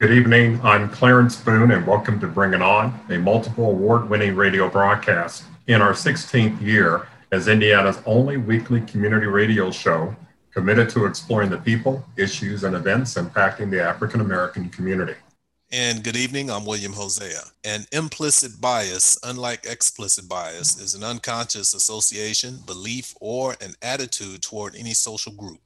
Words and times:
Good 0.00 0.12
evening. 0.12 0.58
I'm 0.62 0.88
Clarence 0.88 1.36
Boone, 1.36 1.72
and 1.72 1.86
welcome 1.86 2.18
to 2.20 2.26
Bring 2.26 2.54
It 2.54 2.62
On, 2.62 2.98
a 3.10 3.18
multiple 3.18 3.66
award 3.66 4.08
winning 4.08 4.34
radio 4.34 4.70
broadcast 4.70 5.44
in 5.66 5.82
our 5.82 5.92
16th 5.92 6.58
year 6.58 7.06
as 7.32 7.48
Indiana's 7.48 7.98
only 8.06 8.38
weekly 8.38 8.80
community 8.80 9.26
radio 9.26 9.70
show 9.70 10.16
committed 10.54 10.88
to 10.88 11.04
exploring 11.04 11.50
the 11.50 11.58
people, 11.58 12.02
issues, 12.16 12.64
and 12.64 12.74
events 12.74 13.16
impacting 13.16 13.70
the 13.70 13.84
African 13.84 14.22
American 14.22 14.70
community. 14.70 15.16
And 15.70 16.02
good 16.02 16.16
evening, 16.16 16.50
I'm 16.50 16.64
William 16.64 16.94
Hosea. 16.94 17.42
An 17.64 17.84
implicit 17.92 18.58
bias, 18.58 19.18
unlike 19.22 19.66
explicit 19.66 20.26
bias, 20.26 20.80
is 20.80 20.94
an 20.94 21.04
unconscious 21.04 21.74
association, 21.74 22.60
belief, 22.64 23.14
or 23.20 23.54
an 23.60 23.74
attitude 23.82 24.40
toward 24.40 24.74
any 24.76 24.94
social 24.94 25.32
group. 25.32 25.60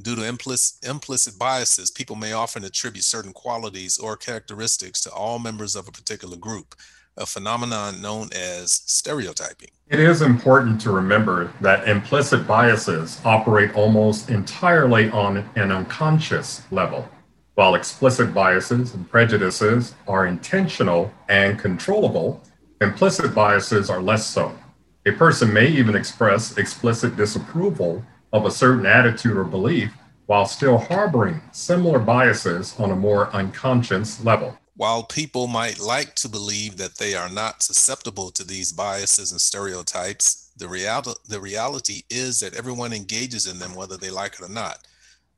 Due 0.00 0.16
to 0.16 0.26
implicit, 0.26 0.88
implicit 0.88 1.38
biases, 1.38 1.90
people 1.90 2.16
may 2.16 2.32
often 2.32 2.64
attribute 2.64 3.04
certain 3.04 3.32
qualities 3.32 3.98
or 3.98 4.16
characteristics 4.16 5.02
to 5.02 5.10
all 5.10 5.38
members 5.38 5.76
of 5.76 5.86
a 5.86 5.92
particular 5.92 6.36
group, 6.38 6.74
a 7.18 7.26
phenomenon 7.26 8.00
known 8.00 8.30
as 8.32 8.72
stereotyping. 8.86 9.68
It 9.88 10.00
is 10.00 10.22
important 10.22 10.80
to 10.80 10.90
remember 10.90 11.52
that 11.60 11.86
implicit 11.86 12.46
biases 12.46 13.20
operate 13.22 13.74
almost 13.74 14.30
entirely 14.30 15.10
on 15.10 15.46
an 15.56 15.70
unconscious 15.70 16.62
level, 16.70 17.06
while 17.54 17.74
explicit 17.74 18.32
biases 18.32 18.94
and 18.94 19.08
prejudices 19.10 19.94
are 20.08 20.26
intentional 20.26 21.12
and 21.28 21.58
controllable. 21.58 22.42
Implicit 22.80 23.34
biases 23.34 23.90
are 23.90 24.00
less 24.00 24.26
so. 24.26 24.58
A 25.04 25.12
person 25.12 25.52
may 25.52 25.66
even 25.66 25.94
express 25.96 26.56
explicit 26.56 27.14
disapproval 27.14 28.02
of 28.32 28.46
a 28.46 28.50
certain 28.50 28.86
attitude 28.86 29.36
or 29.36 29.44
belief 29.44 29.92
while 30.26 30.46
still 30.46 30.78
harboring 30.78 31.40
similar 31.52 31.98
biases 31.98 32.78
on 32.78 32.90
a 32.90 32.96
more 32.96 33.28
unconscious 33.34 34.24
level. 34.24 34.56
While 34.76 35.02
people 35.02 35.46
might 35.46 35.78
like 35.78 36.14
to 36.16 36.28
believe 36.28 36.78
that 36.78 36.96
they 36.96 37.14
are 37.14 37.28
not 37.28 37.62
susceptible 37.62 38.30
to 38.30 38.44
these 38.44 38.72
biases 38.72 39.30
and 39.30 39.40
stereotypes, 39.40 40.50
the, 40.56 40.68
real- 40.68 41.16
the 41.28 41.40
reality 41.40 42.02
is 42.08 42.40
that 42.40 42.54
everyone 42.54 42.92
engages 42.92 43.46
in 43.46 43.58
them 43.58 43.74
whether 43.74 43.96
they 43.96 44.10
like 44.10 44.34
it 44.34 44.40
or 44.40 44.48
not. 44.48 44.78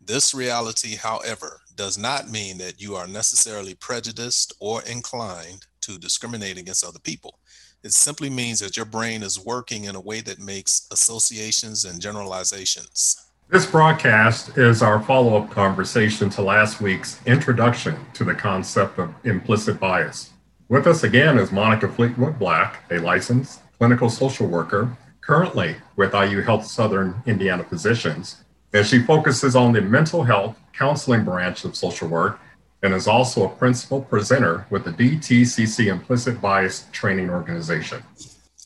This 0.01 0.35
reality, 0.35 0.97
however, 0.97 1.61
does 1.75 1.99
not 1.99 2.31
mean 2.31 2.59
that 2.59 2.81
you 2.81 2.95
are 2.95 3.09
necessarily 3.09 3.75
prejudiced 3.75 4.53
or 4.61 4.83
inclined 4.83 5.67
to 5.81 5.99
discriminate 5.99 6.59
against 6.59 6.85
other 6.85 6.99
people. 7.01 7.39
It 7.85 7.93
simply 7.93 8.31
means 8.31 8.61
that 8.61 8.79
your 8.79 8.87
brain 8.87 9.23
is 9.23 9.45
working 9.45 9.85
in 9.85 9.95
a 9.95 10.01
way 10.01 10.23
that 10.23 10.39
makes 10.39 10.89
associations 10.91 11.85
and 11.85 12.01
generalizations. 12.01 13.29
This 13.51 13.67
broadcast 13.67 14.57
is 14.57 14.81
our 14.83 15.03
follow 15.03 15.37
up 15.37 15.51
conversation 15.51 16.31
to 16.31 16.41
last 16.41 16.81
week's 16.81 17.21
introduction 17.27 17.99
to 18.15 18.25
the 18.25 18.35
concept 18.35 18.99
of 18.99 19.13
implicit 19.25 19.79
bias. 19.79 20.31
With 20.71 20.87
us 20.87 21.05
again 21.05 21.37
is 21.37 21.53
Monica 21.53 21.87
Fleetwood 21.87 22.39
Black, 22.39 22.91
a 22.91 23.01
licensed 23.01 23.61
clinical 23.77 24.09
social 24.09 24.47
worker 24.47 24.97
currently 25.21 25.77
with 25.97 26.15
IU 26.15 26.41
Health 26.41 26.65
Southern 26.65 27.23
Indiana 27.27 27.65
Physicians, 27.65 28.45
and 28.73 28.87
she 28.87 29.01
focuses 29.01 29.55
on 29.55 29.75
the 29.75 29.83
mental 29.83 30.25
health 30.25 30.57
counseling 30.73 31.23
branch 31.23 31.67
of 31.67 31.77
social 31.77 32.09
work 32.09 32.41
and 32.85 32.93
is 32.93 33.09
also 33.09 33.47
a 33.47 33.49
principal 33.49 34.03
presenter 34.03 34.67
with 34.69 34.85
the 34.85 34.91
BTCC 34.91 35.87
Implicit 35.87 36.39
Bias 36.39 36.85
Training 36.93 37.31
Organization. 37.31 38.03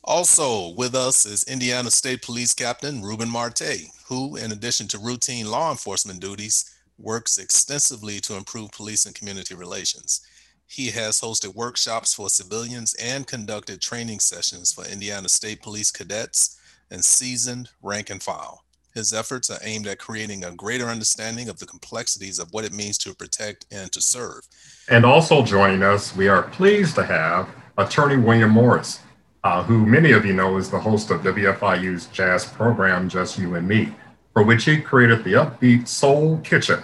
Also 0.03 0.75
with 0.75 0.97
us 0.97 1.25
is 1.25 1.45
Indiana 1.45 1.89
State 1.89 2.23
Police 2.23 2.53
Captain 2.53 3.01
Ruben 3.01 3.31
Marte, 3.31 3.93
who, 4.09 4.35
in 4.35 4.51
addition 4.51 4.89
to 4.89 4.99
routine 4.99 5.49
law 5.49 5.71
enforcement 5.71 6.19
duties, 6.19 6.69
works 6.99 7.39
extensively 7.39 8.19
to 8.19 8.37
improve 8.37 8.73
police 8.73 9.07
and 9.07 9.15
community 9.15 9.55
relations. 9.55 10.21
He 10.67 10.91
has 10.91 11.21
hosted 11.21 11.55
workshops 11.55 12.13
for 12.13 12.29
civilians 12.29 12.95
and 12.95 13.25
conducted 13.25 13.81
training 13.81 14.19
sessions 14.19 14.73
for 14.73 14.85
Indiana 14.85 15.29
State 15.29 15.63
Police 15.63 15.93
cadets 15.93 16.59
and 16.91 17.05
seasoned 17.05 17.69
rank 17.83 18.11
and 18.11 18.21
file. 18.21 18.65
His 18.99 19.13
efforts 19.13 19.49
are 19.49 19.61
aimed 19.63 19.87
at 19.87 20.01
creating 20.01 20.45
a 20.45 20.51
greater 20.51 20.87
understanding 20.87 21.49
of 21.49 21.61
the 21.61 21.67
complexities 21.67 22.41
of 22.41 22.53
what 22.53 22.65
it 22.65 22.73
means 22.73 22.99
to 22.99 23.15
protect 23.15 23.65
and 23.71 23.93
to 23.93 24.01
serve. 24.01 24.41
And 24.89 25.05
also 25.05 25.45
joining 25.45 25.85
us, 25.85 26.17
we 26.17 26.27
are 26.27 26.43
pleased 26.43 26.97
to 26.97 27.05
have 27.05 27.49
Attorney 27.77 28.17
William 28.17 28.51
Morris, 28.51 28.99
uh, 29.45 29.63
who 29.63 29.87
many 29.87 30.11
of 30.11 30.27
you 30.27 30.33
know 30.33 30.57
is 30.57 30.69
the 30.69 30.81
host 30.81 31.13
of 31.13 31.21
WFIU's 31.21 32.07
jazz 32.07 32.45
program, 32.45 33.09
Just 33.09 33.39
You 33.39 33.55
and 33.55 33.69
Me, 33.69 33.95
for 34.33 34.43
which 34.43 34.65
he 34.65 34.81
created 34.81 35.23
the 35.23 35.35
upbeat 35.35 35.87
Soul 35.87 36.39
Kitchen, 36.39 36.83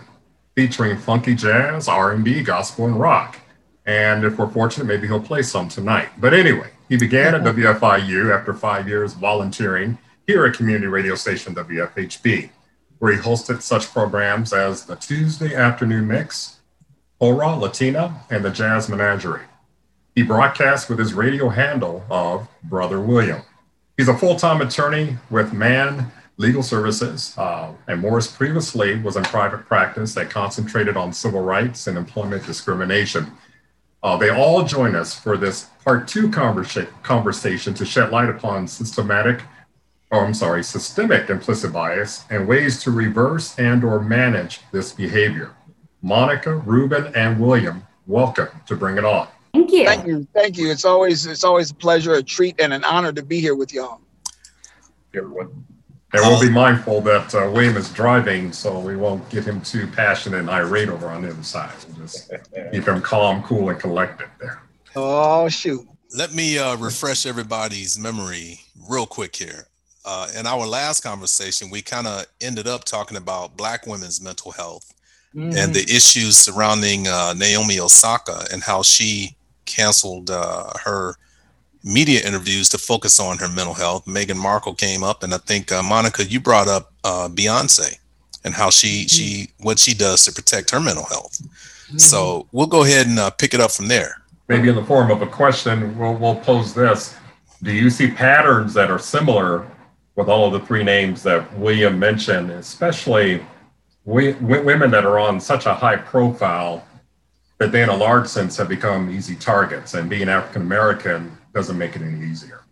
featuring 0.54 0.96
funky 0.96 1.34
jazz, 1.34 1.88
R&B, 1.88 2.44
gospel, 2.44 2.86
and 2.86 3.00
rock. 3.00 3.40
And 3.86 4.22
if 4.22 4.38
we're 4.38 4.48
fortunate, 4.48 4.84
maybe 4.84 5.08
he'll 5.08 5.18
play 5.18 5.42
some 5.42 5.68
tonight. 5.68 6.10
But 6.18 6.32
anyway, 6.32 6.70
he 6.88 6.96
began 6.96 7.34
at 7.34 7.42
WFIU 7.56 8.32
after 8.32 8.54
five 8.54 8.86
years 8.86 9.14
volunteering 9.14 9.98
here 10.26 10.46
at 10.46 10.56
community 10.56 10.86
radio 10.86 11.14
station 11.14 11.54
WFHB, 11.54 12.50
where 12.98 13.12
he 13.12 13.18
hosted 13.18 13.60
such 13.60 13.92
programs 13.92 14.52
as 14.52 14.86
the 14.86 14.96
Tuesday 14.96 15.54
Afternoon 15.54 16.06
Mix, 16.06 16.60
Hora 17.20 17.56
Latina, 17.56 18.22
and 18.30 18.44
the 18.44 18.50
Jazz 18.50 18.88
Menagerie. 18.88 19.44
He 20.14 20.22
broadcasts 20.22 20.88
with 20.88 20.98
his 20.98 21.12
radio 21.12 21.48
handle 21.48 22.04
of 22.08 22.48
Brother 22.62 23.00
William. 23.00 23.42
He's 23.96 24.08
a 24.08 24.16
full 24.16 24.36
time 24.36 24.60
attorney 24.60 25.18
with 25.30 25.52
Mann 25.52 26.10
Legal 26.36 26.62
Services, 26.62 27.34
uh, 27.36 27.72
and 27.86 28.00
Morris 28.00 28.26
previously 28.26 28.98
was 28.98 29.16
in 29.16 29.22
private 29.24 29.66
practice 29.66 30.14
that 30.14 30.30
concentrated 30.30 30.96
on 30.96 31.12
civil 31.12 31.42
rights 31.42 31.86
and 31.86 31.96
employment 31.96 32.44
discrimination. 32.44 33.30
Uh, 34.02 34.16
they 34.16 34.30
all 34.30 34.64
join 34.64 34.94
us 34.94 35.18
for 35.18 35.36
this 35.36 35.64
part 35.84 36.08
two 36.08 36.28
conversa- 36.28 36.88
conversation 37.02 37.72
to 37.74 37.84
shed 37.84 38.10
light 38.10 38.28
upon 38.28 38.66
systematic, 38.66 39.42
or 40.14 40.24
I'm 40.24 40.34
sorry, 40.34 40.62
systemic 40.62 41.28
implicit 41.28 41.72
bias 41.72 42.24
and 42.30 42.46
ways 42.46 42.80
to 42.84 42.90
reverse 42.92 43.58
and 43.58 43.82
or 43.82 44.00
manage 44.00 44.60
this 44.70 44.92
behavior. 44.92 45.50
Monica, 46.02 46.56
Ruben, 46.56 47.12
and 47.16 47.40
William, 47.40 47.84
welcome 48.06 48.48
to 48.66 48.76
Bring 48.76 48.96
It 48.96 49.04
On. 49.04 49.26
Thank 49.52 49.72
you. 49.72 49.84
Thank 49.84 50.06
you. 50.06 50.26
Thank 50.32 50.58
you. 50.58 50.70
It's 50.70 50.84
always 50.84 51.26
it's 51.26 51.44
always 51.44 51.70
a 51.70 51.74
pleasure, 51.74 52.14
a 52.14 52.22
treat, 52.22 52.60
and 52.60 52.72
an 52.72 52.84
honor 52.84 53.12
to 53.12 53.22
be 53.22 53.40
here 53.40 53.56
with 53.56 53.72
y'all. 53.72 54.00
Everyone. 55.14 55.64
And 56.12 56.22
we'll 56.22 56.40
be 56.40 56.50
mindful 56.50 57.00
that 57.00 57.34
uh, 57.34 57.50
William 57.52 57.76
is 57.76 57.92
driving, 57.92 58.52
so 58.52 58.78
we 58.78 58.94
won't 58.94 59.28
get 59.30 59.44
him 59.44 59.60
too 59.62 59.88
passionate 59.88 60.38
and 60.38 60.50
irate 60.50 60.88
over 60.88 61.08
on 61.08 61.22
the 61.22 61.30
other 61.30 61.42
side. 61.42 61.72
We'll 61.88 62.06
just 62.06 62.30
keep 62.72 62.86
him 62.86 63.00
calm, 63.00 63.42
cool, 63.42 63.70
and 63.70 63.80
collected 63.80 64.28
there. 64.38 64.62
Oh 64.94 65.48
shoot. 65.48 65.84
Let 66.16 66.32
me 66.32 66.56
uh, 66.56 66.76
refresh 66.76 67.26
everybody's 67.26 67.98
memory 67.98 68.60
real 68.88 69.06
quick 69.06 69.34
here. 69.34 69.66
Uh, 70.04 70.28
in 70.38 70.46
our 70.46 70.66
last 70.66 71.02
conversation, 71.02 71.70
we 71.70 71.80
kind 71.80 72.06
of 72.06 72.26
ended 72.40 72.66
up 72.66 72.84
talking 72.84 73.16
about 73.16 73.56
Black 73.56 73.86
women's 73.86 74.20
mental 74.20 74.52
health 74.52 74.92
mm-hmm. 75.34 75.56
and 75.56 75.74
the 75.74 75.82
issues 75.82 76.36
surrounding 76.36 77.08
uh, 77.08 77.32
Naomi 77.34 77.80
Osaka 77.80 78.46
and 78.52 78.62
how 78.62 78.82
she 78.82 79.34
canceled 79.64 80.30
uh, 80.30 80.70
her 80.84 81.16
media 81.82 82.26
interviews 82.26 82.68
to 82.70 82.78
focus 82.78 83.18
on 83.18 83.38
her 83.38 83.48
mental 83.48 83.74
health. 83.74 84.04
Meghan 84.06 84.36
Markle 84.36 84.74
came 84.74 85.02
up, 85.02 85.22
and 85.22 85.34
I 85.34 85.38
think 85.38 85.72
uh, 85.72 85.82
Monica, 85.82 86.24
you 86.24 86.40
brought 86.40 86.68
up 86.68 86.92
uh, 87.04 87.28
Beyonce 87.28 87.98
and 88.44 88.54
how 88.54 88.70
she 88.70 89.04
mm-hmm. 89.04 89.06
she 89.08 89.48
what 89.60 89.78
she 89.78 89.94
does 89.94 90.24
to 90.24 90.32
protect 90.32 90.70
her 90.70 90.80
mental 90.80 91.04
health. 91.04 91.40
Mm-hmm. 91.40 91.98
So 91.98 92.46
we'll 92.52 92.66
go 92.66 92.84
ahead 92.84 93.06
and 93.06 93.18
uh, 93.18 93.30
pick 93.30 93.54
it 93.54 93.60
up 93.60 93.70
from 93.70 93.88
there. 93.88 94.20
Maybe 94.48 94.68
in 94.68 94.74
the 94.74 94.84
form 94.84 95.10
of 95.10 95.22
a 95.22 95.26
question, 95.26 95.98
we'll, 95.98 96.14
we'll 96.14 96.36
pose 96.36 96.74
this: 96.74 97.16
Do 97.62 97.72
you 97.72 97.88
see 97.90 98.10
patterns 98.10 98.74
that 98.74 98.90
are 98.90 98.98
similar 98.98 99.66
with 100.16 100.28
all 100.28 100.46
of 100.46 100.52
the 100.52 100.66
three 100.66 100.84
names 100.84 101.22
that 101.22 101.52
William 101.58 101.98
mentioned, 101.98 102.50
especially 102.50 103.44
we, 104.04 104.32
women 104.34 104.90
that 104.90 105.04
are 105.04 105.18
on 105.18 105.40
such 105.40 105.66
a 105.66 105.74
high 105.74 105.96
profile 105.96 106.86
that 107.58 107.72
they, 107.72 107.82
in 107.82 107.88
a 107.88 107.96
large 107.96 108.26
sense, 108.26 108.56
have 108.56 108.68
become 108.68 109.10
easy 109.10 109.34
targets, 109.34 109.94
and 109.94 110.10
being 110.10 110.28
African 110.28 110.62
American 110.62 111.36
doesn't 111.54 111.78
make 111.78 111.96
it 111.96 112.02
any 112.02 112.24
easier. 112.26 112.64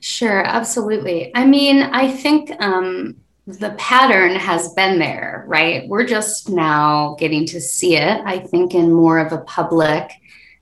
Sure, 0.00 0.44
absolutely. 0.44 1.34
I 1.34 1.44
mean, 1.44 1.82
I 1.82 2.10
think 2.10 2.50
um, 2.62 3.16
the 3.46 3.70
pattern 3.78 4.36
has 4.36 4.72
been 4.74 4.98
there, 4.98 5.44
right? 5.46 5.88
We're 5.88 6.06
just 6.06 6.48
now 6.48 7.16
getting 7.18 7.46
to 7.46 7.60
see 7.60 7.96
it, 7.96 8.22
I 8.24 8.38
think, 8.38 8.74
in 8.74 8.92
more 8.92 9.18
of 9.18 9.32
a 9.32 9.38
public 9.38 10.10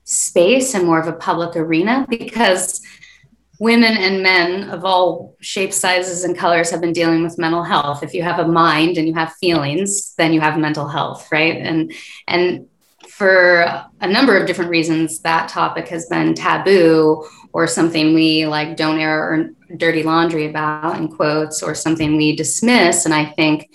space 0.03 0.75
and 0.75 0.85
more 0.85 0.99
of 0.99 1.07
a 1.07 1.13
public 1.13 1.55
arena 1.55 2.05
because 2.09 2.81
women 3.59 3.97
and 3.97 4.21
men 4.21 4.69
of 4.69 4.83
all 4.83 5.35
shapes, 5.39 5.77
sizes, 5.77 6.23
and 6.23 6.37
colors 6.37 6.69
have 6.71 6.81
been 6.81 6.93
dealing 6.93 7.23
with 7.23 7.37
mental 7.37 7.63
health. 7.63 8.03
If 8.03 8.13
you 8.13 8.23
have 8.23 8.39
a 8.39 8.47
mind 8.47 8.97
and 8.97 9.07
you 9.07 9.13
have 9.13 9.33
feelings, 9.33 10.13
then 10.17 10.33
you 10.33 10.41
have 10.41 10.57
mental 10.57 10.87
health, 10.87 11.31
right? 11.31 11.57
And 11.57 11.93
and 12.27 12.67
for 13.07 13.61
a 14.01 14.07
number 14.07 14.37
of 14.37 14.45
different 14.45 14.71
reasons, 14.71 15.21
that 15.21 15.47
topic 15.47 15.87
has 15.87 16.07
been 16.07 16.33
taboo 16.33 17.25
or 17.53 17.67
something 17.67 18.13
we 18.13 18.45
like 18.45 18.75
don't 18.75 18.99
air 18.99 19.23
or 19.23 19.49
dirty 19.77 20.03
laundry 20.03 20.49
about 20.49 20.97
in 20.97 21.07
quotes 21.07 21.63
or 21.63 21.73
something 21.73 22.17
we 22.17 22.35
dismiss. 22.35 23.05
And 23.05 23.13
I 23.13 23.25
think 23.25 23.69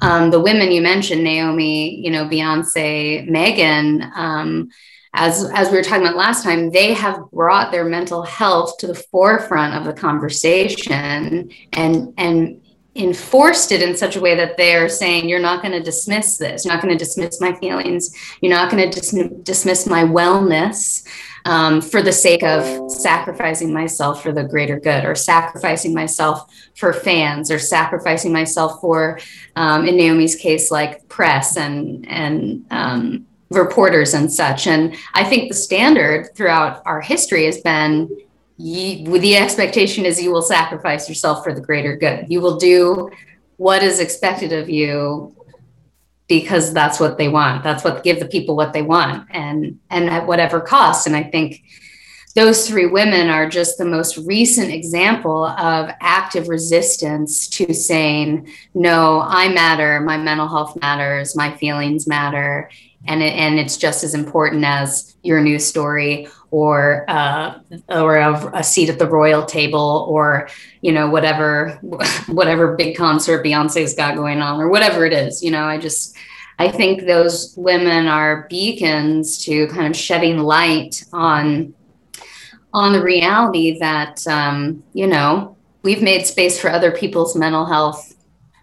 um, 0.00 0.30
the 0.30 0.40
women 0.40 0.70
you 0.70 0.82
mentioned, 0.82 1.24
Naomi, 1.24 1.96
you 1.96 2.10
know, 2.10 2.26
Beyonce, 2.28 3.28
Meghan, 3.28 4.02
um, 4.14 4.68
as 5.14 5.50
as 5.54 5.70
we 5.70 5.76
were 5.76 5.82
talking 5.82 6.02
about 6.02 6.16
last 6.16 6.44
time, 6.44 6.70
they 6.70 6.92
have 6.92 7.30
brought 7.32 7.72
their 7.72 7.84
mental 7.84 8.22
health 8.22 8.78
to 8.78 8.86
the 8.86 8.94
forefront 8.94 9.74
of 9.74 9.84
the 9.84 9.92
conversation 9.92 11.50
and 11.72 12.12
and 12.16 12.60
enforced 12.96 13.72
it 13.72 13.82
in 13.82 13.96
such 13.96 14.16
a 14.16 14.20
way 14.20 14.34
that 14.34 14.56
they're 14.56 14.88
saying 14.88 15.28
you're 15.28 15.38
not 15.38 15.62
going 15.62 15.72
to 15.72 15.82
dismiss 15.82 16.38
this. 16.38 16.64
You're 16.64 16.72
not 16.72 16.82
going 16.82 16.96
to 16.96 16.98
dismiss 16.98 17.40
my 17.40 17.54
feelings. 17.54 18.10
You're 18.40 18.54
not 18.54 18.70
going 18.70 18.90
to 18.90 19.00
dis- 19.00 19.42
dismiss 19.42 19.86
my 19.86 20.02
wellness 20.02 21.06
um, 21.46 21.80
for 21.80 22.02
the 22.02 22.12
sake 22.12 22.42
of 22.42 22.90
sacrificing 22.90 23.72
myself 23.72 24.22
for 24.22 24.32
the 24.32 24.44
greater 24.44 24.80
good 24.80 25.04
or 25.04 25.14
sacrificing 25.14 25.94
myself 25.94 26.52
for 26.74 26.92
fans 26.92 27.50
or 27.50 27.58
sacrificing 27.58 28.32
myself 28.32 28.80
for 28.80 29.20
um, 29.54 29.86
in 29.86 29.96
naomi's 29.96 30.34
case 30.34 30.72
like 30.72 31.08
press 31.08 31.56
and 31.56 32.04
and 32.08 32.66
um, 32.70 33.26
reporters 33.50 34.14
and 34.14 34.32
such. 34.32 34.66
And 34.66 34.96
I 35.14 35.24
think 35.24 35.48
the 35.48 35.54
standard 35.54 36.34
throughout 36.34 36.82
our 36.84 37.00
history 37.00 37.44
has 37.46 37.60
been 37.60 38.10
you, 38.58 39.18
the 39.18 39.36
expectation 39.36 40.04
is 40.04 40.22
you 40.22 40.32
will 40.32 40.42
sacrifice 40.42 41.08
yourself 41.08 41.44
for 41.44 41.52
the 41.52 41.60
greater 41.60 41.96
good. 41.96 42.26
You 42.28 42.40
will 42.40 42.56
do 42.56 43.10
what 43.58 43.82
is 43.82 44.00
expected 44.00 44.52
of 44.52 44.68
you 44.68 45.34
because 46.28 46.72
that's 46.72 46.98
what 46.98 47.18
they 47.18 47.28
want. 47.28 47.62
That's 47.62 47.84
what 47.84 48.02
give 48.02 48.18
the 48.18 48.26
people 48.26 48.56
what 48.56 48.72
they 48.72 48.82
want 48.82 49.28
and 49.30 49.78
and 49.90 50.08
at 50.10 50.26
whatever 50.26 50.60
cost. 50.60 51.06
And 51.06 51.14
I 51.14 51.22
think 51.22 51.62
those 52.34 52.68
three 52.68 52.84
women 52.84 53.30
are 53.30 53.48
just 53.48 53.78
the 53.78 53.84
most 53.84 54.18
recent 54.18 54.70
example 54.70 55.46
of 55.46 55.90
active 56.00 56.48
resistance 56.48 57.48
to 57.48 57.72
saying, 57.72 58.52
no, 58.74 59.22
I 59.22 59.48
matter, 59.48 60.00
my 60.00 60.18
mental 60.18 60.46
health 60.46 60.78
matters, 60.82 61.34
my 61.34 61.56
feelings 61.56 62.06
matter, 62.06 62.68
and 63.08 63.22
it, 63.22 63.34
and 63.34 63.58
it's 63.58 63.76
just 63.76 64.04
as 64.04 64.14
important 64.14 64.64
as 64.64 65.16
your 65.22 65.40
news 65.40 65.66
story 65.66 66.28
or 66.50 67.04
uh, 67.08 67.58
or 67.88 68.16
a, 68.16 68.58
a, 68.58 68.64
seat 68.64 68.88
at 68.88 68.98
the 68.98 69.08
royal 69.08 69.44
table 69.44 70.06
or 70.08 70.48
you 70.80 70.92
know 70.92 71.10
whatever 71.10 71.78
whatever 72.28 72.76
big 72.76 72.96
concert 72.96 73.44
Beyonce's 73.44 73.94
got 73.94 74.16
going 74.16 74.40
on 74.40 74.60
or 74.60 74.68
whatever 74.68 75.04
it 75.04 75.12
is. 75.12 75.42
You 75.42 75.50
know, 75.50 75.64
I 75.64 75.78
just 75.78 76.16
I 76.58 76.68
think 76.68 77.02
those 77.02 77.54
women 77.56 78.06
are 78.06 78.46
beacons 78.48 79.44
to 79.44 79.66
kind 79.68 79.86
of 79.86 79.96
shedding 79.96 80.38
light 80.38 81.04
on 81.12 81.74
on 82.72 82.92
the 82.92 83.02
reality 83.02 83.78
that 83.78 84.26
um, 84.26 84.82
you 84.92 85.06
know 85.06 85.56
we've 85.82 86.02
made 86.02 86.26
space 86.26 86.60
for 86.60 86.70
other 86.70 86.90
people's 86.90 87.36
mental 87.36 87.66
health 87.66 88.15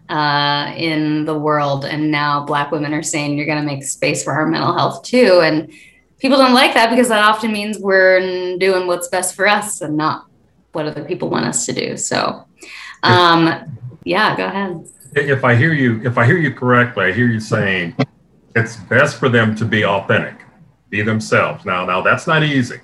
uh, 0.08 0.72
in 0.76 1.24
the 1.24 1.38
world. 1.38 1.84
And 1.84 2.10
now 2.10 2.44
Black 2.44 2.70
women 2.70 2.92
are 2.92 3.02
saying 3.02 3.36
you're 3.36 3.46
going 3.46 3.60
to 3.60 3.66
make 3.66 3.84
space 3.84 4.22
for 4.22 4.32
our 4.32 4.46
mental 4.46 4.76
health 4.76 5.02
too. 5.02 5.40
And 5.42 5.72
people 6.18 6.38
don't 6.38 6.54
like 6.54 6.74
that 6.74 6.90
because 6.90 7.08
that 7.08 7.24
often 7.24 7.52
means 7.52 7.78
we're 7.78 8.56
doing 8.58 8.86
what's 8.86 9.08
best 9.08 9.34
for 9.34 9.46
us 9.46 9.80
and 9.80 9.96
not 9.96 10.26
what 10.72 10.86
other 10.86 11.04
people 11.04 11.30
want 11.30 11.46
us 11.46 11.66
to 11.66 11.72
do. 11.72 11.96
So, 11.96 12.44
um, 13.02 13.78
yeah, 14.04 14.36
go 14.36 14.46
ahead. 14.46 14.88
If 15.14 15.44
I 15.44 15.54
hear 15.54 15.72
you, 15.72 16.02
if 16.04 16.18
I 16.18 16.26
hear 16.26 16.36
you 16.36 16.52
correctly, 16.52 17.04
I 17.04 17.12
hear 17.12 17.28
you 17.28 17.40
saying 17.40 17.94
it's 18.56 18.76
best 18.76 19.18
for 19.18 19.28
them 19.28 19.54
to 19.56 19.64
be 19.64 19.84
authentic, 19.84 20.40
be 20.90 21.02
themselves. 21.02 21.64
Now, 21.64 21.84
now 21.84 22.02
that's 22.02 22.26
not 22.26 22.42
easy, 22.42 22.80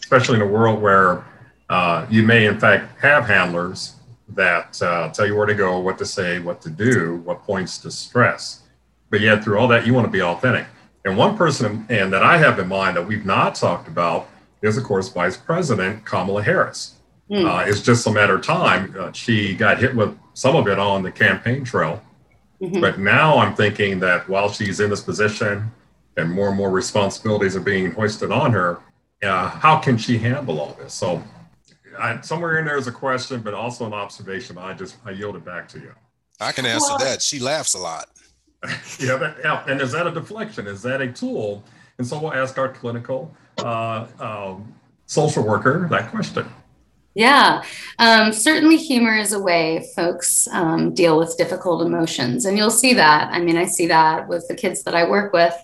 especially 0.00 0.36
in 0.36 0.42
a 0.42 0.46
world 0.46 0.80
where 0.82 1.24
uh, 1.70 2.06
you 2.10 2.22
may 2.22 2.46
in 2.46 2.60
fact 2.60 3.00
have 3.00 3.26
handlers 3.26 3.94
that 4.28 4.80
uh, 4.82 5.10
tell 5.10 5.26
you 5.26 5.36
where 5.36 5.46
to 5.46 5.54
go, 5.54 5.78
what 5.78 5.98
to 5.98 6.06
say, 6.06 6.38
what 6.40 6.60
to 6.62 6.70
do, 6.70 7.16
what 7.24 7.42
points 7.42 7.78
to 7.78 7.90
stress. 7.90 8.62
But 9.10 9.20
yet, 9.20 9.44
through 9.44 9.58
all 9.58 9.68
that, 9.68 9.86
you 9.86 9.94
want 9.94 10.06
to 10.06 10.10
be 10.10 10.22
authentic. 10.22 10.66
And 11.04 11.16
one 11.16 11.36
person, 11.36 11.86
and 11.90 12.12
that 12.12 12.22
I 12.22 12.38
have 12.38 12.58
in 12.58 12.68
mind 12.68 12.96
that 12.96 13.06
we've 13.06 13.26
not 13.26 13.54
talked 13.54 13.88
about, 13.88 14.28
is 14.62 14.78
of 14.78 14.84
course 14.84 15.08
Vice 15.10 15.36
President 15.36 16.04
Kamala 16.04 16.42
Harris. 16.42 16.94
Mm. 17.30 17.46
Uh, 17.46 17.68
it's 17.68 17.82
just 17.82 18.06
a 18.06 18.10
matter 18.10 18.36
of 18.36 18.42
time. 18.42 18.94
Uh, 18.98 19.12
she 19.12 19.54
got 19.54 19.78
hit 19.78 19.94
with 19.94 20.18
some 20.32 20.56
of 20.56 20.66
it 20.68 20.78
on 20.78 21.02
the 21.02 21.12
campaign 21.12 21.64
trail, 21.64 22.02
mm-hmm. 22.60 22.80
but 22.80 22.98
now 22.98 23.38
I'm 23.38 23.54
thinking 23.54 24.00
that 24.00 24.28
while 24.28 24.50
she's 24.50 24.80
in 24.80 24.90
this 24.90 25.02
position 25.02 25.70
and 26.16 26.30
more 26.30 26.48
and 26.48 26.56
more 26.56 26.70
responsibilities 26.70 27.56
are 27.56 27.60
being 27.60 27.92
hoisted 27.92 28.30
on 28.30 28.52
her, 28.52 28.78
uh, 29.22 29.48
how 29.48 29.78
can 29.78 29.96
she 29.96 30.18
handle 30.18 30.60
all 30.60 30.74
this? 30.74 30.94
So 30.94 31.22
I, 31.98 32.20
somewhere 32.20 32.58
in 32.58 32.64
there 32.64 32.76
is 32.76 32.86
a 32.86 32.92
question, 32.92 33.40
but 33.40 33.54
also 33.54 33.86
an 33.86 33.92
observation. 33.92 34.58
I 34.58 34.74
just 34.74 34.96
I 35.04 35.10
yield 35.10 35.36
it 35.36 35.44
back 35.44 35.68
to 35.68 35.78
you. 35.78 35.92
I 36.40 36.52
can 36.52 36.66
answer 36.66 36.88
well, 36.90 36.98
that. 36.98 37.22
She 37.22 37.38
laughs 37.38 37.74
a 37.74 37.78
lot. 37.78 38.08
yeah, 38.98 39.16
that, 39.16 39.36
yeah, 39.42 39.64
and 39.68 39.80
is 39.80 39.92
that 39.92 40.06
a 40.06 40.10
deflection? 40.10 40.66
Is 40.66 40.82
that 40.82 41.00
a 41.00 41.12
tool? 41.12 41.62
And 41.98 42.06
so 42.06 42.18
we'll 42.18 42.32
ask 42.32 42.58
our 42.58 42.68
clinical 42.68 43.34
uh, 43.58 44.06
um, 44.18 44.74
social 45.06 45.44
worker 45.44 45.86
that 45.90 46.10
question. 46.10 46.46
Yeah, 47.14 47.62
um, 48.00 48.32
certainly 48.32 48.76
humor 48.76 49.16
is 49.16 49.32
a 49.32 49.38
way 49.38 49.88
folks 49.94 50.48
um, 50.48 50.92
deal 50.94 51.16
with 51.16 51.36
difficult 51.36 51.82
emotions. 51.82 52.44
And 52.44 52.58
you'll 52.58 52.70
see 52.70 52.92
that. 52.94 53.28
I 53.32 53.40
mean, 53.40 53.56
I 53.56 53.66
see 53.66 53.86
that 53.86 54.26
with 54.26 54.48
the 54.48 54.54
kids 54.54 54.82
that 54.82 54.96
I 54.96 55.08
work 55.08 55.32
with 55.32 55.54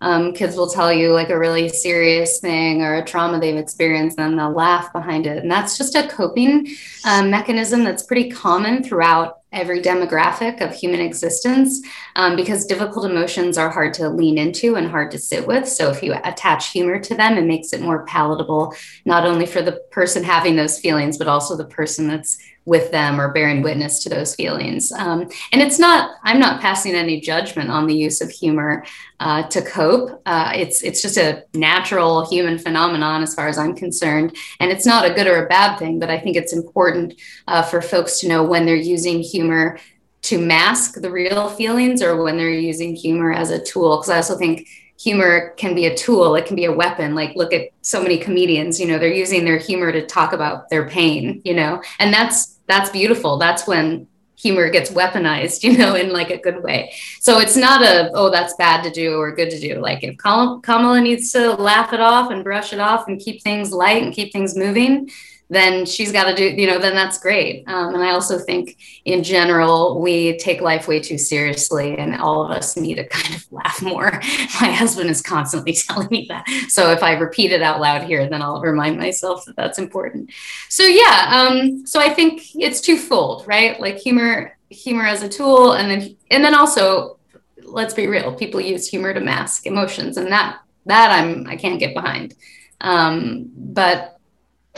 um, 0.00 0.32
kids 0.32 0.56
will 0.56 0.68
tell 0.68 0.92
you 0.92 1.12
like 1.12 1.30
a 1.30 1.38
really 1.38 1.68
serious 1.68 2.40
thing 2.40 2.82
or 2.82 2.96
a 2.96 3.04
trauma 3.04 3.40
they've 3.40 3.56
experienced, 3.56 4.18
and 4.18 4.38
they'll 4.38 4.52
laugh 4.52 4.92
behind 4.92 5.26
it. 5.26 5.38
And 5.38 5.50
that's 5.50 5.78
just 5.78 5.94
a 5.94 6.08
coping 6.08 6.68
um, 7.04 7.30
mechanism 7.30 7.84
that's 7.84 8.02
pretty 8.02 8.30
common 8.30 8.82
throughout 8.82 9.40
every 9.52 9.80
demographic 9.80 10.60
of 10.60 10.74
human 10.74 11.00
existence 11.00 11.80
um, 12.16 12.36
because 12.36 12.66
difficult 12.66 13.06
emotions 13.06 13.56
are 13.56 13.70
hard 13.70 13.94
to 13.94 14.08
lean 14.08 14.36
into 14.38 14.76
and 14.76 14.88
hard 14.88 15.10
to 15.10 15.18
sit 15.18 15.46
with. 15.46 15.66
So 15.66 15.90
if 15.90 16.02
you 16.02 16.14
attach 16.24 16.72
humor 16.72 17.00
to 17.00 17.14
them, 17.14 17.38
it 17.38 17.44
makes 17.44 17.72
it 17.72 17.80
more 17.80 18.04
palatable, 18.04 18.74
not 19.06 19.24
only 19.24 19.46
for 19.46 19.62
the 19.62 19.80
person 19.90 20.22
having 20.22 20.56
those 20.56 20.78
feelings, 20.78 21.16
but 21.16 21.28
also 21.28 21.56
the 21.56 21.64
person 21.64 22.06
that's 22.06 22.38
with 22.66 22.90
them 22.90 23.20
or 23.20 23.32
bearing 23.32 23.62
witness 23.62 24.02
to 24.02 24.08
those 24.08 24.34
feelings. 24.34 24.92
Um, 24.92 25.30
and 25.52 25.62
it's 25.62 25.78
not, 25.78 26.16
I'm 26.24 26.40
not 26.40 26.60
passing 26.60 26.94
any 26.94 27.20
judgment 27.20 27.70
on 27.70 27.86
the 27.86 27.94
use 27.94 28.20
of 28.20 28.28
humor 28.28 28.84
uh, 29.20 29.44
to 29.44 29.62
cope. 29.62 30.20
Uh, 30.26 30.52
it's, 30.54 30.82
it's 30.82 31.00
just 31.00 31.16
a 31.16 31.44
natural 31.54 32.28
human 32.28 32.58
phenomenon 32.58 33.22
as 33.22 33.34
far 33.34 33.46
as 33.46 33.56
I'm 33.56 33.74
concerned. 33.74 34.36
And 34.60 34.70
it's 34.70 34.84
not 34.84 35.08
a 35.08 35.14
good 35.14 35.28
or 35.28 35.46
a 35.46 35.48
bad 35.48 35.78
thing, 35.78 36.00
but 36.00 36.10
I 36.10 36.18
think 36.18 36.36
it's 36.36 36.52
important 36.52 37.14
uh, 37.46 37.62
for 37.62 37.80
folks 37.80 38.18
to 38.20 38.28
know 38.28 38.42
when 38.42 38.66
they're 38.66 38.76
using 38.76 39.20
humor 39.20 39.78
to 40.22 40.38
mask 40.38 41.00
the 41.00 41.10
real 41.10 41.48
feelings 41.50 42.02
or 42.02 42.20
when 42.20 42.36
they're 42.36 42.50
using 42.50 42.96
humor 42.96 43.32
as 43.32 43.50
a 43.50 43.62
tool. 43.62 43.96
Because 43.96 44.10
I 44.10 44.16
also 44.16 44.36
think 44.36 44.68
humor 44.98 45.50
can 45.56 45.74
be 45.74 45.86
a 45.86 45.96
tool 45.96 46.34
it 46.34 46.46
can 46.46 46.56
be 46.56 46.64
a 46.64 46.72
weapon 46.72 47.14
like 47.14 47.34
look 47.36 47.52
at 47.52 47.68
so 47.82 48.02
many 48.02 48.16
comedians 48.16 48.80
you 48.80 48.86
know 48.86 48.98
they're 48.98 49.12
using 49.12 49.44
their 49.44 49.58
humor 49.58 49.92
to 49.92 50.04
talk 50.06 50.32
about 50.32 50.68
their 50.70 50.88
pain 50.88 51.42
you 51.44 51.54
know 51.54 51.82
and 51.98 52.12
that's 52.12 52.56
that's 52.66 52.90
beautiful. 52.90 53.38
That's 53.38 53.66
when 53.66 54.08
humor 54.38 54.68
gets 54.70 54.90
weaponized, 54.90 55.62
you 55.62 55.76
know, 55.76 55.94
in 55.94 56.12
like 56.12 56.30
a 56.30 56.38
good 56.38 56.62
way. 56.62 56.92
So 57.20 57.38
it's 57.38 57.56
not 57.56 57.82
a, 57.82 58.10
oh, 58.14 58.30
that's 58.30 58.54
bad 58.54 58.82
to 58.84 58.90
do 58.90 59.18
or 59.18 59.34
good 59.34 59.50
to 59.50 59.60
do. 59.60 59.80
Like 59.80 60.02
if 60.02 60.16
Kamala 60.18 61.00
needs 61.00 61.32
to 61.32 61.52
laugh 61.54 61.92
it 61.92 62.00
off 62.00 62.30
and 62.30 62.44
brush 62.44 62.72
it 62.72 62.80
off 62.80 63.08
and 63.08 63.20
keep 63.20 63.42
things 63.42 63.72
light 63.72 64.02
and 64.02 64.12
keep 64.12 64.32
things 64.32 64.56
moving, 64.56 65.10
then 65.48 65.86
she's 65.86 66.10
got 66.10 66.24
to 66.24 66.34
do, 66.34 66.44
you 66.44 66.66
know, 66.66 66.78
then 66.78 66.94
that's 66.94 67.18
great. 67.18 67.64
Um, 67.68 67.94
and 67.94 68.02
I 68.02 68.10
also 68.10 68.38
think 68.38 68.76
in 69.04 69.22
general, 69.22 70.00
we 70.00 70.36
take 70.38 70.60
life 70.60 70.88
way 70.88 70.98
too 70.98 71.18
seriously 71.18 71.96
and 71.96 72.16
all 72.16 72.44
of 72.44 72.50
us 72.50 72.76
need 72.76 72.96
to 72.96 73.06
kind 73.06 73.34
of 73.34 73.52
laugh 73.52 73.80
more. 73.80 74.10
My 74.60 74.72
husband 74.72 75.08
is 75.08 75.22
constantly 75.22 75.72
telling 75.88 76.08
me 76.10 76.26
that. 76.28 76.46
So 76.68 76.90
if 76.90 77.02
I 77.02 77.12
repeat 77.12 77.52
it 77.52 77.62
out 77.62 77.80
loud 77.80 78.02
here, 78.02 78.28
then 78.28 78.42
I'll 78.42 78.60
remind 78.60 78.98
myself 78.98 79.44
that 79.44 79.56
that's 79.56 79.78
important. 79.78 80.30
So 80.68 80.82
yeah, 80.82 81.28
um, 81.30 81.86
so 81.86 82.00
I 82.00 82.12
think 82.12 82.42
it's 82.56 82.80
twofold, 82.80 83.46
right? 83.46 83.78
Like 83.80 83.98
humor, 83.98 84.56
humor 84.70 85.06
as 85.06 85.22
a 85.22 85.28
tool. 85.28 85.72
And 85.74 85.90
then, 85.90 86.16
and 86.30 86.44
then 86.44 86.54
also, 86.56 87.18
let's 87.62 87.94
be 87.94 88.08
real, 88.08 88.34
people 88.34 88.60
use 88.60 88.88
humor 88.88 89.14
to 89.14 89.20
mask 89.20 89.66
emotions 89.66 90.16
and 90.16 90.28
that, 90.32 90.60
that 90.86 91.10
I'm, 91.10 91.46
I 91.46 91.56
can't 91.56 91.78
get 91.78 91.94
behind. 91.94 92.34
Um, 92.80 93.50
but 93.56 94.15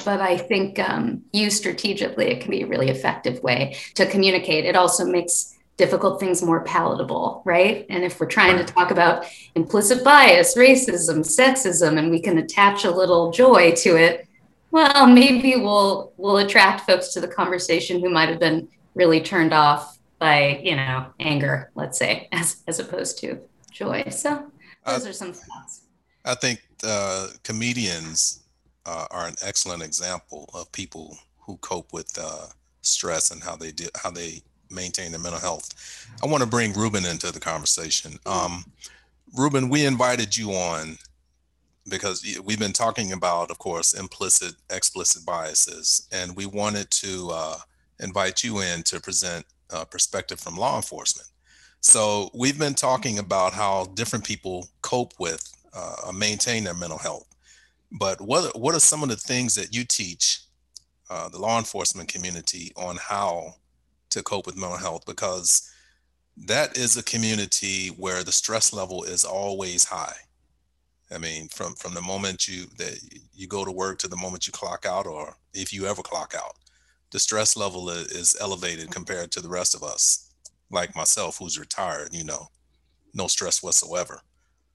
but 0.04 0.20
I 0.20 0.36
think 0.36 0.78
um, 0.78 1.22
used 1.32 1.56
strategically, 1.58 2.26
it 2.26 2.40
can 2.40 2.50
be 2.50 2.62
a 2.62 2.66
really 2.66 2.88
effective 2.88 3.42
way 3.42 3.76
to 3.94 4.06
communicate. 4.06 4.64
It 4.64 4.76
also 4.76 5.04
makes 5.04 5.58
difficult 5.76 6.18
things 6.18 6.42
more 6.42 6.64
palatable, 6.64 7.40
right? 7.44 7.86
And 7.88 8.04
if 8.04 8.18
we're 8.18 8.26
trying 8.26 8.58
to 8.58 8.64
talk 8.64 8.90
about 8.90 9.26
implicit 9.54 10.02
bias, 10.04 10.56
racism, 10.56 11.20
sexism, 11.20 11.98
and 11.98 12.10
we 12.10 12.20
can 12.20 12.38
attach 12.38 12.84
a 12.84 12.90
little 12.90 13.30
joy 13.30 13.72
to 13.76 13.96
it, 13.96 14.26
Well, 14.70 15.06
maybe 15.06 15.56
we'll 15.56 16.12
we'll 16.18 16.38
attract 16.38 16.82
folks 16.82 17.14
to 17.14 17.20
the 17.20 17.28
conversation 17.28 18.00
who 18.00 18.10
might 18.10 18.28
have 18.28 18.38
been 18.38 18.68
really 18.94 19.20
turned 19.20 19.54
off 19.54 19.98
by 20.18 20.60
you 20.62 20.76
know 20.76 21.06
anger, 21.20 21.70
let's 21.74 21.98
say, 21.98 22.28
as 22.32 22.62
as 22.66 22.78
opposed 22.78 23.18
to 23.20 23.38
joy. 23.72 24.04
So 24.10 24.50
those 24.84 25.06
are 25.06 25.12
some 25.14 25.32
thoughts. 25.32 25.82
I 26.24 26.34
think 26.34 26.60
uh, 26.84 27.28
comedians 27.44 28.44
uh, 28.88 29.06
are 29.10 29.26
an 29.26 29.36
excellent 29.42 29.82
example 29.82 30.48
of 30.54 30.72
people 30.72 31.18
who 31.40 31.58
cope 31.58 31.92
with 31.92 32.18
uh, 32.18 32.46
stress 32.80 33.30
and 33.30 33.42
how 33.42 33.54
they 33.54 33.70
do 33.70 33.86
how 34.02 34.10
they 34.10 34.40
maintain 34.70 35.10
their 35.10 35.20
mental 35.20 35.40
health. 35.40 36.06
I 36.22 36.26
want 36.26 36.42
to 36.42 36.48
bring 36.48 36.72
Ruben 36.72 37.04
into 37.04 37.30
the 37.32 37.40
conversation. 37.40 38.18
Um, 38.26 38.64
Ruben, 39.36 39.68
we 39.68 39.84
invited 39.84 40.36
you 40.36 40.52
on 40.52 40.96
because 41.88 42.24
we've 42.44 42.58
been 42.58 42.72
talking 42.72 43.12
about, 43.12 43.50
of 43.50 43.58
course, 43.58 43.94
implicit, 43.94 44.54
explicit 44.70 45.24
biases, 45.24 46.06
and 46.12 46.36
we 46.36 46.46
wanted 46.46 46.90
to 46.90 47.30
uh, 47.32 47.56
invite 48.00 48.42
you 48.44 48.60
in 48.60 48.82
to 48.84 49.00
present 49.00 49.44
a 49.70 49.86
perspective 49.86 50.40
from 50.40 50.56
law 50.56 50.76
enforcement. 50.76 51.28
So 51.80 52.30
we've 52.34 52.58
been 52.58 52.74
talking 52.74 53.18
about 53.18 53.52
how 53.52 53.86
different 53.94 54.24
people 54.24 54.68
cope 54.82 55.14
with 55.18 55.42
uh, 55.74 56.12
maintain 56.12 56.64
their 56.64 56.74
mental 56.74 56.98
health. 56.98 57.27
But 57.90 58.20
what 58.20 58.58
what 58.58 58.74
are 58.74 58.80
some 58.80 59.02
of 59.02 59.08
the 59.08 59.16
things 59.16 59.54
that 59.54 59.74
you 59.74 59.84
teach 59.84 60.40
uh, 61.10 61.28
the 61.28 61.38
law 61.38 61.58
enforcement 61.58 62.12
community 62.12 62.72
on 62.76 62.96
how 62.96 63.54
to 64.10 64.22
cope 64.22 64.46
with 64.46 64.56
mental 64.56 64.78
health? 64.78 65.04
Because 65.06 65.70
that 66.36 66.76
is 66.76 66.96
a 66.96 67.02
community 67.02 67.88
where 67.88 68.22
the 68.22 68.32
stress 68.32 68.72
level 68.72 69.04
is 69.04 69.24
always 69.24 69.84
high. 69.84 70.14
I 71.10 71.18
mean, 71.18 71.48
from 71.48 71.74
from 71.74 71.94
the 71.94 72.02
moment 72.02 72.46
you 72.46 72.66
that 72.76 73.00
you 73.34 73.46
go 73.48 73.64
to 73.64 73.72
work 73.72 73.98
to 74.00 74.08
the 74.08 74.16
moment 74.16 74.46
you 74.46 74.52
clock 74.52 74.84
out, 74.86 75.06
or 75.06 75.36
if 75.54 75.72
you 75.72 75.86
ever 75.86 76.02
clock 76.02 76.34
out, 76.36 76.56
the 77.10 77.18
stress 77.18 77.56
level 77.56 77.88
is 77.88 78.36
elevated 78.40 78.90
compared 78.90 79.30
to 79.32 79.40
the 79.40 79.48
rest 79.48 79.74
of 79.74 79.82
us, 79.82 80.30
like 80.70 80.94
myself, 80.94 81.38
who's 81.38 81.58
retired. 81.58 82.10
You 82.12 82.24
know, 82.24 82.48
no 83.14 83.26
stress 83.26 83.62
whatsoever. 83.62 84.20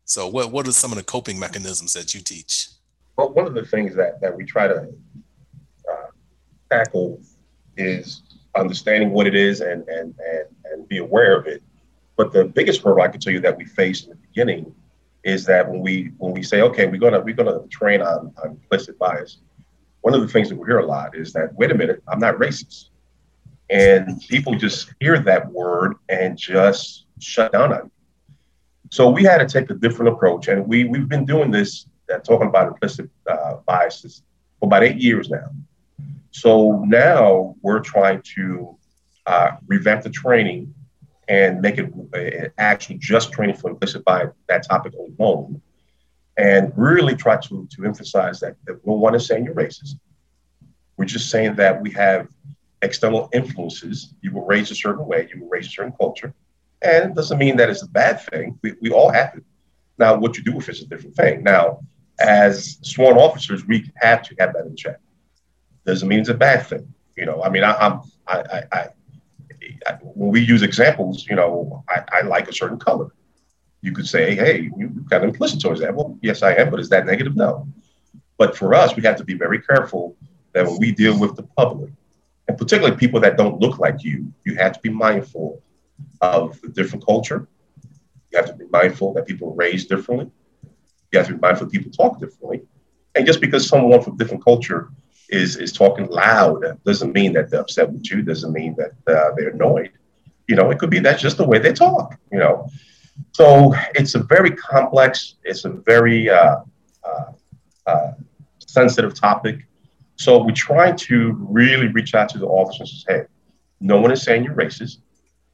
So, 0.05 0.27
what 0.27 0.51
what 0.51 0.67
are 0.67 0.71
some 0.71 0.91
of 0.91 0.97
the 0.97 1.03
coping 1.03 1.39
mechanisms 1.39 1.93
that 1.93 2.15
you 2.15 2.21
teach? 2.21 2.69
Well, 3.17 3.33
one 3.33 3.45
of 3.45 3.53
the 3.53 3.65
things 3.65 3.95
that 3.95 4.21
that 4.21 4.35
we 4.35 4.45
try 4.45 4.67
to 4.67 4.87
uh, 5.91 6.07
tackle 6.71 7.21
is 7.77 8.23
understanding 8.55 9.11
what 9.11 9.27
it 9.27 9.35
is 9.35 9.61
and 9.61 9.87
and 9.87 10.15
and 10.19 10.47
and 10.65 10.87
be 10.87 10.97
aware 10.97 11.37
of 11.37 11.47
it. 11.47 11.61
But 12.15 12.31
the 12.31 12.45
biggest 12.45 12.81
hurdle 12.81 13.01
I 13.01 13.07
can 13.07 13.19
tell 13.19 13.33
you 13.33 13.41
that 13.41 13.57
we 13.57 13.65
face 13.65 14.03
in 14.03 14.09
the 14.09 14.15
beginning 14.15 14.73
is 15.23 15.45
that 15.45 15.69
when 15.69 15.81
we 15.81 16.11
when 16.17 16.33
we 16.33 16.43
say, 16.43 16.61
okay, 16.61 16.87
we're 16.87 16.99
gonna 16.99 17.21
we're 17.21 17.35
gonna 17.35 17.59
train 17.69 18.01
on, 18.01 18.33
on 18.43 18.51
implicit 18.51 18.99
bias, 18.99 19.39
one 20.03 20.13
of 20.13 20.21
the 20.21 20.27
things 20.27 20.49
that 20.49 20.57
we 20.57 20.67
hear 20.67 20.79
a 20.79 20.85
lot 20.85 21.15
is 21.15 21.31
that, 21.31 21.53
wait 21.55 21.71
a 21.71 21.75
minute, 21.75 22.03
I'm 22.09 22.19
not 22.19 22.35
racist. 22.35 22.89
And 23.69 24.21
people 24.27 24.53
just 24.53 24.93
hear 24.99 25.17
that 25.19 25.49
word 25.51 25.95
and 26.09 26.37
just 26.37 27.05
shut 27.19 27.53
down 27.53 27.71
on 27.71 27.85
it. 27.85 27.91
So 28.91 29.09
we 29.09 29.23
had 29.23 29.37
to 29.37 29.45
take 29.47 29.69
a 29.69 29.73
different 29.73 30.13
approach. 30.13 30.49
And 30.49 30.67
we, 30.67 30.83
we've 30.83 31.07
been 31.07 31.25
doing 31.25 31.51
this, 31.51 31.87
uh, 32.11 32.19
talking 32.19 32.47
about 32.47 32.67
implicit 32.67 33.09
uh, 33.29 33.55
biases, 33.65 34.23
for 34.59 34.67
about 34.67 34.83
eight 34.83 34.97
years 34.97 35.29
now. 35.29 35.49
So 36.31 36.83
now 36.85 37.55
we're 37.61 37.79
trying 37.79 38.21
to 38.35 38.77
uh, 39.25 39.51
revamp 39.67 40.03
the 40.03 40.09
training 40.09 40.73
and 41.27 41.61
make 41.61 41.77
it 41.77 41.93
an 42.13 42.51
actual 42.57 42.97
just 42.99 43.31
training 43.31 43.55
for 43.55 43.69
implicit 43.69 44.03
bias, 44.03 44.33
that 44.47 44.67
topic 44.67 44.93
alone. 44.93 45.61
And 46.37 46.73
really 46.75 47.15
try 47.15 47.37
to, 47.37 47.67
to 47.69 47.85
emphasize 47.85 48.39
that, 48.39 48.55
that 48.65 48.83
don't 48.83 48.99
want 48.99 49.13
to 49.13 49.19
say 49.19 49.41
you're 49.41 49.53
racist. 49.53 49.95
We're 50.97 51.05
just 51.05 51.29
saying 51.29 51.55
that 51.55 51.79
we 51.81 51.91
have 51.91 52.27
external 52.81 53.29
influences. 53.33 54.15
You 54.21 54.31
were 54.31 54.45
raised 54.45 54.71
a 54.71 54.75
certain 54.75 55.05
way, 55.05 55.29
you 55.33 55.43
were 55.43 55.49
raised 55.49 55.69
a 55.69 55.71
certain 55.71 55.93
culture. 55.93 56.33
And 56.81 57.11
it 57.11 57.15
doesn't 57.15 57.37
mean 57.37 57.55
that 57.57 57.69
it's 57.69 57.83
a 57.83 57.87
bad 57.87 58.21
thing. 58.21 58.59
We, 58.61 58.73
we 58.81 58.91
all 58.91 59.11
have 59.11 59.35
it. 59.35 59.43
Now, 59.97 60.17
what 60.17 60.37
you 60.37 60.43
do 60.43 60.55
with 60.55 60.67
it 60.67 60.75
is 60.75 60.81
a 60.81 60.87
different 60.87 61.15
thing. 61.15 61.43
Now, 61.43 61.81
as 62.23 62.77
sworn 62.81 63.17
officers, 63.17 63.65
we 63.65 63.91
have 63.95 64.23
to 64.23 64.35
have 64.39 64.53
that 64.53 64.65
in 64.65 64.75
check. 64.75 64.97
Doesn't 65.85 66.07
mean 66.07 66.19
it's 66.19 66.29
a 66.29 66.33
bad 66.33 66.65
thing. 66.65 66.93
You 67.17 67.25
know, 67.25 67.43
I 67.43 67.49
mean, 67.49 67.63
I, 67.63 67.73
I'm, 67.73 68.01
I, 68.25 68.63
I, 68.71 68.87
when 70.01 70.31
we 70.31 70.39
use 70.39 70.63
examples, 70.63 71.27
you 71.27 71.35
know, 71.35 71.83
I, 71.87 72.03
I, 72.11 72.21
like 72.21 72.47
a 72.47 72.53
certain 72.53 72.79
color. 72.79 73.13
You 73.81 73.91
could 73.91 74.07
say, 74.07 74.33
hey, 74.35 74.71
you 74.77 75.05
kind 75.09 75.23
of 75.23 75.29
implicit 75.29 75.59
towards 75.59 75.81
that. 75.81 75.93
Well, 75.93 76.17
yes, 76.21 76.41
I 76.41 76.53
am, 76.53 76.71
but 76.71 76.79
is 76.79 76.89
that 76.89 77.05
negative? 77.05 77.35
No. 77.35 77.67
But 78.37 78.57
for 78.57 78.73
us, 78.73 78.95
we 78.95 79.03
have 79.03 79.17
to 79.17 79.25
be 79.25 79.33
very 79.33 79.61
careful 79.61 80.15
that 80.53 80.65
when 80.65 80.77
we 80.79 80.91
deal 80.91 81.19
with 81.19 81.35
the 81.35 81.43
public, 81.43 81.91
and 82.47 82.57
particularly 82.57 82.95
people 82.95 83.19
that 83.19 83.37
don't 83.37 83.59
look 83.59 83.79
like 83.79 84.03
you, 84.03 84.33
you 84.45 84.55
have 84.55 84.73
to 84.73 84.79
be 84.79 84.89
mindful 84.89 85.61
of 86.21 86.59
the 86.61 86.69
different 86.69 87.05
culture. 87.05 87.47
You 88.31 88.37
have 88.37 88.47
to 88.47 88.53
be 88.53 88.65
mindful 88.71 89.13
that 89.13 89.27
people 89.27 89.49
are 89.49 89.55
raised 89.55 89.89
differently. 89.89 90.31
You 91.13 91.19
have 91.19 91.27
to 91.27 91.33
be 91.33 91.39
mindful 91.39 91.67
people 91.67 91.91
talk 91.91 92.19
differently. 92.19 92.63
And 93.15 93.25
just 93.25 93.39
because 93.39 93.67
someone 93.67 94.01
from 94.01 94.17
different 94.17 94.43
culture 94.43 94.89
is 95.29 95.57
is 95.57 95.71
talking 95.71 96.07
loud 96.07 96.63
doesn't 96.85 97.13
mean 97.13 97.33
that 97.33 97.49
they're 97.49 97.61
upset 97.61 97.91
with 97.91 98.09
you. 98.09 98.23
Doesn't 98.23 98.51
mean 98.51 98.75
that 98.77 98.91
uh, 99.07 99.31
they're 99.35 99.49
annoyed. 99.49 99.91
You 100.47 100.55
know, 100.55 100.71
it 100.71 100.79
could 100.79 100.89
be 100.89 100.99
that's 100.99 101.21
just 101.21 101.37
the 101.37 101.47
way 101.47 101.59
they 101.59 101.71
talk. 101.71 102.17
You 102.31 102.39
know, 102.39 102.67
so 103.31 103.73
it's 103.93 104.15
a 104.15 104.19
very 104.23 104.51
complex. 104.51 105.35
It's 105.43 105.65
a 105.65 105.69
very 105.69 106.29
uh, 106.29 106.57
uh, 107.03 107.31
uh 107.85 108.11
sensitive 108.65 109.13
topic. 109.13 109.67
So 110.15 110.43
we 110.43 110.53
try 110.53 110.91
to 110.91 111.37
really 111.39 111.87
reach 111.87 112.15
out 112.15 112.29
to 112.29 112.39
the 112.39 112.47
officers 112.47 112.91
and 112.91 112.99
say, 112.99 113.21
hey, 113.21 113.27
no 113.79 113.99
one 114.01 114.11
is 114.11 114.23
saying 114.23 114.43
you're 114.43 114.55
racist. 114.55 114.97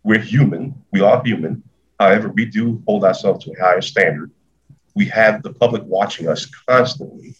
We're 0.03 0.19
human. 0.19 0.81
We 0.91 1.01
are 1.01 1.21
human. 1.23 1.63
However, 1.99 2.29
we 2.29 2.45
do 2.45 2.81
hold 2.87 3.03
ourselves 3.03 3.43
to 3.45 3.51
a 3.51 3.59
higher 3.59 3.81
standard. 3.81 4.31
We 4.99 5.05
have 5.05 5.43
the 5.43 5.53
public 5.53 5.83
watching 5.85 6.27
us 6.27 6.45
constantly 6.67 7.35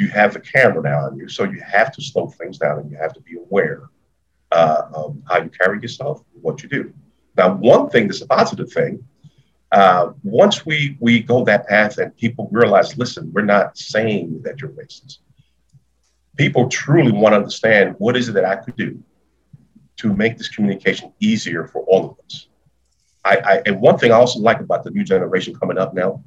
you 0.00 0.08
have 0.08 0.32
the 0.32 0.40
camera 0.40 0.82
now 0.82 1.00
on 1.06 1.16
you, 1.18 1.28
so 1.28 1.44
you 1.44 1.60
have 1.60 1.92
to 1.92 2.00
slow 2.02 2.28
things 2.28 2.56
down 2.56 2.78
and 2.78 2.90
you 2.90 2.96
have 2.96 3.12
to 3.12 3.20
be 3.20 3.36
aware 3.36 3.90
uh, 4.50 4.82
of 4.94 5.16
how 5.28 5.42
you 5.42 5.50
carry 5.50 5.78
yourself, 5.80 6.24
what 6.40 6.62
you 6.62 6.70
do. 6.70 6.92
Now, 7.36 7.54
one 7.54 7.90
thing 7.90 8.06
that's 8.06 8.22
a 8.22 8.26
positive 8.26 8.72
thing, 8.72 9.04
uh, 9.72 10.12
once 10.24 10.64
we 10.64 10.96
we 11.00 11.20
go 11.20 11.44
that 11.44 11.68
path 11.68 11.98
and 11.98 12.16
people 12.16 12.48
realize, 12.50 12.96
listen, 12.96 13.30
we're 13.34 13.52
not 13.56 13.76
saying 13.76 14.40
that 14.44 14.60
you're 14.60 14.70
racist. 14.70 15.18
People 16.36 16.68
truly 16.68 17.12
want 17.12 17.34
to 17.34 17.36
understand 17.36 17.94
what 17.98 18.16
is 18.16 18.28
it 18.30 18.32
that 18.32 18.46
I 18.46 18.56
could 18.56 18.76
do 18.76 19.02
to 19.98 20.14
make 20.14 20.38
this 20.38 20.48
communication 20.48 21.12
easier 21.20 21.66
for 21.66 21.82
all 21.82 22.02
of 22.10 22.16
us. 22.24 22.48
I, 23.22 23.36
I 23.36 23.62
and 23.66 23.80
one 23.82 23.98
thing 23.98 24.12
I 24.12 24.16
also 24.16 24.40
like 24.40 24.60
about 24.60 24.82
the 24.82 24.90
new 24.90 25.04
generation 25.04 25.54
coming 25.54 25.76
up 25.76 25.92
now, 25.92 26.24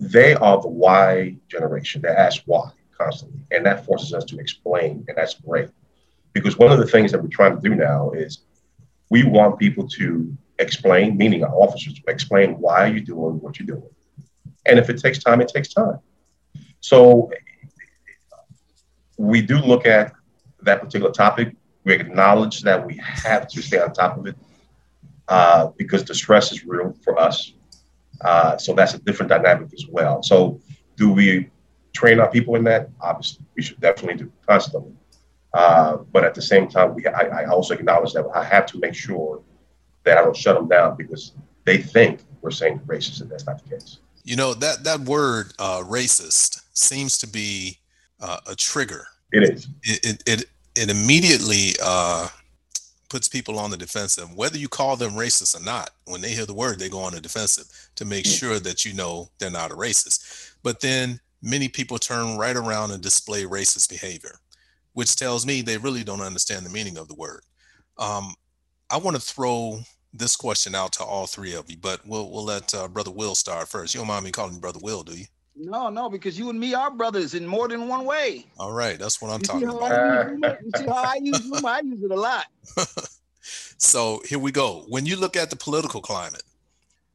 they 0.00 0.34
are 0.34 0.60
the 0.60 0.68
why 0.68 1.36
generation. 1.48 2.02
They 2.02 2.08
ask 2.08 2.42
why 2.46 2.70
constantly. 2.96 3.40
And 3.50 3.64
that 3.66 3.84
forces 3.84 4.12
us 4.12 4.24
to 4.26 4.38
explain, 4.38 5.04
and 5.08 5.16
that's 5.16 5.34
great. 5.34 5.70
Because 6.32 6.58
one 6.58 6.72
of 6.72 6.78
the 6.78 6.86
things 6.86 7.12
that 7.12 7.22
we're 7.22 7.28
trying 7.28 7.60
to 7.60 7.68
do 7.68 7.74
now 7.74 8.10
is 8.10 8.44
we 9.10 9.24
want 9.24 9.58
people 9.58 9.88
to 9.88 10.36
explain, 10.58 11.16
meaning 11.16 11.44
our 11.44 11.54
officers 11.54 11.94
to 11.94 12.02
explain 12.08 12.52
why 12.58 12.86
you're 12.86 13.00
doing 13.00 13.40
what 13.40 13.58
you're 13.58 13.66
doing. 13.66 13.90
And 14.66 14.78
if 14.78 14.88
it 14.90 14.98
takes 14.98 15.18
time, 15.18 15.40
it 15.40 15.48
takes 15.48 15.72
time. 15.72 15.98
So 16.80 17.30
we 19.16 19.42
do 19.42 19.58
look 19.58 19.86
at 19.86 20.12
that 20.62 20.80
particular 20.80 21.12
topic. 21.12 21.54
We 21.84 21.94
acknowledge 21.94 22.62
that 22.62 22.84
we 22.84 23.00
have 23.02 23.48
to 23.48 23.62
stay 23.62 23.78
on 23.78 23.92
top 23.92 24.18
of 24.18 24.26
it 24.26 24.36
uh, 25.28 25.68
because 25.76 26.04
the 26.04 26.14
stress 26.14 26.52
is 26.52 26.64
real 26.64 26.94
for 27.04 27.18
us. 27.18 27.53
Uh, 28.20 28.56
so 28.56 28.74
that's 28.74 28.94
a 28.94 28.98
different 28.98 29.30
dynamic 29.30 29.72
as 29.72 29.86
well. 29.90 30.22
So 30.22 30.60
do 30.96 31.12
we 31.12 31.50
train 31.94 32.20
our 32.20 32.30
people 32.30 32.56
in 32.56 32.64
that, 32.64 32.90
obviously, 33.00 33.44
we 33.56 33.62
should 33.62 33.80
definitely 33.80 34.24
do 34.24 34.32
constantly. 34.46 34.92
Uh, 35.54 35.98
but 36.12 36.24
at 36.24 36.34
the 36.34 36.42
same 36.42 36.68
time, 36.68 36.94
we, 36.94 37.06
I, 37.06 37.42
I, 37.42 37.44
also 37.46 37.74
acknowledge 37.74 38.12
that 38.12 38.26
I 38.34 38.42
have 38.42 38.66
to 38.66 38.78
make 38.78 38.94
sure 38.94 39.40
that 40.02 40.18
I 40.18 40.22
don't 40.22 40.36
shut 40.36 40.56
them 40.56 40.68
down 40.68 40.96
because 40.96 41.32
they 41.64 41.78
think 41.78 42.24
we're 42.40 42.50
saying 42.50 42.80
racist, 42.86 43.20
and 43.20 43.30
that's 43.30 43.46
not 43.46 43.62
the 43.62 43.70
case. 43.70 43.98
You 44.24 44.34
know 44.34 44.54
that 44.54 44.82
that 44.82 45.00
word 45.00 45.52
uh, 45.60 45.82
"racist" 45.84 46.62
seems 46.72 47.18
to 47.18 47.28
be 47.28 47.78
uh, 48.20 48.38
a 48.48 48.56
trigger. 48.56 49.06
It 49.32 49.44
is. 49.44 49.68
It 49.84 50.04
it 50.04 50.22
it, 50.26 50.44
it 50.74 50.90
immediately 50.90 51.74
uh, 51.80 52.26
puts 53.14 53.28
people 53.28 53.60
on 53.60 53.70
the 53.70 53.76
defensive, 53.76 54.34
whether 54.34 54.58
you 54.58 54.66
call 54.66 54.96
them 54.96 55.12
racist 55.12 55.56
or 55.56 55.62
not. 55.62 55.90
When 56.06 56.20
they 56.20 56.30
hear 56.30 56.46
the 56.46 56.52
word, 56.52 56.80
they 56.80 56.88
go 56.88 56.98
on 56.98 57.12
the 57.12 57.20
defensive 57.20 57.66
to 57.94 58.04
make 58.04 58.26
sure 58.26 58.58
that 58.58 58.84
you 58.84 58.92
know 58.92 59.30
they're 59.38 59.52
not 59.52 59.70
a 59.70 59.76
racist. 59.76 60.56
But 60.64 60.80
then 60.80 61.20
many 61.40 61.68
people 61.68 61.96
turn 61.98 62.36
right 62.36 62.56
around 62.56 62.90
and 62.90 63.00
display 63.00 63.44
racist 63.44 63.88
behavior, 63.88 64.34
which 64.94 65.14
tells 65.14 65.46
me 65.46 65.62
they 65.62 65.76
really 65.76 66.02
don't 66.02 66.22
understand 66.22 66.66
the 66.66 66.70
meaning 66.70 66.98
of 66.98 67.06
the 67.06 67.14
word. 67.14 67.42
Um, 67.98 68.34
I 68.90 68.96
want 68.96 69.14
to 69.14 69.22
throw 69.22 69.78
this 70.12 70.34
question 70.34 70.74
out 70.74 70.92
to 70.94 71.04
all 71.04 71.28
three 71.28 71.54
of 71.54 71.70
you, 71.70 71.76
but 71.76 72.04
we'll 72.04 72.32
we'll 72.32 72.44
let 72.44 72.74
uh, 72.74 72.88
Brother 72.88 73.12
Will 73.12 73.36
start 73.36 73.68
first. 73.68 73.94
You 73.94 74.00
don't 74.00 74.08
mind 74.08 74.24
me 74.24 74.32
calling 74.32 74.54
you 74.54 74.60
Brother 74.60 74.80
Will, 74.82 75.04
do 75.04 75.16
you? 75.16 75.26
No, 75.56 75.88
no, 75.88 76.10
because 76.10 76.38
you 76.38 76.50
and 76.50 76.58
me 76.58 76.74
are 76.74 76.90
brothers 76.90 77.34
in 77.34 77.46
more 77.46 77.68
than 77.68 77.86
one 77.88 78.04
way. 78.04 78.46
All 78.58 78.72
right, 78.72 78.98
that's 78.98 79.22
what 79.22 79.30
I'm 79.30 79.40
You 79.40 79.46
talking 79.46 79.68
about. 79.68 79.92
I? 79.92 80.56
You 80.64 80.70
see 80.74 80.86
how 80.86 81.04
I 81.04 81.14
use 81.22 81.44
humor? 81.44 81.68
I 81.68 81.80
use 81.80 82.02
it 82.02 82.10
a 82.10 82.16
lot. 82.16 82.46
So 83.76 84.22
here 84.26 84.38
we 84.38 84.52
go. 84.52 84.86
When 84.88 85.04
you 85.04 85.16
look 85.16 85.36
at 85.36 85.50
the 85.50 85.56
political 85.56 86.00
climate, 86.00 86.44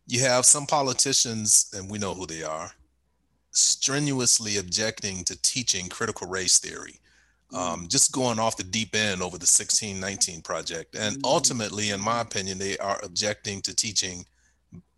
you 0.06 0.20
have 0.22 0.46
some 0.46 0.68
politicians, 0.68 1.72
and 1.76 1.90
we 1.90 1.98
know 1.98 2.14
who 2.14 2.28
they 2.28 2.44
are, 2.44 2.72
strenuously 3.52 4.58
objecting 4.58 5.24
to 5.24 5.42
teaching 5.42 5.90
critical 5.90 6.28
race 6.28 6.60
theory. 6.60 7.00
Um, 7.52 7.88
just 7.88 8.12
going 8.12 8.38
off 8.38 8.58
the 8.58 8.64
deep 8.64 8.94
end 8.96 9.24
over 9.24 9.40
the 9.40 9.48
1619 9.48 10.44
project. 10.44 10.96
And 10.96 11.16
Mhm. 11.18 11.22
ultimately, 11.26 11.90
in 11.90 12.00
my 12.00 12.22
opinion, 12.22 12.60
they 12.60 12.78
are 12.78 13.00
objecting 13.04 13.62
to 13.64 13.74
teaching 13.76 14.26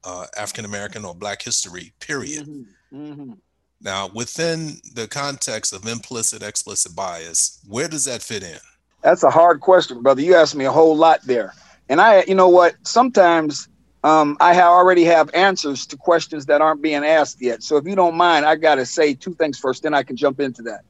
uh, 0.03 0.25
African 0.35 0.65
American 0.65 1.05
or 1.05 1.15
Black 1.15 1.41
history, 1.43 1.93
period. 2.01 2.45
Mhm, 2.47 2.65
mhm. 2.93 3.37
Now, 3.83 4.09
within 4.13 4.79
the 4.93 5.07
context 5.07 5.73
of 5.73 5.87
implicit, 5.87 6.43
explicit 6.43 6.95
bias, 6.95 7.59
where 7.67 7.87
does 7.87 8.05
that 8.05 8.21
fit 8.21 8.43
in? 8.43 8.59
That's 9.01 9.23
a 9.23 9.31
hard 9.31 9.59
question, 9.59 10.03
brother. 10.03 10.21
You 10.21 10.35
asked 10.35 10.55
me 10.55 10.65
a 10.65 10.71
whole 10.71 10.95
lot 10.95 11.21
there. 11.23 11.53
And 11.89 11.99
I, 11.99 12.23
you 12.27 12.35
know 12.35 12.49
what? 12.49 12.75
Sometimes 12.83 13.67
um, 14.03 14.37
I 14.39 14.53
ha- 14.53 14.69
already 14.69 15.03
have 15.05 15.33
answers 15.33 15.87
to 15.87 15.97
questions 15.97 16.45
that 16.45 16.61
aren't 16.61 16.81
being 16.81 17.03
asked 17.03 17.41
yet. 17.41 17.63
So 17.63 17.77
if 17.77 17.85
you 17.85 17.95
don't 17.95 18.15
mind, 18.15 18.45
I 18.45 18.55
got 18.55 18.75
to 18.75 18.85
say 18.85 19.15
two 19.15 19.33
things 19.33 19.57
first, 19.57 19.83
then 19.83 19.93
I 19.95 20.03
can 20.03 20.15
jump 20.15 20.39
into 20.39 20.61
that. 20.63 20.81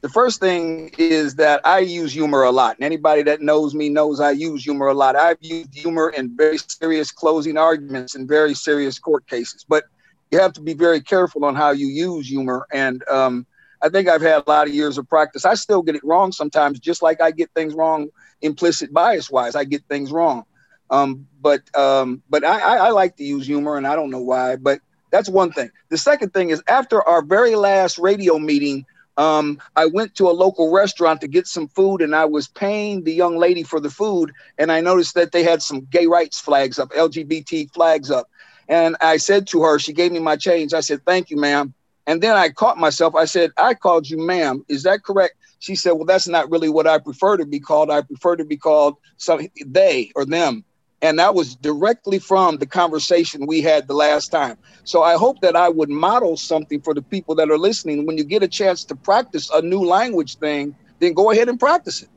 The 0.00 0.08
first 0.08 0.40
thing 0.40 0.90
is 0.98 1.36
that 1.36 1.60
I 1.64 1.78
use 1.78 2.12
humor 2.12 2.42
a 2.42 2.50
lot. 2.50 2.76
And 2.76 2.84
anybody 2.84 3.22
that 3.22 3.40
knows 3.40 3.72
me 3.72 3.88
knows 3.88 4.18
I 4.18 4.32
use 4.32 4.64
humor 4.64 4.88
a 4.88 4.94
lot. 4.94 5.14
I've 5.14 5.38
used 5.40 5.72
humor 5.72 6.10
in 6.10 6.36
very 6.36 6.58
serious 6.58 7.12
closing 7.12 7.56
arguments 7.56 8.16
in 8.16 8.26
very 8.26 8.54
serious 8.54 8.98
court 8.98 9.28
cases. 9.28 9.64
But 9.68 9.84
you 10.32 10.40
have 10.40 10.54
to 10.54 10.62
be 10.62 10.74
very 10.74 11.00
careful 11.00 11.44
on 11.44 11.54
how 11.54 11.70
you 11.70 11.86
use 11.86 12.26
humor. 12.28 12.66
And 12.72 13.06
um, 13.08 13.46
I 13.82 13.90
think 13.90 14.08
I've 14.08 14.22
had 14.22 14.42
a 14.46 14.50
lot 14.50 14.66
of 14.66 14.74
years 14.74 14.96
of 14.96 15.06
practice. 15.08 15.44
I 15.44 15.54
still 15.54 15.82
get 15.82 15.94
it 15.94 16.02
wrong 16.02 16.32
sometimes, 16.32 16.80
just 16.80 17.02
like 17.02 17.20
I 17.20 17.30
get 17.30 17.50
things 17.54 17.74
wrong 17.74 18.08
implicit 18.40 18.92
bias 18.92 19.30
wise. 19.30 19.54
I 19.54 19.64
get 19.64 19.82
things 19.88 20.10
wrong. 20.10 20.44
Um, 20.90 21.26
but 21.40 21.62
um, 21.76 22.22
but 22.30 22.44
I, 22.44 22.58
I, 22.60 22.76
I 22.86 22.90
like 22.90 23.16
to 23.16 23.24
use 23.24 23.46
humor, 23.46 23.76
and 23.76 23.86
I 23.86 23.94
don't 23.94 24.10
know 24.10 24.22
why. 24.22 24.56
But 24.56 24.80
that's 25.10 25.28
one 25.28 25.52
thing. 25.52 25.70
The 25.90 25.98
second 25.98 26.32
thing 26.32 26.50
is 26.50 26.62
after 26.66 27.02
our 27.06 27.22
very 27.22 27.54
last 27.54 27.98
radio 27.98 28.38
meeting, 28.38 28.86
um, 29.16 29.58
I 29.76 29.86
went 29.86 30.14
to 30.16 30.28
a 30.28 30.32
local 30.32 30.72
restaurant 30.72 31.20
to 31.20 31.28
get 31.28 31.46
some 31.46 31.68
food, 31.68 32.00
and 32.00 32.14
I 32.14 32.24
was 32.24 32.48
paying 32.48 33.04
the 33.04 33.12
young 33.12 33.36
lady 33.36 33.62
for 33.62 33.80
the 33.80 33.90
food, 33.90 34.32
and 34.58 34.72
I 34.72 34.80
noticed 34.80 35.14
that 35.14 35.32
they 35.32 35.42
had 35.42 35.62
some 35.62 35.86
gay 35.90 36.06
rights 36.06 36.40
flags 36.40 36.78
up, 36.78 36.90
LGBT 36.90 37.72
flags 37.72 38.10
up, 38.10 38.28
and 38.68 38.96
I 39.00 39.16
said 39.16 39.46
to 39.48 39.62
her, 39.62 39.78
she 39.78 39.92
gave 39.92 40.12
me 40.12 40.18
my 40.20 40.36
change. 40.36 40.74
I 40.74 40.80
said, 40.80 41.04
"Thank 41.04 41.30
you, 41.30 41.36
ma'am." 41.36 41.74
And 42.06 42.22
then 42.22 42.36
I 42.36 42.48
caught 42.48 42.78
myself. 42.78 43.14
I 43.14 43.26
said, 43.26 43.52
I 43.56 43.74
called 43.74 44.08
you 44.10 44.18
ma'am. 44.18 44.64
Is 44.68 44.82
that 44.82 45.04
correct? 45.04 45.36
She 45.60 45.76
said, 45.76 45.92
Well, 45.92 46.04
that's 46.04 46.28
not 46.28 46.50
really 46.50 46.68
what 46.68 46.86
I 46.86 46.98
prefer 46.98 47.36
to 47.36 47.46
be 47.46 47.60
called. 47.60 47.90
I 47.90 48.02
prefer 48.02 48.36
to 48.36 48.44
be 48.44 48.56
called 48.56 48.96
some 49.18 49.46
they 49.64 50.10
or 50.16 50.24
them. 50.24 50.64
And 51.00 51.18
that 51.18 51.34
was 51.34 51.56
directly 51.56 52.18
from 52.18 52.58
the 52.58 52.66
conversation 52.66 53.46
we 53.46 53.60
had 53.60 53.88
the 53.88 53.94
last 53.94 54.28
time. 54.28 54.56
So 54.84 55.02
I 55.02 55.14
hope 55.16 55.40
that 55.40 55.56
I 55.56 55.68
would 55.68 55.90
model 55.90 56.36
something 56.36 56.80
for 56.80 56.94
the 56.94 57.02
people 57.02 57.34
that 57.36 57.50
are 57.50 57.58
listening. 57.58 58.06
When 58.06 58.18
you 58.18 58.24
get 58.24 58.42
a 58.42 58.48
chance 58.48 58.84
to 58.84 58.94
practice 58.96 59.50
a 59.50 59.62
new 59.62 59.80
language 59.84 60.36
thing, 60.38 60.76
then 61.00 61.12
go 61.12 61.30
ahead 61.32 61.48
and 61.48 61.58
practice 61.58 62.02
it. 62.02 62.08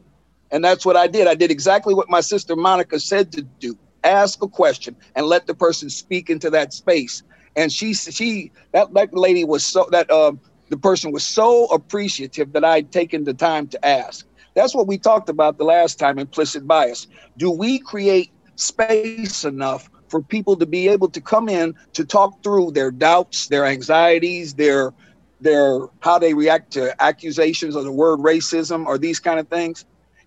And 0.51 0.63
that's 0.63 0.85
what 0.85 0.95
I 0.95 1.07
did. 1.07 1.27
I 1.27 1.35
did 1.35 1.49
exactly 1.51 1.95
what 1.95 2.09
my 2.09 2.21
sister 2.21 2.55
Monica 2.55 2.99
said 2.99 3.31
to 3.33 3.41
do 3.41 3.75
ask 4.05 4.43
a 4.43 4.47
question 4.47 4.95
and 5.15 5.25
let 5.25 5.47
the 5.47 5.55
person 5.55 5.89
speak 5.89 6.29
into 6.29 6.49
that 6.49 6.73
space 6.73 7.23
and 7.55 7.71
she 7.71 7.93
she 7.93 8.51
that 8.73 8.93
that 8.93 9.13
lady 9.13 9.43
was 9.43 9.65
so 9.65 9.87
that 9.91 10.09
uh, 10.11 10.33
the 10.69 10.77
person 10.77 11.11
was 11.11 11.23
so 11.23 11.65
appreciative 11.67 12.53
that 12.53 12.65
I'd 12.65 12.91
taken 12.91 13.23
the 13.23 13.33
time 13.33 13.67
to 13.67 13.85
ask. 13.85 14.25
That's 14.55 14.73
what 14.73 14.87
we 14.87 14.97
talked 14.97 15.29
about 15.29 15.57
the 15.57 15.63
last 15.65 15.99
time. 15.99 16.17
Implicit 16.19 16.65
bias. 16.65 17.07
Do 17.37 17.51
we 17.51 17.79
create 17.79 18.31
space 18.55 19.43
enough 19.43 19.89
for 20.09 20.21
people 20.21 20.55
to 20.57 20.65
be 20.65 20.87
able 20.87 21.09
to 21.09 21.21
come 21.21 21.49
in 21.49 21.73
to 21.93 22.05
talk 22.05 22.41
through 22.43 22.71
their 22.71 22.91
doubts, 22.91 23.47
their 23.47 23.65
anxieties, 23.65 24.53
their 24.55 24.93
their 25.41 25.79
how 25.99 26.17
they 26.17 26.33
react 26.33 26.71
to 26.73 27.01
accusations 27.01 27.75
or 27.75 27.83
the 27.83 27.91
word 27.91 28.19
racism 28.19 28.85
or 28.85 28.97
these 28.97 29.19
kind 29.19 29.39
of 29.39 29.47
things? 29.47 29.85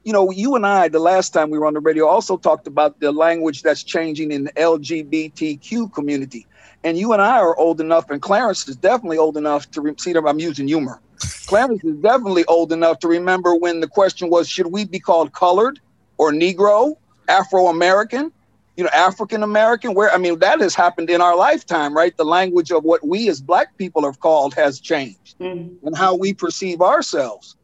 You 0.08 0.14
know, 0.14 0.30
you 0.30 0.56
and 0.56 0.66
I, 0.66 0.88
the 0.88 1.00
last 1.00 1.34
time 1.34 1.50
we 1.50 1.58
were 1.58 1.66
on 1.66 1.74
the 1.74 1.80
radio, 1.80 2.06
also 2.06 2.38
talked 2.38 2.66
about 2.66 2.98
the 2.98 3.12
language 3.12 3.60
that's 3.60 3.82
changing 3.82 4.32
in 4.32 4.44
the 4.44 4.52
LGBTQ 4.52 5.92
community 5.92 6.46
and 6.82 6.96
you 6.96 7.12
and 7.12 7.20
I 7.20 7.38
are 7.40 7.54
old 7.58 7.78
enough, 7.78 8.08
and 8.08 8.22
Clarence 8.22 8.66
is 8.68 8.76
definitely 8.76 9.18
old 9.18 9.36
enough 9.36 9.70
to 9.72 9.82
re- 9.82 9.94
see 9.98 10.14
that 10.14 10.24
I'm 10.24 10.38
using 10.38 10.66
humor. 10.66 11.02
Clarence 11.46 11.84
is 11.84 11.96
definitely 11.96 12.46
old 12.46 12.72
enough 12.72 13.00
to 13.00 13.08
remember 13.08 13.54
when 13.54 13.80
the 13.80 13.86
question 13.86 14.30
was, 14.30 14.48
should 14.48 14.68
we 14.68 14.86
be 14.86 14.98
called 14.98 15.34
colored 15.34 15.78
or 16.16 16.32
Negro, 16.32 16.94
Afro 17.28 17.66
American, 17.66 18.32
you 18.78 18.84
know, 18.84 18.90
African 18.94 19.42
American? 19.42 19.92
Where 19.92 20.10
I 20.10 20.16
mean, 20.16 20.38
that 20.38 20.60
has 20.60 20.74
happened 20.74 21.10
in 21.10 21.20
our 21.20 21.36
lifetime, 21.36 21.94
right? 21.94 22.16
The 22.16 22.24
language 22.24 22.70
of 22.70 22.82
what 22.82 23.06
we 23.06 23.28
as 23.28 23.42
Black 23.42 23.76
people 23.76 24.06
are 24.06 24.14
called 24.14 24.54
has 24.54 24.80
changed, 24.80 25.36
Mhm. 25.38 25.76
and 25.82 25.94
how 25.94 26.14
we 26.14 26.32
perceive 26.32 26.80
ourselves. 26.80 27.56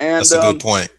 And 0.00 0.18
That's 0.18 0.32
a 0.32 0.42
um, 0.42 0.52
good 0.52 0.60
point. 0.60 0.90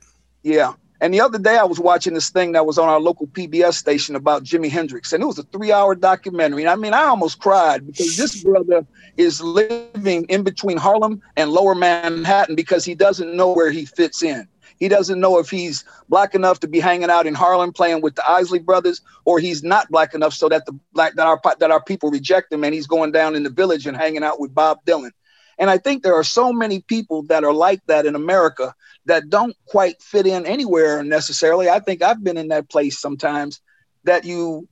Yeah. 0.43 0.73
And 1.01 1.13
the 1.13 1.19
other 1.19 1.37
day 1.37 1.57
I 1.57 1.65
was 1.65 1.79
watching 1.79 2.13
this 2.13 2.29
thing 2.29 2.53
that 2.53 2.65
was 2.65 2.77
on 2.77 2.87
our 2.87 2.99
local 2.99 3.27
PBS 3.27 3.73
station 3.73 4.15
about 4.15 4.43
Jimi 4.43 4.69
Hendrix, 4.69 5.11
and 5.11 5.21
it 5.21 5.25
was 5.25 5.37
a 5.37 5.43
three-hour 5.43 5.95
documentary. 5.95 6.61
And 6.61 6.69
I 6.69 6.75
mean, 6.75 6.93
I 6.93 7.03
almost 7.03 7.39
cried 7.39 7.85
because 7.85 8.15
this 8.15 8.41
brother 8.45 8.85
is 9.17 9.41
living 9.41 10.25
in 10.29 10.43
between 10.43 10.77
Harlem 10.77 11.21
and 11.35 11.51
Lower 11.51 11.75
Manhattan 11.75 12.55
because 12.55 12.85
he 12.85 12.95
doesn't 12.95 13.35
know 13.35 13.51
where 13.51 13.69
he 13.69 13.83
fits 13.83 14.23
in. 14.23 14.47
He 14.79 14.87
doesn't 14.87 15.19
know 15.19 15.39
if 15.39 15.49
he's 15.49 15.83
black 16.09 16.35
enough 16.35 16.59
to 16.61 16.67
be 16.67 16.79
hanging 16.79 17.09
out 17.09 17.27
in 17.27 17.33
Harlem 17.33 17.73
playing 17.73 18.01
with 18.01 18.15
the 18.15 18.29
Isley 18.29 18.59
brothers, 18.59 19.01
or 19.25 19.39
he's 19.39 19.63
not 19.63 19.89
black 19.89 20.13
enough 20.13 20.33
so 20.33 20.49
that 20.49 20.65
the 20.65 20.77
black 20.93 21.15
that 21.15 21.27
our 21.27 21.39
that 21.59 21.71
our 21.71 21.83
people 21.83 22.11
reject 22.11 22.51
him, 22.51 22.63
and 22.63 22.73
he's 22.73 22.87
going 22.87 23.11
down 23.11 23.35
in 23.35 23.43
the 23.43 23.49
village 23.49 23.87
and 23.87 23.97
hanging 23.97 24.23
out 24.23 24.39
with 24.39 24.53
Bob 24.53 24.83
Dylan. 24.85 25.11
And 25.57 25.69
I 25.69 25.77
think 25.77 26.03
there 26.03 26.15
are 26.15 26.23
so 26.23 26.51
many 26.51 26.81
people 26.81 27.23
that 27.23 27.43
are 27.43 27.53
like 27.53 27.81
that 27.87 28.05
in 28.05 28.15
America 28.15 28.73
that 29.05 29.29
don't 29.29 29.55
quite 29.65 30.01
fit 30.01 30.25
in 30.25 30.45
anywhere 30.45 31.03
necessarily. 31.03 31.69
I 31.69 31.79
think 31.79 32.01
I've 32.01 32.23
been 32.23 32.37
in 32.37 32.49
that 32.49 32.69
place 32.69 32.99
sometimes 32.99 33.61
that 34.03 34.25
you 34.25 34.67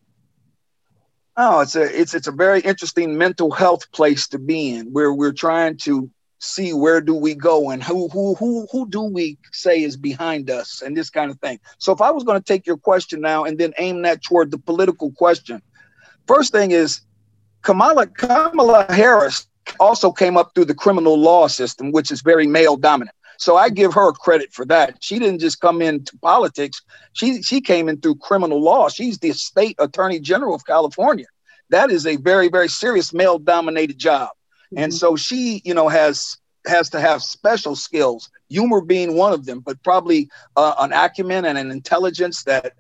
oh, 1.37 1.61
it's 1.61 1.75
a 1.75 1.99
it's 1.99 2.13
it's 2.13 2.27
a 2.27 2.31
very 2.31 2.61
interesting 2.61 3.17
mental 3.17 3.51
health 3.51 3.91
place 3.91 4.27
to 4.29 4.39
be 4.39 4.73
in 4.73 4.87
where 4.87 5.13
we're 5.13 5.33
trying 5.33 5.77
to 5.77 6.09
see 6.39 6.73
where 6.73 7.01
do 7.01 7.13
we 7.13 7.35
go 7.35 7.69
and 7.69 7.83
who 7.83 8.07
who 8.09 8.35
who 8.35 8.67
who 8.71 8.89
do 8.89 9.01
we 9.01 9.37
say 9.51 9.81
is 9.83 9.95
behind 9.95 10.49
us 10.49 10.81
and 10.81 10.97
this 10.97 11.09
kind 11.09 11.29
of 11.29 11.39
thing. 11.39 11.59
So 11.77 11.91
if 11.91 12.01
I 12.01 12.11
was 12.11 12.23
going 12.23 12.39
to 12.39 12.43
take 12.43 12.65
your 12.65 12.77
question 12.77 13.21
now 13.21 13.43
and 13.43 13.57
then 13.57 13.73
aim 13.77 14.01
that 14.03 14.23
toward 14.23 14.51
the 14.51 14.57
political 14.57 15.11
question, 15.11 15.61
first 16.27 16.51
thing 16.51 16.71
is 16.71 17.01
Kamala 17.61 18.07
Kamala 18.07 18.85
Harris 18.89 19.47
also 19.79 20.11
came 20.11 20.37
up 20.37 20.51
through 20.53 20.65
the 20.65 20.75
criminal 20.75 21.17
law 21.17 21.47
system, 21.47 21.91
which 21.91 22.11
is 22.11 22.21
very 22.21 22.47
male 22.47 22.77
dominant. 22.77 23.15
So 23.37 23.57
I 23.57 23.69
give 23.69 23.93
her 23.95 24.11
credit 24.11 24.53
for 24.53 24.65
that. 24.65 24.97
She 25.01 25.17
didn't 25.17 25.39
just 25.39 25.59
come 25.59 25.81
into 25.81 26.15
politics; 26.19 26.81
she 27.13 27.41
she 27.41 27.59
came 27.59 27.89
in 27.89 27.99
through 27.99 28.15
criminal 28.15 28.61
law. 28.61 28.87
She's 28.87 29.17
the 29.17 29.31
state 29.31 29.75
attorney 29.79 30.19
general 30.19 30.53
of 30.53 30.65
California. 30.65 31.25
That 31.69 31.89
is 31.89 32.05
a 32.05 32.17
very 32.17 32.49
very 32.49 32.69
serious 32.69 33.13
male 33.13 33.39
dominated 33.39 33.97
job, 33.97 34.29
and 34.77 34.93
so 34.93 35.15
she 35.15 35.61
you 35.65 35.73
know 35.73 35.87
has 35.87 36.37
has 36.67 36.89
to 36.91 37.01
have 37.01 37.23
special 37.23 37.75
skills, 37.75 38.29
humor 38.49 38.81
being 38.81 39.15
one 39.15 39.33
of 39.33 39.45
them, 39.45 39.59
but 39.59 39.81
probably 39.81 40.29
uh, 40.55 40.75
an 40.79 40.93
acumen 40.93 41.45
and 41.45 41.57
an 41.57 41.71
intelligence 41.71 42.43
that 42.43 42.73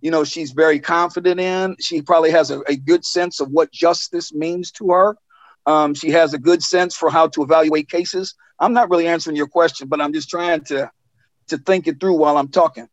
you 0.00 0.10
know 0.10 0.24
she's 0.24 0.52
very 0.52 0.80
confident 0.80 1.38
in. 1.38 1.76
She 1.80 2.00
probably 2.00 2.30
has 2.30 2.50
a, 2.50 2.60
a 2.60 2.76
good 2.76 3.04
sense 3.04 3.40
of 3.40 3.50
what 3.50 3.70
justice 3.72 4.32
means 4.32 4.70
to 4.72 4.90
her. 4.90 5.18
Um, 5.68 5.92
she 5.92 6.10
has 6.12 6.32
a 6.32 6.38
good 6.38 6.62
sense 6.62 6.96
for 6.96 7.10
how 7.10 7.28
to 7.28 7.42
evaluate 7.42 7.90
cases. 7.90 8.34
I'm 8.58 8.72
not 8.72 8.88
really 8.88 9.06
answering 9.06 9.36
your 9.36 9.46
question, 9.46 9.86
but 9.86 10.00
I'm 10.00 10.14
just 10.14 10.30
trying 10.30 10.64
to 10.64 10.90
to 11.48 11.58
think 11.58 11.86
it 11.86 12.00
through 12.00 12.16
while 12.16 12.38
I'm 12.38 12.48
talking. 12.48 12.88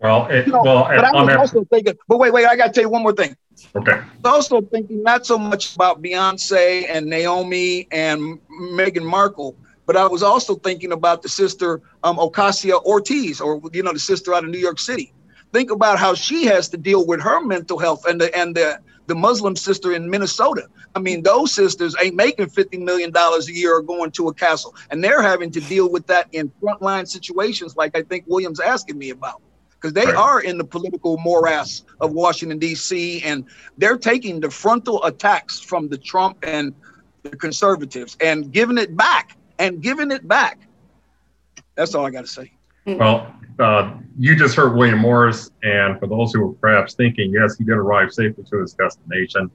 Well, 0.00 0.26
it, 0.26 0.46
You 0.46 0.52
know, 0.52 0.62
well, 0.62 0.84
but 0.84 1.04
I 1.04 1.22
was 1.22 1.36
also 1.36 1.64
thinking, 1.64 1.94
but 2.08 2.18
wait, 2.18 2.32
wait, 2.32 2.46
I 2.46 2.56
got 2.56 2.68
to 2.68 2.72
tell 2.72 2.82
you 2.82 2.88
one 2.88 3.02
more 3.02 3.12
thing. 3.12 3.36
okay. 3.76 3.92
I 3.92 4.32
was 4.32 4.50
also 4.50 4.62
thinking 4.62 5.02
not 5.02 5.26
so 5.26 5.38
much 5.38 5.74
about 5.74 6.02
Beyonce 6.02 6.86
and 6.88 7.06
Naomi 7.06 7.88
and 7.92 8.38
Meghan 8.72 9.04
Markle, 9.04 9.54
but 9.84 9.94
I 9.96 10.06
was 10.06 10.22
also 10.22 10.54
thinking 10.56 10.92
about 10.92 11.20
the 11.22 11.28
sister 11.28 11.82
um, 12.04 12.16
Ocasio 12.16 12.82
Ortiz, 12.84 13.40
or 13.40 13.60
you 13.72 13.82
know, 13.82 13.92
the 13.92 14.00
sister 14.00 14.34
out 14.34 14.44
of 14.44 14.50
New 14.50 14.58
York 14.58 14.78
City. 14.78 15.12
Think 15.52 15.70
about 15.70 15.98
how 15.98 16.14
she 16.14 16.46
has 16.46 16.70
to 16.70 16.78
deal 16.78 17.06
with 17.06 17.20
her 17.20 17.44
mental 17.44 17.78
health 17.78 18.06
and 18.06 18.18
the 18.18 18.34
and 18.36 18.56
the 18.56 18.80
the 19.06 19.14
Muslim 19.14 19.56
sister 19.56 19.92
in 19.92 20.08
Minnesota. 20.08 20.68
I 20.94 20.98
mean, 21.00 21.22
those 21.22 21.52
sisters 21.52 21.96
ain't 22.02 22.14
making 22.14 22.48
fifty 22.50 22.78
million 22.78 23.10
dollars 23.10 23.48
a 23.48 23.54
year 23.54 23.76
or 23.76 23.82
going 23.82 24.10
to 24.12 24.28
a 24.28 24.34
castle, 24.34 24.74
and 24.90 25.02
they're 25.02 25.22
having 25.22 25.50
to 25.52 25.60
deal 25.60 25.90
with 25.90 26.06
that 26.08 26.28
in 26.32 26.50
frontline 26.62 27.08
situations, 27.08 27.76
like 27.76 27.96
I 27.96 28.02
think 28.02 28.24
William's 28.26 28.60
asking 28.60 28.98
me 28.98 29.10
about 29.10 29.40
because 29.70 29.92
they 29.94 30.06
Right. 30.06 30.16
are 30.16 30.40
in 30.40 30.58
the 30.58 30.64
political 30.64 31.18
morass 31.18 31.82
of 32.00 32.12
Washington 32.12 32.58
D.C. 32.58 33.22
and 33.22 33.44
they're 33.78 33.98
taking 33.98 34.40
the 34.40 34.50
frontal 34.50 35.02
attacks 35.04 35.58
from 35.60 35.88
the 35.88 35.98
Trump 35.98 36.38
and 36.42 36.74
the 37.22 37.36
conservatives, 37.36 38.16
and 38.20 38.52
giving 38.52 38.78
it 38.78 38.96
back 38.96 39.36
and 39.58 39.80
giving 39.80 40.10
it 40.10 40.26
back. 40.26 40.58
That's 41.76 41.94
all 41.94 42.04
I 42.04 42.10
got 42.10 42.22
to 42.22 42.30
say. 42.30 42.52
Well, 42.84 43.32
uh, 43.60 43.94
you 44.18 44.34
just 44.34 44.56
heard 44.56 44.74
William 44.74 44.98
Morris, 44.98 45.50
and 45.62 45.98
for 46.00 46.06
those 46.06 46.32
who 46.32 46.46
were 46.46 46.52
perhaps 46.54 46.94
thinking, 46.94 47.32
yes, 47.32 47.56
he 47.56 47.64
did 47.64 47.74
arrive 47.74 48.12
safely 48.12 48.44
to 48.50 48.60
his 48.60 48.74
destination, 48.74 49.50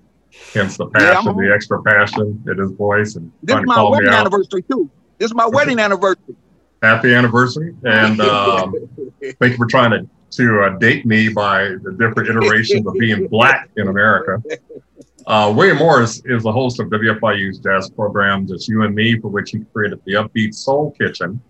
hence 0.54 0.78
the 0.78 0.88
passion, 0.88 1.36
yeah, 1.38 1.48
the 1.48 1.54
extra 1.54 1.82
passion 1.84 2.44
in 2.48 2.58
his 2.58 2.72
voice. 2.72 3.16
And 3.16 3.32
this 3.44 3.58
is 3.58 3.66
my 3.66 3.82
wedding 3.84 4.10
anniversary 4.10 4.64
too. 4.64 4.90
This 5.18 5.28
is 5.28 5.36
my 5.36 5.48
wedding 5.48 5.80
anniversary. 5.80 6.36
Happy 6.84 7.14
anniversary, 7.14 7.76
and 7.84 8.22
um, 8.22 8.76
thank 9.40 9.52
you 9.52 9.58
for 9.58 9.66
trying 9.66 9.92
to 9.92 10.08
to 10.30 10.62
uh, 10.62 10.78
date 10.78 11.06
me 11.06 11.30
by 11.30 11.70
the 11.84 11.96
different 11.98 12.30
iterations 12.30 12.86
of 12.86 12.94
being 12.96 13.28
black 13.28 13.70
in 13.78 13.88
America. 13.88 14.44
Uh, 15.26 15.52
William 15.56 15.78
Morris 15.78 16.22
is 16.26 16.44
the 16.44 16.52
host 16.52 16.80
of 16.80 16.88
WFIU's 16.88 17.60
jazz 17.60 17.90
program, 17.90 18.46
Just 18.46 18.68
You 18.68 18.84
and 18.84 18.94
Me, 18.94 19.18
for 19.20 19.30
which 19.30 19.52
he 19.52 19.60
created 19.74 20.00
the 20.06 20.14
Upbeat 20.14 20.54
Soul 20.54 20.92
Kitchen 20.92 21.42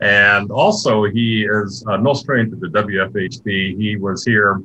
and 0.00 0.50
also, 0.50 1.04
he 1.04 1.44
is 1.44 1.84
uh, 1.86 1.96
no 1.96 2.12
stranger 2.12 2.56
to 2.56 2.68
the 2.68 2.82
WFHB. 2.82 3.80
He 3.80 3.96
was 3.96 4.24
here 4.24 4.62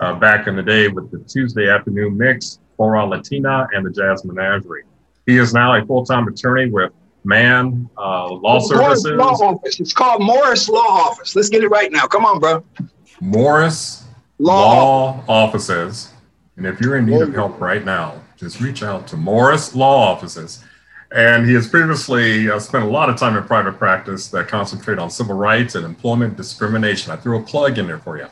uh, 0.00 0.14
back 0.14 0.46
in 0.46 0.56
the 0.56 0.62
day 0.62 0.88
with 0.88 1.10
the 1.10 1.18
Tuesday 1.18 1.68
afternoon 1.68 2.16
mix, 2.16 2.60
Hora 2.80 3.04
Latina, 3.04 3.68
and 3.74 3.84
the 3.84 3.90
Jazz 3.90 4.24
Menagerie. 4.24 4.84
He 5.26 5.36
is 5.36 5.52
now 5.52 5.74
a 5.74 5.84
full 5.84 6.02
time 6.02 6.26
attorney 6.28 6.70
with 6.70 6.90
Mann 7.24 7.90
uh, 7.98 8.32
Law 8.32 8.58
Services. 8.58 9.12
Law 9.12 9.32
Office. 9.32 9.80
It's 9.80 9.92
called 9.92 10.22
Morris 10.22 10.66
Law 10.66 10.80
Office. 10.80 11.36
Let's 11.36 11.50
get 11.50 11.62
it 11.62 11.68
right 11.68 11.92
now. 11.92 12.06
Come 12.06 12.24
on, 12.24 12.40
bro. 12.40 12.64
Morris 13.20 14.06
Law, 14.38 14.72
Law 14.72 15.24
Offices. 15.28 16.14
And 16.56 16.66
if 16.66 16.80
you're 16.80 16.96
in 16.96 17.04
need 17.04 17.20
of 17.20 17.34
help 17.34 17.60
right 17.60 17.84
now, 17.84 18.22
just 18.38 18.62
reach 18.62 18.82
out 18.82 19.06
to 19.08 19.18
Morris 19.18 19.74
Law 19.74 20.12
Offices. 20.12 20.64
And 21.12 21.46
he 21.46 21.52
has 21.54 21.68
previously 21.68 22.50
uh, 22.50 22.58
spent 22.58 22.84
a 22.84 22.88
lot 22.88 23.10
of 23.10 23.18
time 23.18 23.36
in 23.36 23.44
private 23.44 23.76
practice 23.76 24.28
that 24.28 24.48
concentrate 24.48 24.98
on 24.98 25.10
civil 25.10 25.34
rights 25.34 25.74
and 25.74 25.84
employment 25.84 26.38
discrimination. 26.38 27.12
I 27.12 27.16
threw 27.16 27.38
a 27.38 27.42
plug 27.42 27.76
in 27.76 27.86
there 27.86 27.98
for 27.98 28.16
you. 28.16 28.28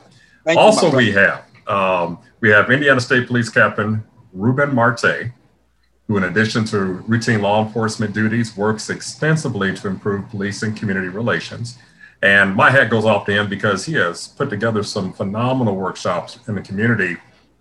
Thank 0.46 0.58
also, 0.58 0.90
you, 0.90 0.96
we 0.96 1.12
have 1.12 1.44
um, 1.66 2.20
we 2.40 2.48
have 2.48 2.70
Indiana 2.70 2.98
State 2.98 3.26
Police 3.26 3.50
Captain 3.50 4.02
Ruben 4.32 4.74
Marte, 4.74 5.32
who, 6.06 6.16
in 6.16 6.24
addition 6.24 6.64
to 6.66 6.78
routine 7.06 7.42
law 7.42 7.64
enforcement 7.64 8.14
duties, 8.14 8.56
works 8.56 8.90
extensively 8.90 9.74
to 9.76 9.88
improve 9.88 10.28
police 10.30 10.62
and 10.62 10.76
community 10.76 11.08
relations. 11.08 11.78
And 12.22 12.54
my 12.54 12.70
hat 12.70 12.90
goes 12.90 13.04
off 13.04 13.26
to 13.26 13.32
him 13.32 13.48
because 13.48 13.84
he 13.84 13.94
has 13.94 14.28
put 14.28 14.50
together 14.50 14.82
some 14.82 15.12
phenomenal 15.12 15.76
workshops 15.76 16.38
in 16.48 16.54
the 16.54 16.62
community 16.62 17.16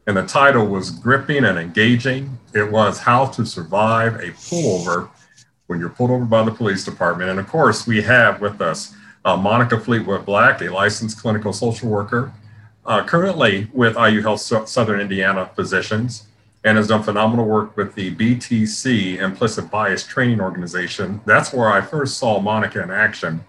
and 0.08 0.16
the 0.16 0.26
title 0.26 0.66
was 0.66 0.90
gripping 0.90 1.44
and 1.44 1.60
engaging. 1.60 2.40
It 2.54 2.72
was 2.72 2.98
how 2.98 3.26
to 3.26 3.46
survive 3.46 4.16
a 4.16 4.32
pullover 4.32 5.10
when 5.68 5.82
you're 5.82 5.90
pulled 5.90 6.12
over 6.12 6.24
by 6.24 6.44
the 6.44 6.52
police 6.52 6.86
department. 6.86 7.30
And 7.30 7.40
of 7.40 7.48
course, 7.48 7.86
we 7.86 8.02
have 8.04 8.40
with 8.40 8.62
us 8.62 8.96
uh, 9.26 9.36
Monica 9.36 9.78
Fleetwood 9.78 10.26
Black, 10.26 10.62
a 10.62 10.70
licensed 10.70 11.22
clinical 11.22 11.52
social 11.52 11.90
worker, 11.90 12.32
uh, 12.86 13.04
currently 13.04 13.68
with 13.74 13.98
IU 13.98 14.22
Health 14.22 14.40
Southern 14.40 15.02
Indiana 15.02 15.52
Physicians, 15.58 16.28
and 16.64 16.78
has 16.78 16.88
done 16.88 17.04
phenomenal 17.04 17.46
work 17.46 17.78
with 17.78 17.96
the 17.96 18.14
BTC 18.16 19.20
Implicit 19.20 19.70
Bias 19.70 20.06
Training 20.06 20.42
Organization. 20.42 21.22
That's 21.26 21.54
where 21.54 21.70
I 21.70 21.82
first 21.82 22.18
saw 22.18 22.40
Monica 22.40 22.82
in 22.82 22.92
action. 22.92 23.44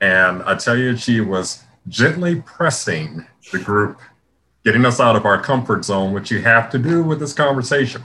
And 0.00 0.42
I 0.44 0.54
tell 0.56 0.76
you, 0.76 0.96
she 0.96 1.20
was 1.20 1.64
gently 1.88 2.40
pressing 2.42 3.26
the 3.52 3.58
group 3.58 3.98
getting 4.64 4.84
us 4.84 4.98
out 4.98 5.14
of 5.14 5.24
our 5.24 5.40
comfort 5.40 5.84
zone, 5.84 6.12
which 6.12 6.30
you 6.30 6.42
have 6.42 6.70
to 6.70 6.78
do 6.78 7.02
with 7.02 7.20
this 7.20 7.32
conversation. 7.32 8.02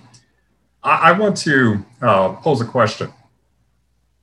I, 0.84 1.10
I 1.10 1.12
want 1.13 1.38
to 1.38 1.84
uh, 2.01 2.34
pose 2.34 2.62
a 2.62 2.65
question. 2.65 3.12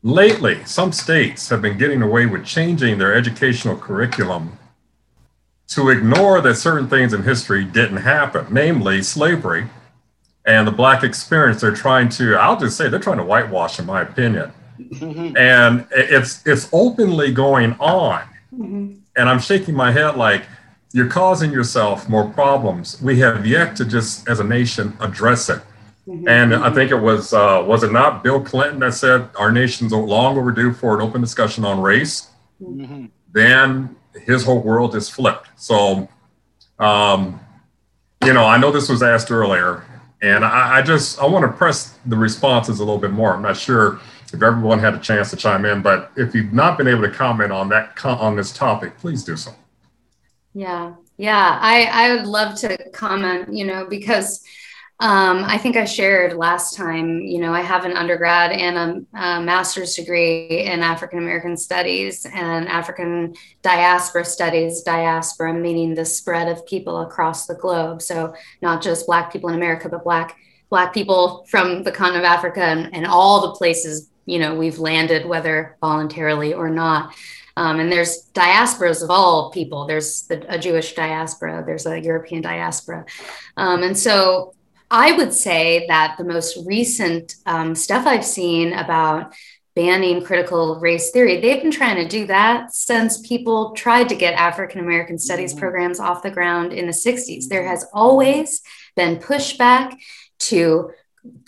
Lately, 0.03 0.65
some 0.65 0.93
states 0.93 1.49
have 1.49 1.61
been 1.61 1.77
getting 1.77 2.03
away 2.03 2.27
with 2.27 2.45
changing 2.45 2.99
their 2.99 3.13
educational 3.13 3.77
curriculum 3.77 4.57
to 5.69 5.91
ignore 5.91 6.41
that 6.41 6.55
certain 6.55 6.89
things 6.89 7.13
in 7.13 7.25
history 7.25 7.65
didn't 7.65 7.99
happen, 7.99 8.47
namely 8.51 9.03
slavery 9.03 9.67
and 10.49 10.67
the 10.67 10.73
Black 10.73 11.05
experience. 11.05 11.61
They're 11.61 11.75
trying 11.75 12.09
to, 12.19 12.35
I'll 12.37 12.59
just 12.59 12.77
say, 12.77 12.89
they're 12.89 12.99
trying 12.99 13.19
to 13.19 13.25
whitewash, 13.25 13.79
in 13.79 13.87
my 13.87 14.01
opinion. 14.03 14.51
Mm-hmm. 14.81 15.37
And 15.37 15.87
it's 15.93 16.45
it's 16.47 16.69
openly 16.73 17.31
going 17.33 17.75
on. 17.79 18.23
Mm-hmm. 18.55 18.95
And 19.17 19.29
I'm 19.29 19.39
shaking 19.39 19.75
my 19.75 19.93
head 19.93 20.17
like, 20.17 20.45
you're 20.93 21.09
causing 21.09 21.53
yourself 21.53 22.09
more 22.09 22.31
problems. 22.31 23.01
We 23.03 23.19
have 23.19 23.47
yet 23.47 23.77
to 23.77 23.85
just, 23.85 24.27
as 24.27 24.41
a 24.41 24.45
nation, 24.45 24.97
address 25.01 25.51
it. 25.51 25.61
Mm-hmm. 26.09 26.27
And 26.27 26.55
I 26.55 26.73
think 26.73 26.91
it 26.91 26.97
was 26.97 27.35
uh, 27.35 27.63
was 27.67 27.83
it 27.83 27.93
not 27.93 28.25
Bill 28.25 28.41
Clinton 28.41 28.81
that 28.81 28.95
said 28.95 29.29
our 29.37 29.53
nation's 29.53 29.93
long 29.93 30.39
overdue 30.39 30.73
for 30.73 30.95
an 30.95 31.03
open 31.03 31.21
discussion 31.21 31.67
on 31.67 31.79
race? 31.83 32.29
Mm-hmm. 32.63 33.07
Then 33.31 33.97
his 34.25 34.45
whole 34.45 34.63
world 34.63 34.97
is 34.97 35.11
flipped. 35.11 35.49
So, 35.57 36.09
um, 36.79 37.39
you 38.25 38.33
know, 38.33 38.47
I 38.47 38.57
know 38.57 38.71
this 38.71 38.89
was 38.89 39.03
asked 39.03 39.31
earlier, 39.31 39.85
and 40.23 40.45
I, 40.45 40.79
I 40.79 40.83
just 40.83 41.21
I 41.21 41.27
want 41.27 41.45
to 41.45 41.53
press 41.53 41.99
the 42.07 42.17
responses 42.17 42.81
a 42.81 42.85
little 42.85 42.99
bit 42.99 43.13
more. 43.13 43.35
I'm 43.35 43.43
not 43.43 43.57
sure 43.57 44.01
if 44.33 44.43
everyone 44.43 44.79
had 44.79 44.95
a 44.95 44.99
chance 44.99 45.31
to 45.31 45.37
chime 45.37 45.65
in, 45.65 45.81
but 45.83 46.13
if 46.17 46.35
you've 46.35 46.53
not 46.53 46.77
been 46.77 46.89
able 46.89 47.03
to 47.03 47.11
comment 47.11 47.53
on 47.53 47.69
that 47.71 48.05
on 48.05 48.37
this 48.37 48.53
topic, 48.53 48.97
please 48.99 49.25
do 49.25 49.37
so. 49.37 49.53
Yeah, 50.55 50.95
yeah, 51.17 51.59
I 51.61 51.85
I 51.85 52.15
would 52.15 52.27
love 52.27 52.57
to 52.61 52.91
comment. 52.91 53.53
You 53.53 53.67
know, 53.67 53.87
because 53.87 54.43
um, 55.01 55.45
I 55.45 55.59
think 55.59 55.77
I 55.77 55.85
shared 55.85 56.33
last 56.33 56.77
time. 56.77 57.21
You 57.21 57.41
know, 57.41 57.53
I 57.53 57.61
have 57.61 57.85
an 57.85 57.97
undergrad 57.97 58.51
and 58.51 59.07
a, 59.15 59.19
a 59.19 59.41
master's 59.41 59.95
degree 59.95 60.65
in 60.67 60.81
African 60.81 61.21
American 61.21 61.57
Studies 61.57 62.27
and 62.27 62.67
African 62.69 63.35
Diaspora 63.63 64.25
Studies. 64.25 64.83
Diaspora 64.83 65.55
meaning 65.55 65.95
the 65.95 66.05
spread 66.05 66.49
of 66.49 66.67
people 66.67 67.03
across 67.03 67.47
the 67.47 67.55
globe. 67.55 68.03
So 68.03 68.35
not 68.61 68.83
just 68.83 69.07
Black 69.07 69.33
people 69.33 69.51
in 69.51 69.55
America, 69.55 69.89
but 69.89 70.03
Black 70.03 70.37
Black 70.69 70.93
people 70.93 71.47
from 71.49 71.85
the 71.85 71.93
continent 71.93 72.25
of 72.25 72.31
Africa 72.31 72.65
and, 72.65 72.93
and 72.93 73.07
all 73.07 73.41
the 73.43 73.53
places 73.53 74.11
you 74.27 74.41
know 74.41 74.57
we've 74.57 74.81
landed, 74.81 75.27
whether 75.27 75.77
voluntarily 75.81 76.55
or 76.55 76.71
not. 76.71 77.15
Um, 77.57 77.81
and 77.81 77.91
there's 77.91 78.31
diasporas 78.35 79.03
of 79.03 79.11
all 79.11 79.51
people. 79.51 79.87
There's 79.87 80.23
the, 80.23 80.45
a 80.53 80.59
Jewish 80.59 80.95
diaspora, 80.95 81.63
there's 81.65 81.87
a 81.87 82.01
European 82.01 82.43
diaspora. 82.43 83.05
Um, 83.57 83.85
and 83.85 83.97
so 83.97 84.55
I 84.91 85.13
would 85.13 85.33
say 85.33 85.87
that 85.89 86.17
the 86.17 86.25
most 86.25 86.59
recent 86.67 87.35
um, 87.47 87.75
stuff 87.75 88.07
I've 88.07 88.25
seen 88.25 88.73
about 88.73 89.35
banning 89.75 90.25
critical 90.25 90.81
race 90.81 91.11
theory, 91.11 91.41
they've 91.41 91.63
been 91.63 91.71
trying 91.71 91.97
to 91.97 92.09
do 92.09 92.27
that 92.27 92.75
since 92.75 93.27
people 93.27 93.73
tried 93.73 94.09
to 94.09 94.17
get 94.17 94.35
African 94.35 94.81
American 94.81 95.19
studies 95.19 95.53
mm-hmm. 95.53 95.61
programs 95.61 96.01
off 96.01 96.23
the 96.23 96.31
ground 96.31 96.73
in 96.73 96.87
the 96.87 96.93
60s. 96.93 97.49
There 97.49 97.67
has 97.67 97.87
always 97.93 98.63
been 98.97 99.17
pushback 99.19 99.97
to 100.41 100.91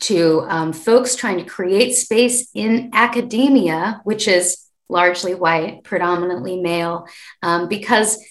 to 0.03 0.45
um, 0.49 0.73
folks 0.73 1.17
trying 1.17 1.39
to 1.39 1.45
create 1.45 1.95
space 1.95 2.51
in 2.55 2.91
academia, 2.93 4.01
which 4.05 4.29
is 4.29 4.67
largely 4.89 5.35
white, 5.35 5.85
predominantly 5.85 6.61
male, 6.61 7.07
um, 7.43 7.69
because 7.69 8.23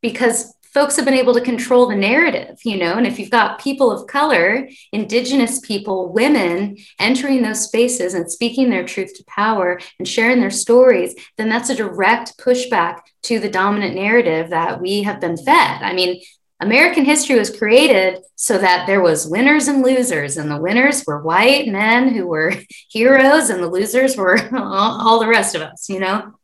because 0.00 0.54
folks 0.76 0.96
have 0.96 1.06
been 1.06 1.14
able 1.14 1.32
to 1.32 1.40
control 1.40 1.86
the 1.86 1.96
narrative, 1.96 2.58
you 2.62 2.76
know. 2.76 2.98
And 2.98 3.06
if 3.06 3.18
you've 3.18 3.30
got 3.30 3.58
people 3.58 3.90
of 3.90 4.06
color, 4.06 4.68
indigenous 4.92 5.58
people, 5.60 6.12
women 6.12 6.76
entering 6.98 7.40
those 7.40 7.64
spaces 7.64 8.12
and 8.12 8.30
speaking 8.30 8.68
their 8.68 8.84
truth 8.84 9.14
to 9.14 9.24
power 9.24 9.80
and 9.98 10.06
sharing 10.06 10.38
their 10.38 10.50
stories, 10.50 11.14
then 11.38 11.48
that's 11.48 11.70
a 11.70 11.74
direct 11.74 12.36
pushback 12.36 12.98
to 13.22 13.38
the 13.40 13.48
dominant 13.48 13.94
narrative 13.94 14.50
that 14.50 14.78
we 14.78 15.02
have 15.02 15.18
been 15.18 15.38
fed. 15.38 15.80
I 15.80 15.94
mean, 15.94 16.20
American 16.60 17.06
history 17.06 17.38
was 17.38 17.56
created 17.56 18.18
so 18.34 18.58
that 18.58 18.86
there 18.86 19.00
was 19.00 19.26
winners 19.26 19.68
and 19.68 19.82
losers, 19.82 20.36
and 20.36 20.50
the 20.50 20.60
winners 20.60 21.04
were 21.06 21.22
white 21.22 21.68
men 21.68 22.10
who 22.10 22.26
were 22.26 22.52
heroes, 22.90 23.48
and 23.48 23.62
the 23.62 23.70
losers 23.70 24.14
were 24.14 24.38
all, 24.58 25.20
the 25.20 25.26
rest 25.26 25.54
of 25.54 25.62
us, 25.62 25.88
you 25.88 26.00
know. 26.00 26.34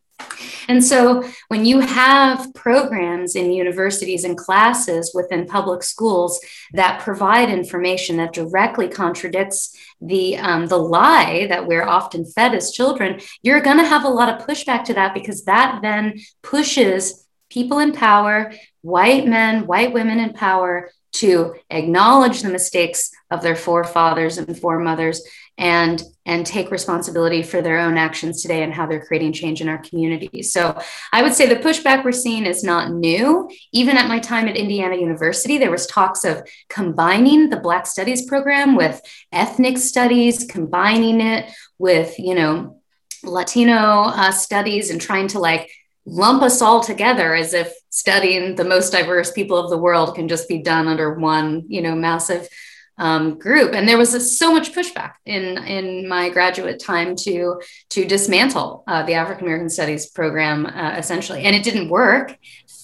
And 0.68 0.84
so, 0.84 1.24
when 1.48 1.64
you 1.64 1.80
have 1.80 2.54
programs 2.54 3.34
in 3.34 3.52
universities 3.52 4.24
and 4.24 4.36
classes 4.36 5.12
within 5.14 5.46
public 5.46 5.82
schools 5.82 6.40
that 6.72 7.00
provide 7.00 7.50
information 7.50 8.16
that 8.18 8.32
directly 8.32 8.88
contradicts 8.88 9.76
the 10.00 10.36
um, 10.36 10.66
the 10.66 10.78
lie 10.78 11.46
that 11.48 11.66
we're 11.66 11.86
often 11.86 12.24
fed 12.24 12.54
as 12.54 12.72
children, 12.72 13.20
you're 13.42 13.60
going 13.60 13.78
to 13.78 13.84
have 13.84 14.04
a 14.04 14.08
lot 14.08 14.28
of 14.28 14.46
pushback 14.46 14.84
to 14.84 14.94
that 14.94 15.14
because 15.14 15.44
that 15.44 15.80
then 15.82 16.20
pushes 16.42 17.26
people 17.50 17.78
in 17.78 17.92
power 17.92 18.52
white 18.82 19.26
men, 19.26 19.66
white 19.66 19.92
women 19.92 20.18
in 20.18 20.32
power 20.32 20.90
to 21.12 21.54
acknowledge 21.70 22.42
the 22.42 22.48
mistakes 22.48 23.10
of 23.30 23.42
their 23.42 23.56
forefathers 23.56 24.38
and 24.38 24.58
foremothers 24.58 25.22
and 25.58 26.02
and 26.24 26.46
take 26.46 26.70
responsibility 26.70 27.42
for 27.42 27.60
their 27.62 27.78
own 27.78 27.98
actions 27.98 28.42
today 28.42 28.62
and 28.62 28.72
how 28.72 28.86
they're 28.86 29.04
creating 29.04 29.32
change 29.32 29.60
in 29.60 29.68
our 29.68 29.78
communities. 29.78 30.52
So 30.52 30.80
I 31.12 31.22
would 31.22 31.34
say 31.34 31.46
the 31.46 31.56
pushback 31.56 32.04
we're 32.04 32.12
seeing 32.12 32.46
is 32.46 32.62
not 32.62 32.92
new. 32.92 33.50
Even 33.72 33.96
at 33.96 34.08
my 34.08 34.20
time 34.20 34.46
at 34.46 34.56
Indiana 34.56 34.96
University, 34.96 35.58
there 35.58 35.70
was 35.70 35.86
talks 35.86 36.24
of 36.24 36.48
combining 36.68 37.50
the 37.50 37.58
Black 37.58 37.86
Studies 37.86 38.24
program 38.26 38.76
with 38.76 39.00
ethnic 39.32 39.78
studies, 39.78 40.44
combining 40.44 41.20
it 41.20 41.50
with, 41.78 42.16
you 42.20 42.36
know, 42.36 42.80
Latino 43.24 43.74
uh, 43.74 44.30
studies 44.30 44.90
and 44.90 45.00
trying 45.00 45.28
to 45.28 45.38
like 45.38 45.70
lump 46.06 46.42
us 46.42 46.60
all 46.60 46.80
together 46.80 47.34
as 47.34 47.54
if 47.54 47.72
studying 47.90 48.54
the 48.54 48.64
most 48.64 48.90
diverse 48.90 49.30
people 49.30 49.56
of 49.56 49.70
the 49.70 49.78
world 49.78 50.14
can 50.14 50.26
just 50.28 50.48
be 50.48 50.58
done 50.58 50.88
under 50.88 51.14
one, 51.14 51.64
you 51.68 51.80
know, 51.80 51.94
massive 51.94 52.48
um, 52.98 53.38
group. 53.38 53.74
And 53.74 53.88
there 53.88 53.98
was 53.98 54.14
a, 54.14 54.20
so 54.20 54.52
much 54.52 54.72
pushback 54.72 55.14
in 55.24 55.58
in 55.58 56.08
my 56.08 56.28
graduate 56.28 56.78
time 56.78 57.16
to 57.16 57.60
to 57.90 58.04
dismantle 58.04 58.84
uh, 58.86 59.02
the 59.04 59.14
African 59.14 59.46
American 59.46 59.70
Studies 59.70 60.06
program 60.10 60.66
uh, 60.66 60.96
essentially, 60.96 61.42
and 61.42 61.56
it 61.56 61.62
didn't 61.62 61.88
work. 61.88 62.36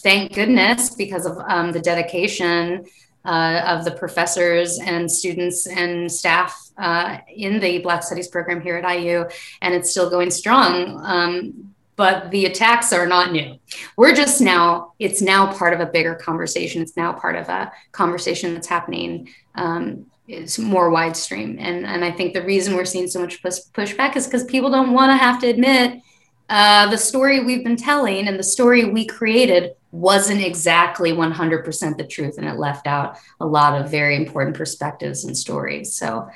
Thank 0.02 0.34
goodness, 0.34 0.94
because 0.94 1.26
of 1.26 1.38
um, 1.48 1.72
the 1.72 1.80
dedication 1.80 2.84
uh, 3.24 3.62
of 3.66 3.84
the 3.84 3.90
professors 3.90 4.78
and 4.78 5.10
students 5.10 5.66
and 5.66 6.10
staff 6.10 6.56
uh, 6.78 7.18
in 7.28 7.60
the 7.60 7.78
Black 7.78 8.02
Studies 8.02 8.28
program 8.28 8.60
here 8.60 8.76
at 8.76 8.98
IU, 8.98 9.24
and 9.60 9.74
it's 9.74 9.90
still 9.90 10.08
going 10.08 10.30
strong. 10.30 11.00
Um, 11.04 11.74
but 11.98 12.30
the 12.30 12.46
attacks 12.46 12.92
are 12.92 13.08
not 13.08 13.32
new. 13.32 13.58
We're 13.96 14.14
just 14.14 14.40
now, 14.40 14.94
it's 15.00 15.20
now 15.20 15.52
part 15.52 15.74
of 15.74 15.80
a 15.80 15.86
bigger 15.86 16.14
conversation. 16.14 16.80
It's 16.80 16.96
now 16.96 17.12
part 17.12 17.34
of 17.34 17.48
a 17.48 17.72
conversation 17.90 18.54
that's 18.54 18.68
happening 18.68 19.28
um, 19.56 20.06
is 20.28 20.60
more 20.60 20.92
widestream. 20.92 21.56
And, 21.58 21.84
and 21.84 22.04
I 22.04 22.12
think 22.12 22.34
the 22.34 22.44
reason 22.44 22.76
we're 22.76 22.84
seeing 22.84 23.08
so 23.08 23.20
much 23.20 23.42
push- 23.42 23.66
pushback 23.74 24.14
is 24.14 24.26
because 24.26 24.44
people 24.44 24.70
don't 24.70 24.92
want 24.92 25.10
to 25.10 25.16
have 25.16 25.40
to 25.40 25.48
admit 25.48 26.00
uh, 26.48 26.88
the 26.88 26.96
story 26.96 27.44
we've 27.44 27.64
been 27.64 27.76
telling 27.76 28.28
and 28.28 28.38
the 28.38 28.44
story 28.44 28.84
we 28.84 29.04
created 29.04 29.72
wasn't 29.90 30.40
exactly 30.40 31.10
100% 31.10 31.96
the 31.96 32.06
truth 32.06 32.38
and 32.38 32.46
it 32.46 32.58
left 32.58 32.86
out 32.86 33.18
a 33.40 33.46
lot 33.46 33.78
of 33.78 33.90
very 33.90 34.14
important 34.14 34.56
perspectives 34.56 35.24
and 35.24 35.36
stories 35.36 35.94
so 35.94 36.28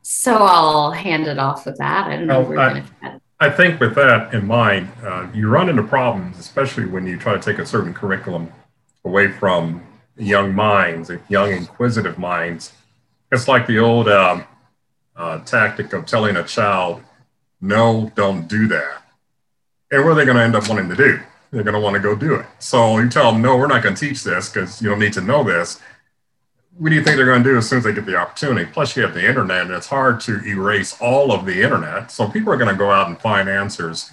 so 0.00 0.36
i'll 0.38 0.92
hand 0.92 1.26
it 1.26 1.38
off 1.38 1.66
with 1.66 1.76
that 1.76 2.06
i 2.06 2.16
don't 2.16 2.26
know 2.26 2.40
well, 2.40 2.82
I, 3.02 3.18
I, 3.38 3.50
think 3.50 3.80
with 3.80 3.94
that 3.94 4.34
in 4.34 4.46
mind 4.46 4.90
uh, 5.02 5.28
you 5.34 5.48
run 5.48 5.68
into 5.68 5.82
problems 5.82 6.38
especially 6.38 6.86
when 6.86 7.06
you 7.06 7.18
try 7.18 7.34
to 7.34 7.40
take 7.40 7.58
a 7.58 7.66
certain 7.66 7.92
curriculum 7.92 8.52
away 9.04 9.30
from 9.30 9.86
young 10.16 10.54
minds 10.54 11.10
young 11.28 11.52
inquisitive 11.52 12.18
minds 12.18 12.72
it's 13.30 13.48
like 13.48 13.66
the 13.66 13.78
old 13.78 14.08
um, 14.08 14.44
uh, 15.16 15.38
tactic 15.40 15.92
of 15.92 16.06
telling 16.06 16.36
a 16.36 16.44
child 16.44 17.02
no 17.60 18.10
don't 18.14 18.48
do 18.48 18.68
that 18.68 19.02
and 19.90 20.04
what 20.04 20.12
are 20.12 20.14
they 20.14 20.24
going 20.24 20.36
to 20.36 20.42
end 20.42 20.56
up 20.56 20.68
wanting 20.68 20.88
to 20.88 20.96
do 20.96 21.20
they're 21.50 21.62
going 21.62 21.74
to 21.74 21.80
want 21.80 21.94
to 21.94 22.00
go 22.00 22.14
do 22.14 22.34
it. 22.34 22.46
So 22.58 22.98
you 22.98 23.08
tell 23.08 23.32
them, 23.32 23.42
no, 23.42 23.56
we're 23.56 23.66
not 23.66 23.82
going 23.82 23.94
to 23.94 24.08
teach 24.08 24.22
this 24.22 24.48
because 24.48 24.82
you 24.82 24.88
don't 24.88 24.98
need 24.98 25.12
to 25.14 25.20
know 25.20 25.44
this. 25.44 25.80
What 26.78 26.90
do 26.90 26.94
you 26.94 27.02
think 27.02 27.16
they're 27.16 27.26
going 27.26 27.42
to 27.42 27.48
do 27.48 27.56
as 27.56 27.68
soon 27.68 27.78
as 27.78 27.84
they 27.84 27.92
get 27.92 28.04
the 28.04 28.16
opportunity? 28.16 28.70
Plus, 28.70 28.96
you 28.96 29.02
have 29.02 29.14
the 29.14 29.26
internet, 29.26 29.62
and 29.62 29.70
it's 29.70 29.86
hard 29.86 30.20
to 30.22 30.44
erase 30.44 30.96
all 31.00 31.32
of 31.32 31.46
the 31.46 31.62
internet. 31.62 32.10
So 32.10 32.28
people 32.28 32.52
are 32.52 32.56
going 32.58 32.70
to 32.70 32.78
go 32.78 32.90
out 32.90 33.08
and 33.08 33.18
find 33.18 33.48
answers 33.48 34.10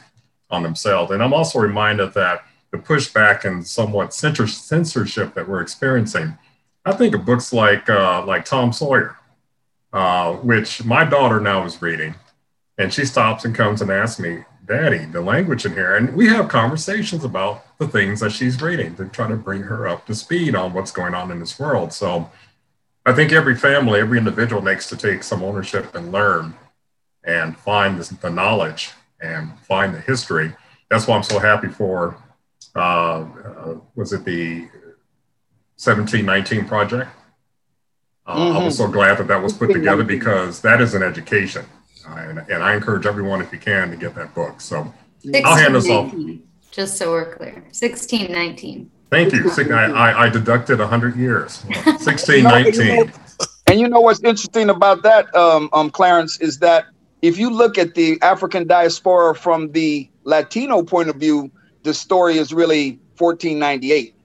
on 0.50 0.64
themselves. 0.64 1.12
And 1.12 1.22
I'm 1.22 1.34
also 1.34 1.60
reminded 1.60 2.14
that 2.14 2.46
the 2.72 2.78
pushback 2.78 3.44
and 3.44 3.66
somewhat 3.66 4.14
censorship 4.14 5.34
that 5.34 5.48
we're 5.48 5.62
experiencing, 5.62 6.38
I 6.86 6.94
think 6.94 7.14
of 7.16 7.26
books 7.26 7.52
like 7.52 7.90
uh, 7.90 8.26
like 8.26 8.46
Tom 8.46 8.72
Sawyer, 8.72 9.18
uh, 9.92 10.34
which 10.36 10.84
my 10.86 11.04
daughter 11.04 11.40
now 11.40 11.66
is 11.66 11.82
reading, 11.82 12.16
and 12.78 12.94
she 12.94 13.06
stops 13.06 13.46
and 13.46 13.54
comes 13.54 13.82
and 13.82 13.92
asks 13.92 14.20
me, 14.20 14.44
Daddy, 14.66 15.06
the 15.06 15.22
language 15.22 15.66
in 15.66 15.74
here. 15.74 15.98
And 15.98 16.16
we 16.16 16.28
have 16.30 16.48
conversations 16.48 17.24
about 17.24 17.78
the 17.78 17.88
things 17.88 18.22
that 18.22 18.32
she's 18.32 18.62
reading 18.62 18.96
to 18.96 19.06
try 19.06 19.28
to 19.28 19.36
bring 19.36 19.62
her 19.64 19.88
up 19.88 20.06
to 20.08 20.16
speed 20.16 20.56
on 20.56 20.74
what's 20.74 20.92
going 20.92 21.14
on 21.14 21.30
in 21.32 21.40
this 21.40 21.60
world. 21.60 21.92
So 21.92 22.32
I 23.06 23.14
think 23.14 23.32
every 23.32 23.56
family, 23.56 24.00
every 24.00 24.18
individual 24.18 24.62
needs 24.62 24.88
to 24.88 24.98
take 24.98 25.24
some 25.24 25.44
ownership 25.44 25.94
and 25.96 26.12
learn 26.12 26.56
and 27.24 27.58
find 27.58 28.00
this, 28.00 28.10
the 28.10 28.30
knowledge 28.30 28.92
and 29.22 29.58
find 29.60 29.94
the 29.94 30.00
history. 30.00 30.56
That's 30.90 31.08
why 31.08 31.16
I'm 31.16 31.24
so 31.24 31.40
happy 31.40 31.68
for, 31.68 32.18
uh, 32.76 32.80
uh, 32.80 33.76
was 33.96 34.14
it 34.14 34.24
the 34.26 34.62
1719 35.82 36.66
project? 36.66 37.10
Uh, 38.26 38.38
mm-hmm. 38.38 38.58
I 38.58 38.64
was 38.64 38.78
so 38.78 38.88
glad 38.88 39.18
that 39.18 39.28
that 39.28 39.42
was 39.42 39.54
put 39.54 39.72
together 39.74 40.04
because 40.04 40.62
that 40.62 40.80
is 40.80 40.94
an 40.94 41.04
education 41.04 41.66
and, 42.08 42.40
and 42.50 42.64
I 42.64 42.76
encourage 42.76 43.06
everyone, 43.06 43.42
if 43.42 43.52
you 43.52 43.60
can, 43.60 43.92
to 43.92 43.98
get 43.98 44.16
that 44.16 44.34
book. 44.34 44.62
So 44.62 44.94
I'll 45.44 45.56
hand 45.56 45.76
this 45.76 45.90
off. 45.90 46.14
Just 46.72 46.98
so 46.98 47.12
we're 47.12 47.36
clear, 47.36 47.54
1619. 47.54 48.90
Thank 49.14 49.34
you. 49.34 49.76
I, 49.76 49.86
I, 49.86 50.24
I 50.26 50.30
deducted 50.30 50.80
100 50.80 51.16
years. 51.16 51.64
1619. 51.86 53.12
and 53.68 53.80
you 53.80 53.88
know 53.88 54.02
what's 54.02 54.22
interesting 54.22 54.70
about 54.70 55.04
that, 55.04 55.34
um, 55.36 55.70
um, 55.74 55.90
Clarence, 55.90 56.40
is 56.42 56.60
that 56.60 56.86
if 57.22 57.38
you 57.38 57.50
look 57.50 57.78
at 57.78 57.96
the 57.96 58.20
African 58.22 58.68
diaspora 58.68 59.36
from 59.36 59.72
the 59.72 60.10
Latino 60.24 60.84
point 60.84 61.10
of 61.10 61.18
view, 61.18 61.52
the 61.84 61.94
story 61.94 62.38
is 62.38 62.54
really 62.54 63.00
1498 63.18 64.16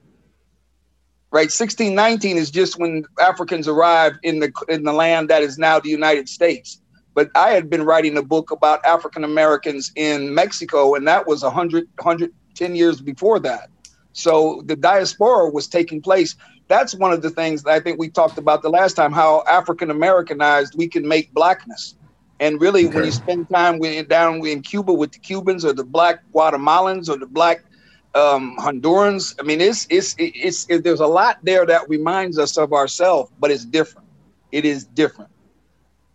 right 1.30 1.50
1619 1.50 2.38
is 2.38 2.50
just 2.50 2.78
when 2.78 3.04
africans 3.20 3.68
arrived 3.68 4.16
in 4.22 4.38
the 4.38 4.50
in 4.70 4.84
the 4.84 4.92
land 4.94 5.28
that 5.28 5.42
is 5.42 5.58
now 5.58 5.78
the 5.78 5.90
united 5.90 6.26
states 6.26 6.80
but 7.18 7.32
I 7.34 7.50
had 7.50 7.68
been 7.68 7.82
writing 7.82 8.16
a 8.16 8.22
book 8.22 8.52
about 8.52 8.78
African 8.86 9.24
Americans 9.24 9.90
in 9.96 10.32
Mexico, 10.32 10.94
and 10.94 11.04
that 11.08 11.26
was 11.26 11.42
100, 11.42 11.88
110 11.96 12.76
years 12.76 13.00
before 13.00 13.40
that. 13.40 13.70
So 14.12 14.62
the 14.66 14.76
diaspora 14.76 15.50
was 15.50 15.66
taking 15.66 16.00
place. 16.00 16.36
That's 16.68 16.94
one 16.94 17.12
of 17.12 17.22
the 17.22 17.30
things 17.30 17.62
that 17.62 17.70
I 17.70 17.80
think 17.80 17.98
we 17.98 18.08
talked 18.08 18.38
about 18.38 18.62
the 18.62 18.68
last 18.68 18.94
time 18.94 19.12
how 19.12 19.42
African 19.48 19.90
Americanized 19.90 20.74
we 20.76 20.88
can 20.88 21.06
make 21.06 21.32
blackness. 21.32 21.94
And 22.40 22.60
really, 22.60 22.86
okay. 22.86 22.94
when 22.94 23.04
you 23.04 23.10
spend 23.10 23.48
time 23.48 23.78
with, 23.78 24.08
down 24.08 24.46
in 24.46 24.62
Cuba 24.62 24.92
with 24.92 25.12
the 25.12 25.18
Cubans 25.18 25.64
or 25.64 25.72
the 25.72 25.84
black 25.84 26.22
Guatemalans 26.32 27.08
or 27.08 27.16
the 27.16 27.26
black 27.26 27.64
um, 28.14 28.56
Hondurans, 28.58 29.34
I 29.40 29.42
mean, 29.42 29.60
it's, 29.60 29.86
it's, 29.90 30.14
it's, 30.18 30.66
it's, 30.68 30.82
there's 30.82 31.00
a 31.00 31.06
lot 31.06 31.38
there 31.42 31.66
that 31.66 31.88
reminds 31.88 32.38
us 32.38 32.56
of 32.56 32.72
ourselves, 32.72 33.32
but 33.40 33.50
it's 33.50 33.64
different. 33.64 34.06
It 34.52 34.64
is 34.64 34.84
different. 34.84 35.30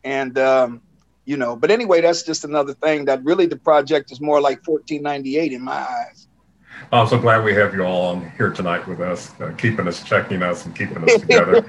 And 0.03 0.37
um, 0.37 0.81
you 1.25 1.37
know. 1.37 1.55
But 1.55 1.71
anyway, 1.71 2.01
that's 2.01 2.23
just 2.23 2.43
another 2.43 2.73
thing 2.73 3.05
that 3.05 3.23
really 3.23 3.45
the 3.45 3.55
project 3.55 4.11
is 4.11 4.19
more 4.19 4.41
like 4.41 4.65
1498 4.67 5.53
in 5.53 5.61
my 5.61 5.73
eyes. 5.73 6.27
I'm 6.91 7.07
so 7.07 7.17
glad 7.17 7.43
we 7.43 7.53
have 7.55 7.73
you 7.73 7.81
all 7.81 8.15
on 8.15 8.31
here 8.31 8.51
tonight 8.51 8.87
with 8.87 9.01
us, 9.01 9.31
uh, 9.41 9.51
keeping 9.57 9.87
us, 9.87 10.03
checking 10.03 10.43
us, 10.43 10.65
and 10.65 10.75
keeping 10.75 11.03
us 11.03 11.19
together. 11.19 11.65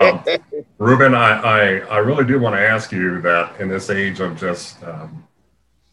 um, 0.00 0.22
Ruben, 0.78 1.14
I, 1.14 1.40
I, 1.40 1.78
I, 1.78 1.98
really 1.98 2.24
do 2.24 2.38
want 2.38 2.54
to 2.54 2.60
ask 2.60 2.92
you 2.92 3.20
that 3.22 3.60
in 3.60 3.68
this 3.68 3.90
age 3.90 4.20
of 4.20 4.38
just 4.38 4.82
um, 4.84 5.26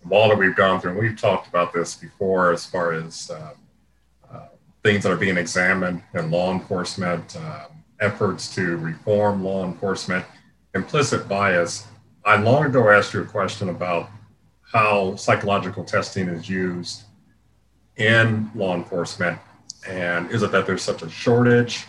all 0.09 0.29
that 0.29 0.37
we've 0.37 0.55
gone 0.55 0.79
through, 0.79 0.91
and 0.91 0.99
we've 0.99 1.19
talked 1.19 1.47
about 1.47 1.73
this 1.73 1.95
before 1.95 2.51
as 2.51 2.65
far 2.65 2.93
as 2.93 3.31
um, 3.31 3.51
uh, 4.31 4.47
things 4.83 5.03
that 5.03 5.11
are 5.11 5.17
being 5.17 5.37
examined 5.37 6.03
in 6.13 6.29
law 6.29 6.53
enforcement, 6.53 7.35
um, 7.37 7.83
efforts 7.99 8.53
to 8.53 8.77
reform 8.77 9.43
law 9.43 9.65
enforcement, 9.65 10.23
implicit 10.75 11.27
bias 11.27 11.87
I 12.27 12.35
long 12.35 12.65
ago 12.65 12.89
asked 12.89 13.13
you 13.13 13.21
a 13.21 13.25
question 13.25 13.69
about 13.69 14.09
how 14.61 15.15
psychological 15.15 15.85
testing 15.85 16.27
is 16.27 16.49
used 16.49 17.03
in 17.97 18.49
law 18.55 18.75
enforcement. 18.75 19.39
And 19.87 20.29
is 20.31 20.43
it 20.43 20.51
that 20.51 20.65
there's 20.65 20.81
such 20.81 21.01
a 21.01 21.09
shortage 21.09 21.85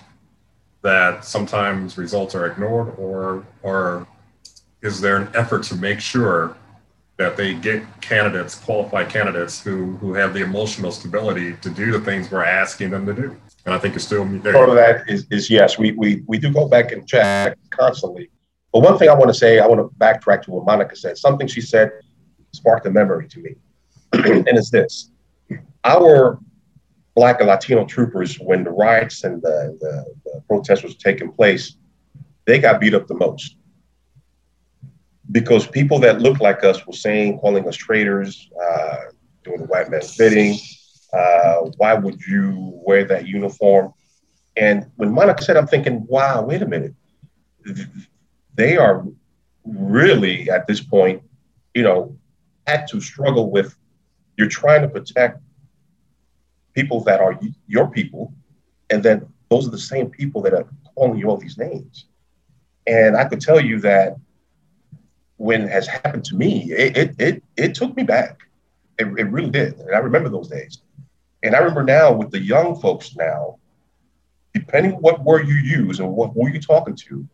that 0.82 1.24
sometimes 1.24 1.98
results 1.98 2.34
are 2.34 2.46
ignored, 2.46 2.94
or, 2.98 3.44
or 3.62 4.06
is 4.82 5.00
there 5.00 5.16
an 5.16 5.28
effort 5.34 5.64
to 5.64 5.74
make 5.74 6.00
sure 6.00 6.56
that 7.16 7.36
they 7.36 7.54
get 7.54 7.82
candidates, 8.00 8.54
qualified 8.54 9.08
candidates 9.08 9.60
who, 9.60 9.96
who 9.96 10.14
have 10.14 10.32
the 10.32 10.40
emotional 10.40 10.92
stability 10.92 11.54
to 11.54 11.70
do 11.70 11.90
the 11.90 12.00
things 12.00 12.30
we're 12.30 12.44
asking 12.44 12.90
them 12.90 13.04
to 13.06 13.12
do? 13.12 13.36
And 13.66 13.74
I 13.74 13.78
think 13.78 13.96
it's 13.96 14.04
still 14.04 14.24
there. 14.24 14.52
Part 14.52 14.68
of 14.68 14.76
that 14.76 15.08
is, 15.08 15.26
is 15.30 15.50
yes, 15.50 15.78
we, 15.78 15.92
we, 15.92 16.22
we 16.26 16.38
do 16.38 16.52
go 16.52 16.68
back 16.68 16.92
and 16.92 17.06
check 17.06 17.58
constantly 17.70 18.30
but 18.72 18.80
one 18.80 18.98
thing 18.98 19.08
I 19.08 19.14
want 19.14 19.28
to 19.28 19.34
say, 19.34 19.60
I 19.60 19.66
want 19.66 19.80
to 19.80 19.96
backtrack 19.98 20.42
to 20.42 20.50
what 20.50 20.64
Monica 20.64 20.94
said. 20.94 21.16
Something 21.16 21.46
she 21.46 21.60
said 21.60 21.90
sparked 22.52 22.86
a 22.86 22.90
memory 22.90 23.28
to 23.28 23.40
me. 23.40 23.54
and 24.12 24.48
it's 24.48 24.70
this 24.70 25.10
our 25.84 26.38
Black 27.14 27.40
and 27.40 27.48
Latino 27.48 27.84
troopers, 27.84 28.36
when 28.36 28.64
the 28.64 28.70
riots 28.70 29.24
and 29.24 29.42
the, 29.42 29.76
the, 29.80 30.14
the 30.24 30.42
protests 30.48 30.82
was 30.82 30.96
taking 30.96 31.32
place, 31.32 31.76
they 32.46 32.58
got 32.58 32.80
beat 32.80 32.94
up 32.94 33.06
the 33.06 33.14
most. 33.14 33.56
Because 35.30 35.66
people 35.66 35.98
that 36.00 36.20
looked 36.20 36.40
like 36.40 36.64
us 36.64 36.86
were 36.86 36.92
saying, 36.92 37.38
calling 37.38 37.66
us 37.68 37.76
traitors, 37.76 38.48
uh, 38.64 38.96
doing 39.44 39.58
the 39.60 39.66
white 39.66 39.90
man's 39.90 40.16
bidding. 40.16 40.56
Uh, 41.12 41.70
why 41.76 41.94
would 41.94 42.20
you 42.22 42.72
wear 42.86 43.04
that 43.04 43.26
uniform? 43.26 43.92
And 44.56 44.86
when 44.96 45.12
Monica 45.12 45.42
said, 45.42 45.56
I'm 45.56 45.66
thinking, 45.66 46.06
wow, 46.08 46.42
wait 46.42 46.62
a 46.62 46.66
minute 46.66 46.94
they 48.58 48.76
are 48.76 49.06
really 49.64 50.50
at 50.50 50.66
this 50.66 50.80
point, 50.80 51.22
you 51.74 51.82
know, 51.82 52.16
had 52.66 52.86
to 52.88 53.00
struggle 53.00 53.50
with 53.50 53.76
you're 54.36 54.48
trying 54.48 54.82
to 54.82 54.88
protect 54.88 55.40
people 56.78 57.02
that 57.04 57.20
are 57.20 57.38
your 57.66 57.88
people, 57.88 58.32
and 58.90 59.02
then 59.02 59.26
those 59.50 59.66
are 59.66 59.70
the 59.70 59.86
same 59.92 60.08
people 60.10 60.40
that 60.42 60.54
are 60.54 60.66
calling 60.94 61.18
you 61.18 61.26
all 61.28 61.36
these 61.36 61.58
names. 61.58 62.06
And 62.86 63.16
I 63.16 63.24
could 63.24 63.40
tell 63.40 63.60
you 63.60 63.80
that 63.80 64.16
when 65.36 65.62
it 65.62 65.70
has 65.70 65.86
happened 65.86 66.24
to 66.26 66.36
me, 66.36 66.50
it 66.72 66.96
it 66.96 67.10
it, 67.18 67.42
it 67.56 67.74
took 67.74 67.96
me 67.96 68.04
back. 68.04 68.34
It, 68.98 69.06
it 69.20 69.26
really 69.36 69.50
did. 69.50 69.74
And 69.78 69.94
I 69.94 69.98
remember 69.98 70.28
those 70.28 70.48
days. 70.48 70.82
And 71.42 71.54
I 71.54 71.58
remember 71.58 71.84
now 71.84 72.12
with 72.12 72.30
the 72.30 72.40
young 72.40 72.80
folks 72.80 73.14
now, 73.16 73.58
depending 74.54 74.92
what 75.04 75.22
word 75.22 75.46
you 75.46 75.54
use 75.54 76.00
and 76.00 76.12
what 76.12 76.32
who 76.34 76.48
you 76.48 76.60
talking 76.60 76.96
to, 76.96 77.26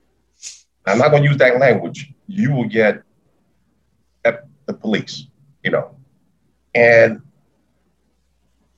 I'm 0.86 0.98
not 0.98 1.10
going 1.10 1.22
to 1.22 1.28
use 1.28 1.38
that 1.38 1.58
language. 1.58 2.12
You 2.26 2.52
will 2.52 2.68
get 2.68 3.02
the 4.66 4.74
police, 4.74 5.26
you 5.62 5.70
know. 5.70 5.96
And 6.74 7.20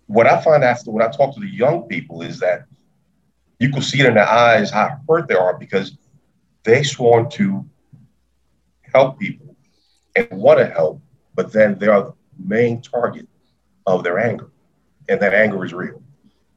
what 0.06 0.26
I 0.26 0.40
find 0.40 0.62
after 0.64 0.90
when 0.90 1.02
I 1.02 1.10
talk 1.10 1.34
to 1.34 1.40
the 1.40 1.48
young 1.48 1.82
people 1.82 2.22
is 2.22 2.38
that 2.40 2.66
you 3.58 3.70
can 3.70 3.82
see 3.82 4.00
it 4.00 4.06
in 4.06 4.14
their 4.14 4.28
eyes 4.28 4.70
how 4.70 5.00
hurt 5.08 5.28
they 5.28 5.34
are 5.34 5.56
because 5.58 5.96
they 6.64 6.82
sworn 6.82 7.30
to 7.30 7.64
help 8.92 9.18
people 9.18 9.56
and 10.14 10.28
want 10.30 10.58
to 10.58 10.66
help, 10.66 11.00
but 11.34 11.52
then 11.52 11.78
they 11.78 11.86
are 11.86 12.04
the 12.04 12.14
main 12.38 12.80
target 12.80 13.28
of 13.86 14.04
their 14.04 14.18
anger. 14.18 14.50
And 15.08 15.20
that 15.20 15.34
anger 15.34 15.64
is 15.64 15.72
real. 15.72 16.02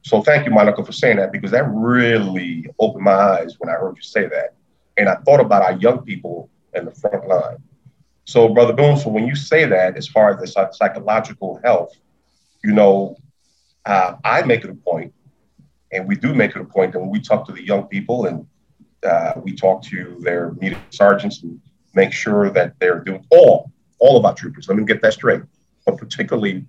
So 0.02 0.22
thank 0.22 0.46
you, 0.46 0.50
Monica, 0.52 0.84
for 0.84 0.92
saying 0.92 1.18
that 1.18 1.32
because 1.32 1.50
that 1.50 1.68
really 1.68 2.66
opened 2.78 3.04
my 3.04 3.12
eyes 3.12 3.56
when 3.58 3.68
I 3.68 3.78
heard 3.78 3.96
you 3.96 4.02
say 4.02 4.26
that. 4.28 4.54
And 4.96 5.08
I 5.08 5.16
thought 5.16 5.40
about 5.40 5.62
our 5.62 5.74
young 5.74 6.02
people 6.02 6.50
in 6.74 6.84
the 6.84 6.90
front 6.90 7.28
line. 7.28 7.58
So, 8.24 8.48
Brother 8.48 8.72
Boone, 8.72 8.96
so 8.96 9.10
when 9.10 9.26
you 9.26 9.34
say 9.34 9.64
that, 9.64 9.96
as 9.96 10.06
far 10.06 10.30
as 10.30 10.40
the 10.40 10.70
psychological 10.72 11.60
health, 11.64 11.92
you 12.62 12.72
know, 12.72 13.16
uh, 13.90 14.16
I 14.24 14.42
make 14.42 14.62
it 14.64 14.70
a 14.70 14.74
point, 14.74 15.12
and 15.92 16.06
we 16.06 16.14
do 16.14 16.34
make 16.34 16.52
it 16.56 16.60
a 16.60 16.64
point 16.64 16.92
that 16.92 17.00
when 17.00 17.10
we 17.10 17.20
talk 17.20 17.46
to 17.46 17.52
the 17.52 17.64
young 17.64 17.84
people 17.94 18.26
and 18.26 18.46
uh, 19.04 19.32
we 19.44 19.52
talk 19.52 19.82
to 19.84 20.16
their 20.20 20.52
media 20.52 20.80
sergeants 20.90 21.42
and 21.42 21.60
make 21.94 22.12
sure 22.12 22.50
that 22.50 22.78
they're 22.78 23.00
doing 23.00 23.24
all 23.30 23.70
all 23.98 24.16
of 24.16 24.24
our 24.24 24.34
troopers. 24.34 24.68
Let 24.68 24.78
me 24.78 24.84
get 24.84 25.02
that 25.02 25.14
straight, 25.14 25.42
but 25.84 25.98
particularly 25.98 26.64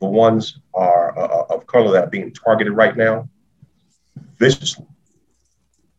the 0.00 0.06
ones 0.06 0.60
are 0.72 1.18
uh, 1.18 1.54
of 1.54 1.66
color 1.66 1.90
that 1.92 2.04
are 2.04 2.10
being 2.18 2.32
targeted 2.32 2.72
right 2.74 2.96
now 2.96 3.28
viciously. 4.38 4.86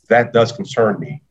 That 0.09 0.33
does 0.33 0.51
concern 0.51 0.99
me 0.99 1.21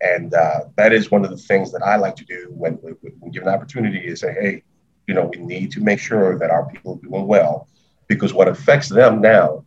and 0.00 0.32
uh, 0.32 0.60
that 0.76 0.92
is 0.92 1.10
one 1.10 1.24
of 1.24 1.30
the 1.30 1.36
things 1.36 1.72
that 1.72 1.82
I 1.82 1.96
like 1.96 2.16
to 2.16 2.24
do 2.24 2.46
when, 2.50 2.74
when, 2.74 3.30
given 3.32 3.48
opportunity 3.48 3.98
is 3.98 4.20
say, 4.20 4.32
hey, 4.32 4.62
you 5.06 5.14
know, 5.14 5.30
we 5.34 5.40
need 5.40 5.72
to 5.72 5.80
make 5.80 5.98
sure 5.98 6.38
that 6.38 6.50
our 6.50 6.64
people 6.70 6.94
are 6.94 7.08
doing 7.08 7.26
well 7.26 7.68
because 8.10 8.34
what 8.34 8.48
affects 8.48 8.88
them 8.88 9.20
now 9.20 9.64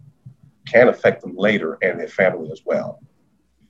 can 0.67 0.89
affect 0.89 1.21
them 1.21 1.33
later 1.37 1.77
and 1.81 1.97
their 1.97 2.09
family 2.09 2.51
as 2.51 2.61
well. 2.65 2.99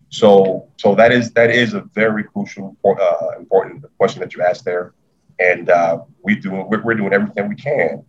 So, 0.10 0.68
so 0.78 0.96
that 0.96 1.12
is 1.12 1.32
that 1.34 1.50
is 1.52 1.74
a 1.76 1.82
very 1.94 2.24
crucial, 2.24 2.76
uh, 2.84 3.30
important 3.38 3.86
question 4.00 4.20
that 4.22 4.34
you 4.34 4.42
asked 4.42 4.66
there, 4.66 4.94
and 5.40 5.70
uh, 5.70 6.00
we 6.24 6.36
do 6.36 6.52
we're, 6.70 6.82
we're 6.84 6.96
doing 6.96 7.14
everything 7.14 7.48
we 7.48 7.56
can 7.56 8.04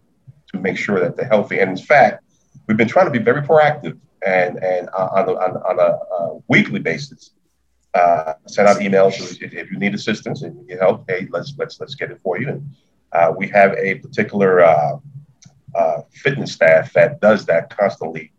to 0.53 0.59
make 0.59 0.79
sure 0.79 0.99
that 1.01 1.17
they're 1.17 1.33
healthy. 1.37 1.61
And 1.61 1.71
in 1.71 1.77
fact, 1.77 2.25
we've 2.67 2.77
been 2.77 2.89
trying 2.89 3.07
to 3.07 3.17
be 3.19 3.25
very 3.31 3.43
proactive 3.43 3.99
and 4.27 4.53
and 4.63 4.89
uh, 4.99 5.09
on, 5.19 5.29
on, 5.29 5.53
on 5.71 5.77
a, 5.89 5.91
a 6.17 6.41
weekly 6.49 6.81
basis 6.81 7.31
uh, 7.95 8.35
send 8.47 8.69
out 8.69 8.79
emails 8.79 9.15
if 9.41 9.71
you 9.71 9.79
need 9.79 9.95
assistance 9.95 10.43
and 10.43 10.57
you 10.57 10.67
need 10.67 10.79
help. 10.81 11.05
Hey, 11.09 11.29
let's 11.31 11.55
let's 11.59 11.79
let's 11.81 11.95
get 11.95 12.11
it 12.11 12.21
for 12.23 12.41
you. 12.41 12.49
And 12.49 12.61
uh, 13.13 13.33
we 13.37 13.49
have 13.49 13.73
a 13.75 13.97
particular 13.97 14.53
uh, 15.75 16.03
fitness 16.13 16.53
staff 16.53 16.93
that 16.93 17.21
does 17.21 17.47
that 17.47 17.77
constantly. 17.77 18.33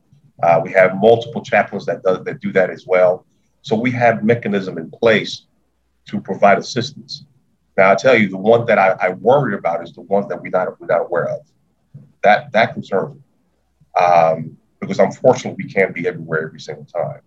Uh, 0.43 0.59
we 0.63 0.71
have 0.71 0.95
multiple 0.97 1.41
chaplains 1.41 1.85
that 1.85 2.03
does 2.03 2.23
that 2.25 2.39
do 2.41 2.51
that 2.51 2.69
as 2.69 2.85
well. 2.85 3.25
So 3.61 3.75
we 3.75 3.91
have 3.91 4.23
mechanism 4.23 4.77
in 4.77 4.91
place 4.91 5.43
to 6.07 6.19
provide 6.19 6.57
assistance. 6.57 7.25
Now 7.77 7.91
I 7.91 7.95
tell 7.95 8.15
you, 8.17 8.29
the 8.29 8.37
one 8.37 8.65
that 8.65 8.77
I, 8.77 8.91
I 9.01 9.09
worry 9.09 9.55
about 9.55 9.83
is 9.83 9.93
the 9.93 10.01
ones 10.01 10.27
that 10.29 10.41
we're 10.41 10.49
not 10.49 10.79
we're 10.79 10.87
not 10.87 11.01
aware 11.01 11.29
of. 11.29 11.41
That 12.23 12.51
that 12.51 12.73
concerns 12.73 13.15
me 13.15 13.21
um, 13.95 14.57
because 14.79 14.99
unfortunately 14.99 15.63
we 15.63 15.71
can't 15.71 15.93
be 15.93 16.07
everywhere 16.07 16.47
every 16.47 16.59
single 16.59 16.85
time. 16.85 17.21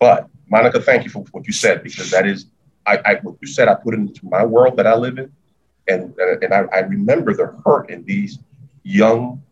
But 0.00 0.28
Monica, 0.50 0.80
thank 0.80 1.04
you 1.04 1.10
for 1.10 1.20
what 1.30 1.46
you 1.46 1.52
said 1.52 1.82
because 1.82 2.10
that 2.10 2.26
is, 2.26 2.46
I, 2.86 2.98
I 3.04 3.14
what 3.22 3.36
you 3.40 3.48
said, 3.48 3.68
I 3.68 3.74
put 3.74 3.94
it 3.94 3.98
into 3.98 4.26
my 4.26 4.44
world 4.44 4.76
that 4.76 4.86
I 4.86 4.94
live 4.94 5.18
in, 5.18 5.32
and 5.88 6.14
and 6.18 6.52
I, 6.52 6.64
I 6.72 6.78
remember 6.80 7.34
the 7.34 7.54
hurt 7.64 7.90
in 7.90 8.04
these 8.04 8.38
young 8.84 9.42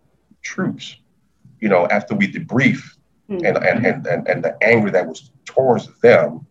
troops. 0.43 0.97
You 1.61 1.69
know, 1.69 1.87
after 1.89 2.15
we 2.15 2.31
debrief, 2.31 2.97
mm-hmm. 3.29 3.45
and, 3.45 3.57
and 3.57 3.87
and 3.87 4.07
and 4.07 4.29
and 4.29 4.45
the 4.45 4.57
anger 4.63 4.91
that 4.91 5.07
was 5.07 5.31
towards 5.45 5.89
them, 6.01 6.47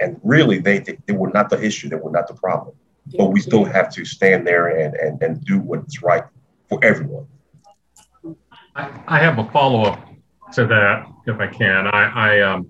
and 0.00 0.18
really 0.22 0.58
they 0.58 0.78
they, 0.78 0.98
they 1.06 1.12
were 1.12 1.30
not 1.30 1.50
the 1.50 1.62
issue, 1.62 1.88
they 1.88 1.96
were 1.96 2.10
not 2.10 2.28
the 2.28 2.34
problem, 2.34 2.74
yeah. 3.06 3.18
but 3.18 3.30
we 3.30 3.40
still 3.40 3.64
have 3.64 3.90
to 3.94 4.04
stand 4.04 4.46
there 4.46 4.68
and 4.68 4.94
and 4.94 5.22
and 5.22 5.44
do 5.44 5.58
what's 5.58 6.02
right 6.02 6.24
for 6.68 6.82
everyone. 6.84 7.26
I, 8.74 8.90
I 9.06 9.18
have 9.18 9.38
a 9.38 9.44
follow 9.50 9.82
up 9.82 10.08
to 10.54 10.66
that, 10.66 11.06
if 11.26 11.38
I 11.40 11.46
can. 11.46 11.86
I, 11.88 12.38
I 12.38 12.40
um, 12.40 12.68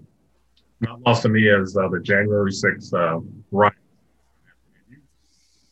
not 0.80 1.00
lost 1.02 1.22
to 1.22 1.28
me 1.28 1.48
as 1.48 1.76
uh, 1.76 1.88
the 1.88 2.00
January 2.00 2.50
6th 2.50 2.92
uh, 2.92 3.20
riot. 3.50 3.74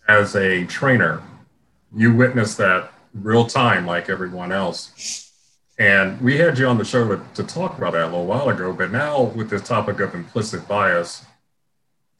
As 0.08 0.36
a 0.36 0.64
trainer, 0.66 1.22
you 1.94 2.14
witnessed 2.14 2.58
that 2.58 2.92
real 3.14 3.46
time 3.46 3.86
like 3.86 4.08
everyone 4.08 4.52
else. 4.52 5.30
And 5.78 6.20
we 6.20 6.36
had 6.36 6.58
you 6.58 6.66
on 6.66 6.76
the 6.76 6.84
show 6.84 7.08
to, 7.08 7.22
to 7.34 7.42
talk 7.42 7.78
about 7.78 7.94
that 7.94 8.04
a 8.04 8.06
little 8.06 8.26
while 8.26 8.50
ago, 8.50 8.72
but 8.72 8.90
now 8.90 9.22
with 9.22 9.48
this 9.48 9.62
topic 9.62 9.98
of 10.00 10.14
implicit 10.14 10.68
bias, 10.68 11.24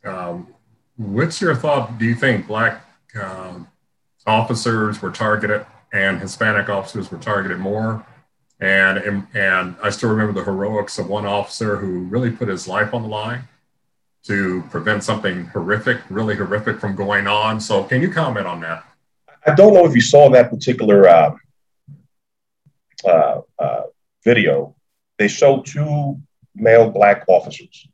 um, 0.04 0.48
what's 0.96 1.40
your 1.40 1.54
thought? 1.54 1.98
Do 1.98 2.06
you 2.06 2.14
think 2.14 2.46
Black 2.46 2.82
um, 3.20 3.68
officers 4.26 5.02
were 5.02 5.10
targeted 5.10 5.66
and 5.92 6.20
Hispanic 6.20 6.68
officers 6.70 7.10
were 7.10 7.18
targeted 7.18 7.58
more? 7.58 8.06
And, 8.60 9.26
and 9.34 9.76
I 9.82 9.90
still 9.90 10.10
remember 10.10 10.32
the 10.32 10.44
heroics 10.44 10.98
of 10.98 11.08
one 11.08 11.26
officer 11.26 11.76
who 11.76 12.00
really 12.04 12.30
put 12.30 12.48
his 12.48 12.66
life 12.68 12.92
on 12.94 13.02
the 13.02 13.08
line 13.08 13.44
to 14.24 14.62
prevent 14.70 15.02
something 15.02 15.46
horrific, 15.46 15.98
really 16.10 16.36
horrific 16.36 16.78
from 16.78 16.94
going 16.94 17.26
on. 17.26 17.60
So, 17.60 17.84
can 17.84 18.02
you 18.02 18.10
comment 18.10 18.46
on 18.46 18.60
that? 18.60 18.84
I 19.46 19.54
don't 19.54 19.74
know 19.74 19.86
if 19.86 19.94
you 19.94 20.00
saw 20.00 20.28
that 20.30 20.50
particular 20.50 21.08
uh, 21.08 21.36
uh, 23.04 23.40
uh, 23.58 23.82
video. 24.24 24.76
They 25.18 25.28
showed 25.28 25.66
two 25.66 26.20
male 26.54 26.90
black 26.90 27.24
officers, 27.28 27.86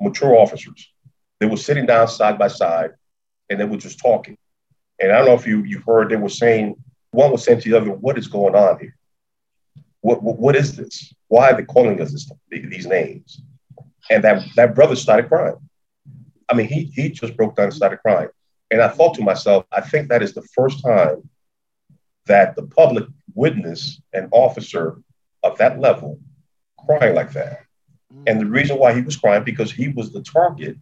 mature 0.00 0.36
officers. 0.36 0.92
They 1.40 1.46
were 1.46 1.56
sitting 1.56 1.86
down 1.86 2.08
side 2.08 2.38
by 2.38 2.48
side 2.48 2.92
and 3.48 3.58
they 3.58 3.64
were 3.64 3.76
just 3.76 3.98
talking. 3.98 4.36
And 5.00 5.10
I 5.12 5.18
don't 5.18 5.26
know 5.26 5.34
if 5.34 5.46
you, 5.46 5.64
you 5.64 5.82
heard, 5.86 6.10
they 6.10 6.16
were 6.16 6.28
saying, 6.28 6.76
one 7.10 7.32
was 7.32 7.44
saying 7.44 7.60
to 7.60 7.70
the 7.70 7.76
other, 7.76 7.90
What 7.92 8.18
is 8.18 8.28
going 8.28 8.54
on 8.54 8.78
here? 8.78 8.96
what, 10.02 10.22
what, 10.22 10.38
what 10.38 10.56
is 10.56 10.76
this? 10.76 11.14
Why 11.28 11.50
are 11.50 11.56
they 11.56 11.64
calling 11.64 12.00
us 12.00 12.12
this, 12.12 12.30
these 12.50 12.86
names? 12.86 13.40
And 14.10 14.22
that, 14.24 14.42
that 14.56 14.74
brother 14.74 14.96
started 14.96 15.28
crying. 15.28 15.56
I 16.48 16.54
mean, 16.54 16.66
he, 16.66 16.84
he 16.94 17.08
just 17.08 17.36
broke 17.36 17.56
down 17.56 17.66
and 17.66 17.74
started 17.74 17.98
crying. 17.98 18.28
And 18.72 18.80
I 18.80 18.88
thought 18.88 19.14
to 19.16 19.22
myself, 19.22 19.66
I 19.70 19.82
think 19.82 20.08
that 20.08 20.22
is 20.22 20.32
the 20.32 20.40
first 20.54 20.82
time 20.82 21.28
that 22.24 22.56
the 22.56 22.62
public 22.62 23.04
witnessed 23.34 24.00
an 24.14 24.30
officer 24.32 24.98
of 25.42 25.58
that 25.58 25.78
level 25.78 26.18
crying 26.78 27.14
like 27.14 27.32
that. 27.34 27.66
And 28.26 28.40
the 28.40 28.46
reason 28.46 28.78
why 28.78 28.94
he 28.94 29.02
was 29.02 29.16
crying, 29.16 29.44
because 29.44 29.70
he 29.70 29.88
was 29.88 30.10
the 30.10 30.22
target 30.22 30.78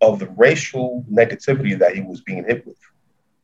of 0.00 0.20
the 0.20 0.28
racial 0.36 1.04
negativity 1.10 1.76
that 1.76 1.96
he 1.96 2.02
was 2.02 2.20
being 2.20 2.44
hit 2.44 2.64
with. 2.64 2.78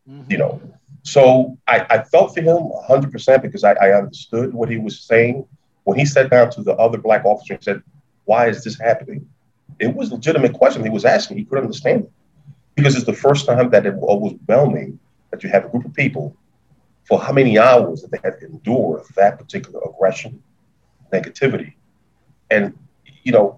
Mm-hmm. 0.09 0.31
You 0.31 0.39
know, 0.39 0.61
so 1.03 1.59
I, 1.67 1.87
I 1.91 2.03
felt 2.05 2.33
for 2.33 2.43
him 2.43 2.59
100% 2.89 3.43
because 3.43 3.65
I, 3.65 3.73
I 3.73 3.93
understood 3.93 4.55
what 4.55 4.69
he 4.69 4.79
was 4.79 5.01
saying. 5.01 5.47
When 5.83 5.99
he 5.99 6.05
sat 6.05 6.31
down 6.31 6.51
to 6.53 6.63
the 6.63 6.75
other 6.75 6.99
black 6.99 7.25
officer 7.25 7.55
and 7.55 7.65
said, 7.65 7.83
Why 8.25 8.49
is 8.49 8.63
this 8.63 8.79
happening? 8.79 9.29
It 9.81 9.95
was 9.95 10.11
a 10.11 10.15
legitimate 10.15 10.53
question 10.53 10.85
he 10.85 10.91
was 10.91 11.05
asking. 11.05 11.39
He 11.39 11.45
couldn't 11.45 11.65
understand 11.65 12.05
it 12.05 12.13
because 12.81 12.97
it's 12.97 13.05
the 13.05 13.13
first 13.13 13.47
time 13.47 13.71
that 13.71 13.87
it 13.87 13.95
was 13.95 14.09
overwhelming 14.09 14.99
that 15.31 15.43
you 15.43 15.51
have 15.51 15.67
a 15.67 15.69
group 15.69 15.85
of 15.85 15.95
people 15.95 16.37
for 17.05 17.21
how 17.21 17.33
many 17.33 17.59
hours 17.59 18.03
that 18.03 18.11
they 18.11 18.19
had 18.25 18.39
to 18.41 18.47
endure 18.47 19.05
that 19.17 19.39
particular 19.39 19.81
aggression, 19.89 20.43
negativity. 21.13 21.75
And, 22.51 22.77
you 23.23 23.33
know, 23.33 23.57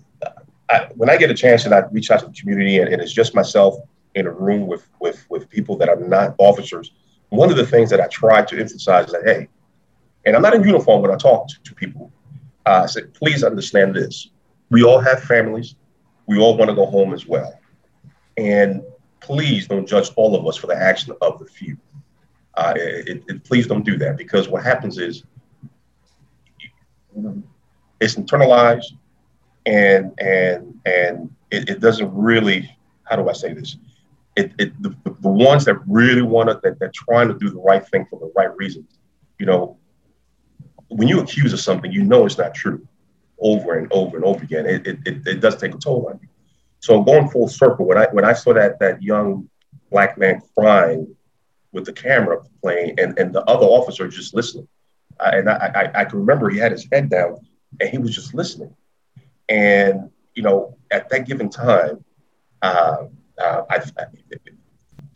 I, 0.69 0.89
when 0.97 1.09
I 1.09 1.17
get 1.17 1.31
a 1.31 1.35
chance 1.35 1.65
and 1.65 1.75
I 1.75 1.81
reach 1.91 2.11
out 2.11 2.21
to 2.21 2.27
the 2.27 2.33
community 2.33 2.79
and, 2.79 2.89
and 2.93 3.01
it's 3.01 3.13
just 3.13 3.35
myself 3.35 3.77
in 4.15 4.27
a 4.27 4.31
room 4.31 4.67
with, 4.67 4.89
with, 5.01 5.25
with 5.31 5.49
people 5.49 5.77
that 5.79 5.89
are 5.89 5.97
not 5.97 6.35
officers, 6.39 6.93
one 7.29 7.51
of 7.51 7.57
the 7.57 7.67
things 7.67 7.91
that 7.91 8.01
I 8.01 8.09
try 8.09 8.43
to 8.43 8.59
emphasize 8.59 9.07
is 9.07 9.13
that, 9.13 9.23
hey, 9.25 9.49
and 10.25 10.37
I'm 10.37 10.43
not 10.43 10.55
in 10.55 10.65
uniform 10.65 11.03
when 11.03 11.11
I 11.11 11.17
talk 11.17 11.49
to, 11.49 11.63
to 11.63 11.75
people, 11.75 12.13
uh, 12.67 12.83
I 12.85 12.87
said, 12.87 13.15
please 13.15 13.43
understand 13.43 13.95
this. 13.95 14.29
We 14.71 14.83
all 14.83 15.01
have 15.01 15.23
families. 15.23 15.75
We 16.27 16.39
all 16.39 16.57
want 16.57 16.71
to 16.71 16.75
go 16.75 16.87
home 16.87 17.13
as 17.13 17.27
well. 17.27 17.59
And 18.37 18.83
please 19.23 19.67
don't 19.67 19.87
judge 19.87 20.11
all 20.17 20.35
of 20.35 20.47
us 20.47 20.57
for 20.57 20.67
the 20.67 20.77
action 20.77 21.15
of 21.21 21.39
the 21.39 21.47
few. 21.47 21.77
Uh, 22.55 22.75
it, 22.77 23.23
it, 23.29 23.45
please 23.45 23.67
don't 23.67 23.85
do 23.85 23.97
that 23.97 24.17
because 24.17 24.49
what 24.49 24.63
happens 24.63 24.99
is 24.99 25.25
it's 28.01 28.15
internalized 28.17 28.93
and 29.67 30.13
and 30.21 30.81
and 30.85 31.35
it, 31.51 31.69
it 31.71 31.81
doesn't 31.81 32.13
really 32.13 32.77
how 33.05 33.17
do 33.17 33.29
I 33.29 33.33
say 33.33 33.53
this? 33.53 33.77
It, 34.37 34.53
it 34.59 34.83
the, 34.83 34.95
the 35.05 35.29
ones 35.29 35.65
that 35.67 35.77
really 35.87 36.23
want 36.23 36.49
to 36.49 36.61
that 36.63 36.79
they're 36.79 36.93
trying 36.95 37.29
to 37.29 37.35
do 37.35 37.51
the 37.51 37.61
right 37.61 37.87
thing 37.87 38.07
for 38.09 38.19
the 38.19 38.33
right 38.35 38.55
reasons, 38.57 38.99
you 39.39 39.47
know, 39.47 39.77
when 40.89 41.09
you 41.09 41.21
accuse 41.21 41.53
of 41.53 41.61
something, 41.61 41.93
you 41.93 42.03
know 42.03 42.27
it's 42.27 42.39
not 42.39 42.55
true 42.55 42.87
over 43.41 43.79
and 43.79 43.93
over 43.93 44.17
and 44.17 44.25
over 44.25 44.43
again. 44.43 44.67
It, 44.67 44.87
it, 44.87 44.99
it 45.07 45.41
does 45.41 45.57
take 45.57 45.75
a 45.75 45.79
toll 45.79 46.09
on 46.09 46.19
you. 46.23 46.29
So 46.83 47.01
going 47.01 47.29
full 47.29 47.49
circle, 47.49 47.87
when 47.87 47.97
I 47.97 48.07
when 48.11 48.25
I 48.25 48.33
saw 48.33 48.53
that 48.55 48.81
that 48.81 49.01
young 49.01 49.49
black 49.91 50.19
man 50.19 50.43
crying 50.59 51.15
with 51.73 51.85
the 51.85 51.93
camera 51.93 52.43
playing 52.61 52.99
and, 52.99 53.17
and 53.19 53.33
the 53.33 53.43
other 53.45 53.67
officer 53.67 54.09
just 54.09 54.35
listening, 54.35 54.67
I, 55.21 55.37
and 55.39 55.49
I, 55.49 55.71
I 55.75 56.01
I 56.01 56.05
can 56.05 56.19
remember 56.19 56.51
he 56.51 56.59
had 56.59 56.73
his 56.73 56.89
head 56.91 57.09
down 57.09 57.39
and 57.81 57.89
he 57.89 57.99
was 57.99 58.13
just 58.13 58.35
listening, 58.35 58.75
and 59.49 60.11
you 60.35 60.43
know 60.43 60.77
at 60.91 61.09
that 61.11 61.25
given 61.25 61.49
time, 61.49 62.05
uh, 62.63 63.05
uh, 63.39 63.63
I, 63.71 63.77
I, 63.77 64.05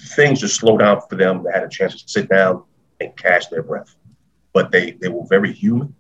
things 0.01 0.41
just 0.41 0.55
slowed 0.55 0.81
down 0.81 1.01
for 1.09 1.17
them. 1.17 1.43
They 1.43 1.51
had 1.51 1.65
a 1.65 1.69
chance 1.69 2.01
to 2.01 2.09
sit 2.09 2.29
down 2.29 2.63
and 3.01 3.15
catch 3.17 3.51
their 3.51 3.65
breath, 3.65 3.93
but 4.53 4.71
they 4.71 4.93
they 4.93 5.09
were 5.09 5.27
very 5.29 5.53
human. 5.53 5.97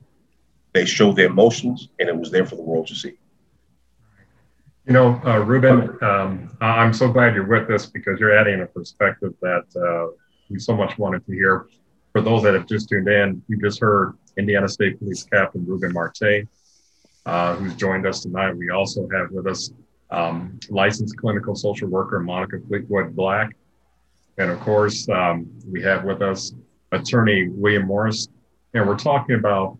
They 0.74 0.84
showed 0.84 1.16
their 1.16 1.26
emotions, 1.26 1.88
and 1.98 2.08
it 2.08 2.16
was 2.16 2.30
there 2.30 2.46
for 2.46 2.54
the 2.54 2.62
world 2.62 2.86
to 2.86 2.94
see. 2.94 3.18
You 4.86 4.92
know, 4.92 5.20
uh, 5.26 5.40
Ruben, 5.40 5.98
um, 6.00 6.56
I'm 6.60 6.92
so 6.92 7.10
glad 7.10 7.34
you're 7.34 7.44
with 7.44 7.68
us 7.70 7.86
because 7.86 8.20
you're 8.20 8.38
adding 8.38 8.60
a 8.60 8.66
perspective 8.66 9.34
that 9.42 9.64
uh, 9.74 10.14
we 10.48 10.60
so 10.60 10.76
much 10.76 10.96
wanted 10.96 11.26
to 11.26 11.32
hear. 11.32 11.66
For 12.12 12.20
those 12.20 12.44
that 12.44 12.54
have 12.54 12.68
just 12.68 12.88
tuned 12.88 13.08
in, 13.08 13.42
you 13.48 13.60
just 13.60 13.80
heard 13.80 14.16
Indiana 14.38 14.68
State 14.68 15.00
Police 15.00 15.24
Captain 15.24 15.66
Ruben 15.66 15.92
Marte, 15.92 16.46
uh, 17.26 17.56
who's 17.56 17.74
joined 17.74 18.06
us 18.06 18.20
tonight. 18.22 18.52
We 18.52 18.70
also 18.70 19.08
have 19.12 19.32
with 19.32 19.48
us 19.48 19.72
um, 20.12 20.60
licensed 20.70 21.16
clinical 21.16 21.56
social 21.56 21.88
worker 21.88 22.20
Monica 22.20 22.60
Fleetwood 22.68 23.16
Black. 23.16 23.56
And 24.38 24.52
of 24.52 24.60
course, 24.60 25.08
um, 25.08 25.50
we 25.68 25.82
have 25.82 26.04
with 26.04 26.22
us 26.22 26.52
attorney 26.92 27.48
William 27.48 27.88
Morris. 27.88 28.28
And 28.72 28.86
we're 28.86 28.96
talking 28.96 29.34
about 29.34 29.78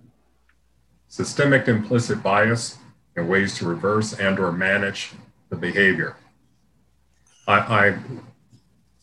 systemic 1.07 1.69
implicit 1.69 2.25
bias 2.25 2.79
ways 3.25 3.57
to 3.59 3.67
reverse 3.67 4.13
and 4.15 4.39
or 4.39 4.53
manage 4.53 5.13
the 5.49 5.57
behavior. 5.57 6.17
I, 7.47 7.99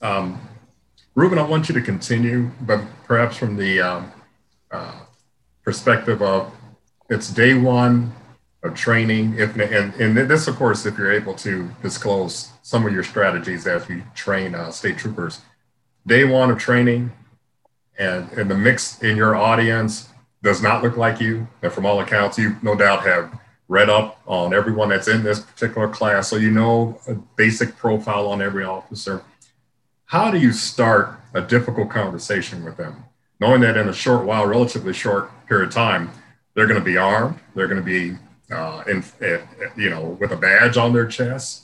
I 0.02 0.06
um, 0.06 0.40
Ruben, 1.16 1.38
I 1.38 1.44
want 1.44 1.70
you 1.70 1.76
to 1.76 1.82
continue, 1.82 2.50
but 2.62 2.82
perhaps 3.06 3.38
from 3.38 3.56
the 3.56 3.80
um, 3.80 4.12
uh, 4.72 5.00
perspective 5.64 6.22
of 6.22 6.52
it's 7.10 7.30
day 7.30 7.54
one 7.54 8.12
of 8.64 8.74
training. 8.74 9.36
If 9.38 9.56
and, 9.56 9.94
and 9.94 10.18
this, 10.18 10.48
of 10.48 10.56
course, 10.56 10.86
if 10.86 10.98
you're 10.98 11.12
able 11.12 11.36
to 11.36 11.70
disclose 11.82 12.52
some 12.64 12.86
of 12.86 12.94
your 12.94 13.04
strategies 13.04 13.68
as 13.68 13.88
you 13.88 14.04
train 14.16 14.56
uh, 14.56 14.72
state 14.72 14.98
troopers. 14.98 15.42
Day 16.08 16.24
one 16.24 16.50
of 16.50 16.58
training, 16.58 17.12
and, 18.00 18.30
and 18.32 18.50
the 18.50 18.58
mix 18.58 19.02
in 19.04 19.16
your 19.16 19.36
audience 19.36 20.10
does 20.42 20.62
not 20.62 20.82
look 20.84 20.98
like 20.98 21.22
you. 21.22 21.48
And 21.62 21.72
from 21.72 21.86
all 21.86 22.02
accounts, 22.02 22.38
you 22.38 22.56
no 22.62 22.76
doubt 22.76 23.06
have 23.06 23.40
read 23.68 23.90
up 23.90 24.20
on 24.26 24.54
everyone 24.54 24.90
that's 24.90 25.08
in 25.08 25.24
this 25.24 25.40
particular 25.40 25.88
class, 25.88 26.28
so 26.28 26.36
you 26.36 26.52
know 26.52 27.00
a 27.08 27.16
basic 27.36 27.76
profile 27.78 28.28
on 28.28 28.42
every 28.42 28.66
officer. 28.66 29.24
How 30.06 30.32
do 30.32 30.38
you 30.38 30.52
start 30.52 31.20
a 31.34 31.42
difficult 31.42 31.90
conversation 31.90 32.64
with 32.64 32.78
them, 32.78 33.06
knowing 33.40 33.62
that 33.62 33.78
in 33.78 33.90
a 33.90 33.94
short 33.94 34.26
while, 34.26 34.46
relatively 34.46 34.94
short 34.94 35.32
period 35.48 35.70
of 35.70 35.74
time, 35.74 36.12
they're 36.54 36.68
going 36.68 36.80
to 36.80 36.86
be 36.86 36.98
armed, 36.98 37.40
they're 37.56 37.68
going 37.68 37.84
to 37.84 37.86
be, 37.86 38.18
uh, 38.54 38.84
in, 38.88 39.04
uh, 39.22 39.40
you 39.76 39.90
know, 39.90 40.18
with 40.20 40.32
a 40.32 40.38
badge 40.38 40.78
on 40.78 40.94
their 40.94 41.08
chest, 41.08 41.64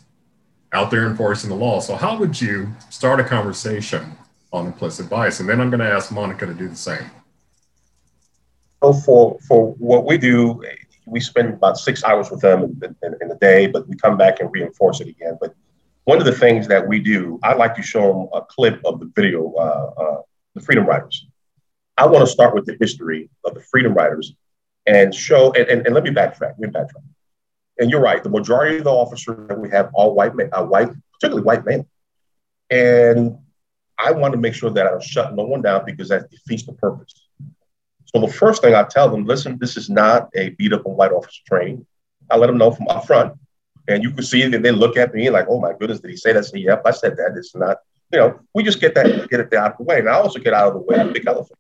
out 0.74 0.90
there 0.90 1.06
enforcing 1.06 1.50
the 1.50 1.56
law. 1.56 1.80
So 1.80 1.96
how 1.96 2.18
would 2.18 2.40
you 2.40 2.70
start 2.90 3.20
a 3.20 3.24
conversation 3.24 4.18
on 4.52 4.66
implicit 4.68 5.10
bias? 5.10 5.40
And 5.40 5.50
then 5.50 5.62
I'm 5.62 5.70
going 5.70 5.80
to 5.82 5.92
ask 5.92 6.12
Monica 6.12 6.46
to 6.46 6.54
do 6.54 6.68
the 6.68 6.76
same. 6.76 7.06
So 8.82 8.94
for 8.94 9.38
for 9.48 9.74
what 9.74 10.06
we 10.06 10.18
do, 10.18 10.64
we 11.10 11.20
spend 11.20 11.54
about 11.54 11.78
six 11.78 12.04
hours 12.04 12.30
with 12.32 12.42
them 12.42 12.64
in, 12.64 12.96
in, 13.04 13.16
in, 13.22 13.32
a 13.32 13.36
day, 13.36 13.68
but 13.68 13.88
we 13.88 13.96
come 13.96 14.18
back 14.18 14.40
and 14.40 14.52
reinforce 14.52 15.02
it 15.02 15.08
again. 15.08 15.38
But 15.40 15.54
one 16.06 16.20
of 16.20 16.26
the 16.26 16.32
things 16.32 16.68
that 16.68 16.88
we 16.88 17.00
do, 17.00 17.40
I'd 17.44 17.58
like 17.58 17.76
to 17.76 17.82
show 17.82 18.14
them 18.14 18.30
a 18.34 18.46
clip 18.46 18.82
of 18.86 19.00
the 19.00 19.12
video, 19.16 19.54
uh, 19.54 20.02
uh, 20.02 20.22
the 20.56 20.62
Freedom 20.62 20.86
Riders. 20.86 21.26
I 21.98 22.08
want 22.08 22.26
to 22.26 22.32
start 22.32 22.56
with 22.56 22.66
the 22.66 22.78
history 22.80 23.30
of 23.44 23.54
the 23.54 23.62
Freedom 23.62 23.94
Riders 23.94 24.34
and 24.86 25.14
show, 25.14 25.52
and, 25.54 25.68
and, 25.68 25.86
and 25.86 25.94
let 25.94 26.04
me 26.04 26.12
backtrack, 26.12 26.56
let 26.58 26.60
me 26.60 26.68
backtrack. 26.70 27.04
And 27.80 27.90
you're 27.90 28.02
right, 28.02 28.24
the 28.24 28.30
majority 28.30 28.78
of 28.78 28.84
the 28.84 28.92
officers 28.92 29.48
that 29.48 29.60
we 29.60 29.70
have 29.70 29.92
are 29.98 30.10
white 30.10 30.36
men, 30.36 30.50
white, 30.50 30.90
particularly 31.14 31.46
white 31.46 31.66
men. 31.66 31.86
And 32.70 33.38
I 33.98 34.12
want 34.12 34.34
to 34.34 34.40
make 34.40 34.54
sure 34.54 34.70
that 34.70 34.86
I 34.86 34.90
don't 34.90 35.04
shut 35.04 35.36
no 35.36 35.44
one 35.44 35.62
down 35.62 35.86
because 35.86 36.10
that 36.10 36.30
defeats 36.30 36.64
the 36.64 36.74
purpose. 36.74 37.29
So 38.14 38.22
the 38.22 38.32
first 38.32 38.62
thing 38.62 38.74
I 38.74 38.84
tell 38.84 39.10
them, 39.10 39.26
listen, 39.26 39.58
this 39.60 39.78
is 39.78 39.90
not 39.90 40.30
a 40.36 40.50
beat 40.50 40.74
up 40.74 40.86
on 40.86 40.96
white 40.96 41.12
officer 41.12 41.42
training. 41.48 41.86
I 42.30 42.38
let 42.38 42.48
them 42.48 42.58
know 42.58 42.72
from 42.72 42.88
up 42.88 43.06
front. 43.06 43.34
And 43.88 44.04
you 44.04 44.12
can 44.12 44.24
see 44.24 44.46
that 44.48 44.64
they 44.64 44.72
look 44.72 44.98
at 44.98 45.14
me 45.14 45.30
like, 45.30 45.46
oh 45.50 45.60
my 45.60 45.74
goodness, 45.74 46.00
did 46.00 46.12
he 46.12 46.18
say 46.18 46.34
that? 46.34 46.46
Say, 46.46 46.60
yep, 46.60 46.82
I 46.86 46.92
said 46.92 47.18
that. 47.18 47.36
It's 47.38 47.56
not, 47.56 47.78
you 48.12 48.20
know, 48.20 48.40
we 48.54 48.64
just 48.64 48.80
get 48.80 48.96
that, 48.96 49.30
get 49.30 49.40
it 49.40 49.54
out 49.54 49.72
of 49.72 49.78
the 49.78 49.84
way. 49.84 50.00
And 50.00 50.10
I 50.10 50.14
also 50.14 50.40
get 50.40 50.54
out 50.54 50.68
of 50.68 50.74
the 50.74 50.80
way 50.80 50.98
of 51.00 51.08
the 51.08 51.14
big 51.14 51.28
elephant 51.28 51.60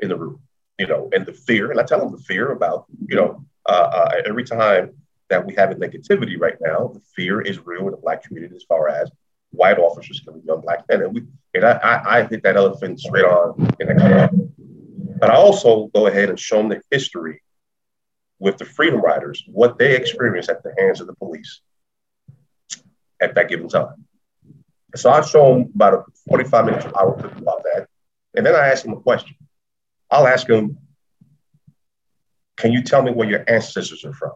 in 0.00 0.08
the 0.08 0.16
room, 0.16 0.40
you 0.78 0.86
know, 0.86 1.08
and 1.12 1.24
the 1.24 1.32
fear. 1.32 1.70
And 1.70 1.80
I 1.80 1.84
tell 1.84 2.00
them 2.00 2.12
the 2.12 2.22
fear 2.22 2.52
about, 2.52 2.86
you 3.06 3.16
know, 3.16 3.44
uh, 3.66 3.70
uh, 3.72 4.22
every 4.26 4.44
time 4.44 4.94
that 5.28 5.46
we 5.46 5.54
have 5.54 5.70
a 5.70 5.74
negativity 5.74 6.38
right 6.38 6.56
now, 6.60 6.90
the 6.92 7.00
fear 7.16 7.40
is 7.40 7.64
real 7.64 7.86
in 7.86 7.92
the 7.92 7.96
black 7.96 8.22
community 8.22 8.54
as 8.56 8.64
far 8.64 8.88
as 8.88 9.10
white 9.50 9.78
officers 9.78 10.20
killing 10.20 10.42
young 10.46 10.60
black 10.60 10.84
men. 10.88 11.02
And 11.02 11.14
we, 11.14 11.22
and 11.54 11.64
I, 11.64 11.72
I, 11.72 12.18
I 12.18 12.26
hit 12.26 12.42
that 12.42 12.56
elephant 12.56 13.00
straight 13.00 13.24
on 13.24 13.74
in 13.80 13.88
but 15.22 15.30
I 15.30 15.36
also 15.36 15.86
go 15.94 16.08
ahead 16.08 16.30
and 16.30 16.40
show 16.40 16.56
them 16.56 16.68
the 16.68 16.82
history 16.90 17.44
with 18.40 18.58
the 18.58 18.64
Freedom 18.64 19.00
Riders, 19.00 19.44
what 19.46 19.78
they 19.78 19.94
experienced 19.94 20.50
at 20.50 20.64
the 20.64 20.74
hands 20.76 21.00
of 21.00 21.06
the 21.06 21.14
police 21.14 21.60
at 23.20 23.36
that 23.36 23.48
given 23.48 23.68
time. 23.68 24.04
So 24.96 25.10
I 25.10 25.20
show 25.20 25.54
them 25.54 25.70
about 25.76 25.94
a 25.94 26.02
45 26.28 26.64
minutes 26.64 26.86
hour 26.86 27.14
about 27.36 27.62
that. 27.62 27.86
And 28.34 28.44
then 28.44 28.56
I 28.56 28.66
ask 28.66 28.82
them 28.82 28.94
a 28.94 29.00
question. 29.00 29.36
I'll 30.10 30.26
ask 30.26 30.48
them, 30.48 30.76
can 32.56 32.72
you 32.72 32.82
tell 32.82 33.02
me 33.02 33.12
where 33.12 33.30
your 33.30 33.44
ancestors 33.46 34.04
are 34.04 34.14
from? 34.14 34.32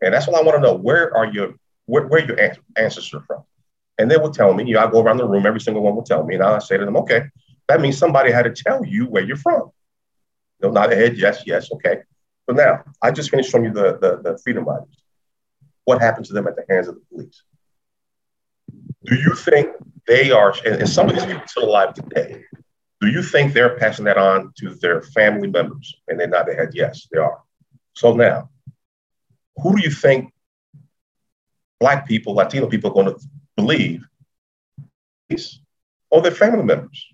And 0.00 0.14
that's 0.14 0.26
what 0.26 0.40
I 0.40 0.42
want 0.42 0.56
to 0.56 0.62
know. 0.62 0.74
Where 0.74 1.14
are 1.14 1.26
your 1.26 1.52
where, 1.84 2.06
where 2.06 2.26
your 2.26 2.40
ancestors 2.78 3.12
are 3.12 3.26
from? 3.26 3.42
And 3.98 4.10
they 4.10 4.16
will 4.16 4.30
tell 4.30 4.54
me, 4.54 4.64
you 4.64 4.72
know, 4.72 4.80
I 4.80 4.90
go 4.90 5.02
around 5.02 5.18
the 5.18 5.28
room, 5.28 5.44
every 5.44 5.60
single 5.60 5.82
one 5.82 5.96
will 5.96 6.02
tell 6.02 6.24
me, 6.24 6.34
and 6.34 6.42
I 6.42 6.60
say 6.60 6.78
to 6.78 6.84
them, 6.86 6.96
okay, 6.96 7.24
that 7.68 7.82
means 7.82 7.98
somebody 7.98 8.32
had 8.32 8.44
to 8.44 8.62
tell 8.62 8.82
you 8.86 9.04
where 9.04 9.22
you're 9.22 9.36
from. 9.36 9.70
They'll 10.60 10.72
nod 10.72 10.88
their 10.90 10.98
head, 10.98 11.16
yes, 11.16 11.42
yes, 11.46 11.70
okay. 11.72 11.98
So 12.48 12.54
now, 12.54 12.82
I 13.02 13.10
just 13.10 13.30
finished 13.30 13.50
showing 13.50 13.64
you 13.64 13.72
the, 13.72 13.98
the, 13.98 14.20
the 14.22 14.38
freedom 14.38 14.64
riders. 14.64 14.96
What 15.84 16.00
happened 16.00 16.26
to 16.26 16.32
them 16.32 16.46
at 16.46 16.56
the 16.56 16.64
hands 16.68 16.88
of 16.88 16.96
the 16.96 17.02
police? 17.10 17.42
Do 19.04 19.14
you 19.14 19.34
think 19.34 19.70
they 20.06 20.30
are, 20.30 20.54
and, 20.64 20.76
and 20.76 20.88
some 20.88 21.08
of 21.08 21.14
these 21.14 21.24
people 21.24 21.46
still 21.46 21.64
alive 21.64 21.94
today, 21.94 22.44
do 23.00 23.08
you 23.08 23.22
think 23.22 23.52
they're 23.52 23.76
passing 23.78 24.04
that 24.06 24.18
on 24.18 24.52
to 24.58 24.74
their 24.74 25.02
family 25.02 25.48
members? 25.48 25.94
And 26.08 26.18
they 26.18 26.26
nod 26.26 26.46
their 26.46 26.56
head, 26.56 26.70
yes, 26.74 27.06
they 27.12 27.18
are. 27.18 27.40
So 27.94 28.14
now, 28.14 28.50
who 29.62 29.76
do 29.76 29.82
you 29.82 29.90
think 29.90 30.32
Black 31.80 32.08
people, 32.08 32.34
Latino 32.34 32.66
people 32.66 32.90
are 32.90 32.94
going 32.94 33.14
to 33.14 33.20
believe? 33.56 34.04
Or 36.10 36.22
their 36.22 36.32
family 36.32 36.64
members? 36.64 37.06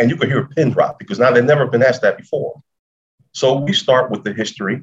And 0.00 0.08
you 0.08 0.16
could 0.16 0.28
hear 0.28 0.40
a 0.40 0.48
pin 0.48 0.70
drop 0.70 0.98
because 0.98 1.18
now 1.18 1.30
they've 1.30 1.44
never 1.44 1.66
been 1.66 1.82
asked 1.82 2.00
that 2.02 2.16
before. 2.16 2.60
So 3.32 3.60
we 3.60 3.74
start 3.74 4.10
with 4.10 4.24
the 4.24 4.32
history 4.32 4.80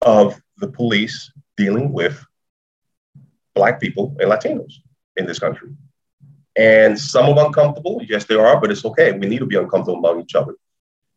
of 0.00 0.40
the 0.58 0.68
police 0.68 1.32
dealing 1.56 1.92
with 1.92 2.24
Black 3.54 3.80
people 3.80 4.16
and 4.20 4.30
Latinos 4.30 4.74
in 5.16 5.26
this 5.26 5.40
country. 5.40 5.70
And 6.56 6.98
some 6.98 7.36
are 7.36 7.46
uncomfortable. 7.46 8.00
Yes, 8.08 8.24
they 8.24 8.36
are, 8.36 8.60
but 8.60 8.70
it's 8.70 8.84
okay. 8.84 9.10
We 9.12 9.26
need 9.26 9.40
to 9.40 9.46
be 9.46 9.56
uncomfortable 9.56 9.98
among 9.98 10.22
each 10.22 10.36
other. 10.36 10.54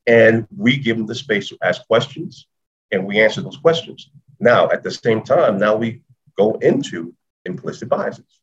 And 0.07 0.47
we 0.55 0.77
give 0.77 0.97
them 0.97 1.05
the 1.05 1.15
space 1.15 1.49
to 1.49 1.57
ask 1.61 1.85
questions 1.85 2.47
and 2.91 3.05
we 3.05 3.19
answer 3.19 3.41
those 3.41 3.57
questions. 3.57 4.09
Now, 4.39 4.69
at 4.71 4.81
the 4.81 4.91
same 4.91 5.21
time, 5.21 5.59
now 5.59 5.75
we 5.75 6.01
go 6.35 6.53
into 6.55 7.13
implicit 7.45 7.89
biases. 7.89 8.39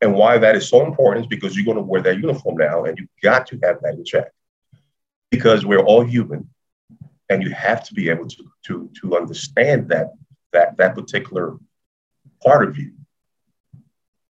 And 0.00 0.14
why 0.14 0.38
that 0.38 0.56
is 0.56 0.68
so 0.68 0.86
important 0.86 1.24
is 1.24 1.28
because 1.28 1.56
you're 1.56 1.64
going 1.64 1.76
to 1.76 1.82
wear 1.82 2.02
that 2.02 2.18
uniform 2.18 2.56
now 2.56 2.84
and 2.84 2.96
you've 2.98 3.08
got 3.22 3.46
to 3.48 3.58
have 3.62 3.80
that 3.82 3.94
in 3.94 4.04
check 4.04 4.32
because 5.30 5.66
we're 5.66 5.82
all 5.84 6.04
human 6.04 6.48
and 7.28 7.42
you 7.42 7.50
have 7.50 7.84
to 7.84 7.94
be 7.94 8.08
able 8.08 8.26
to, 8.28 8.50
to, 8.66 8.90
to 9.00 9.16
understand 9.16 9.88
that, 9.88 10.12
that, 10.52 10.76
that 10.76 10.94
particular 10.94 11.56
part 12.42 12.66
of 12.68 12.78
you. 12.78 12.92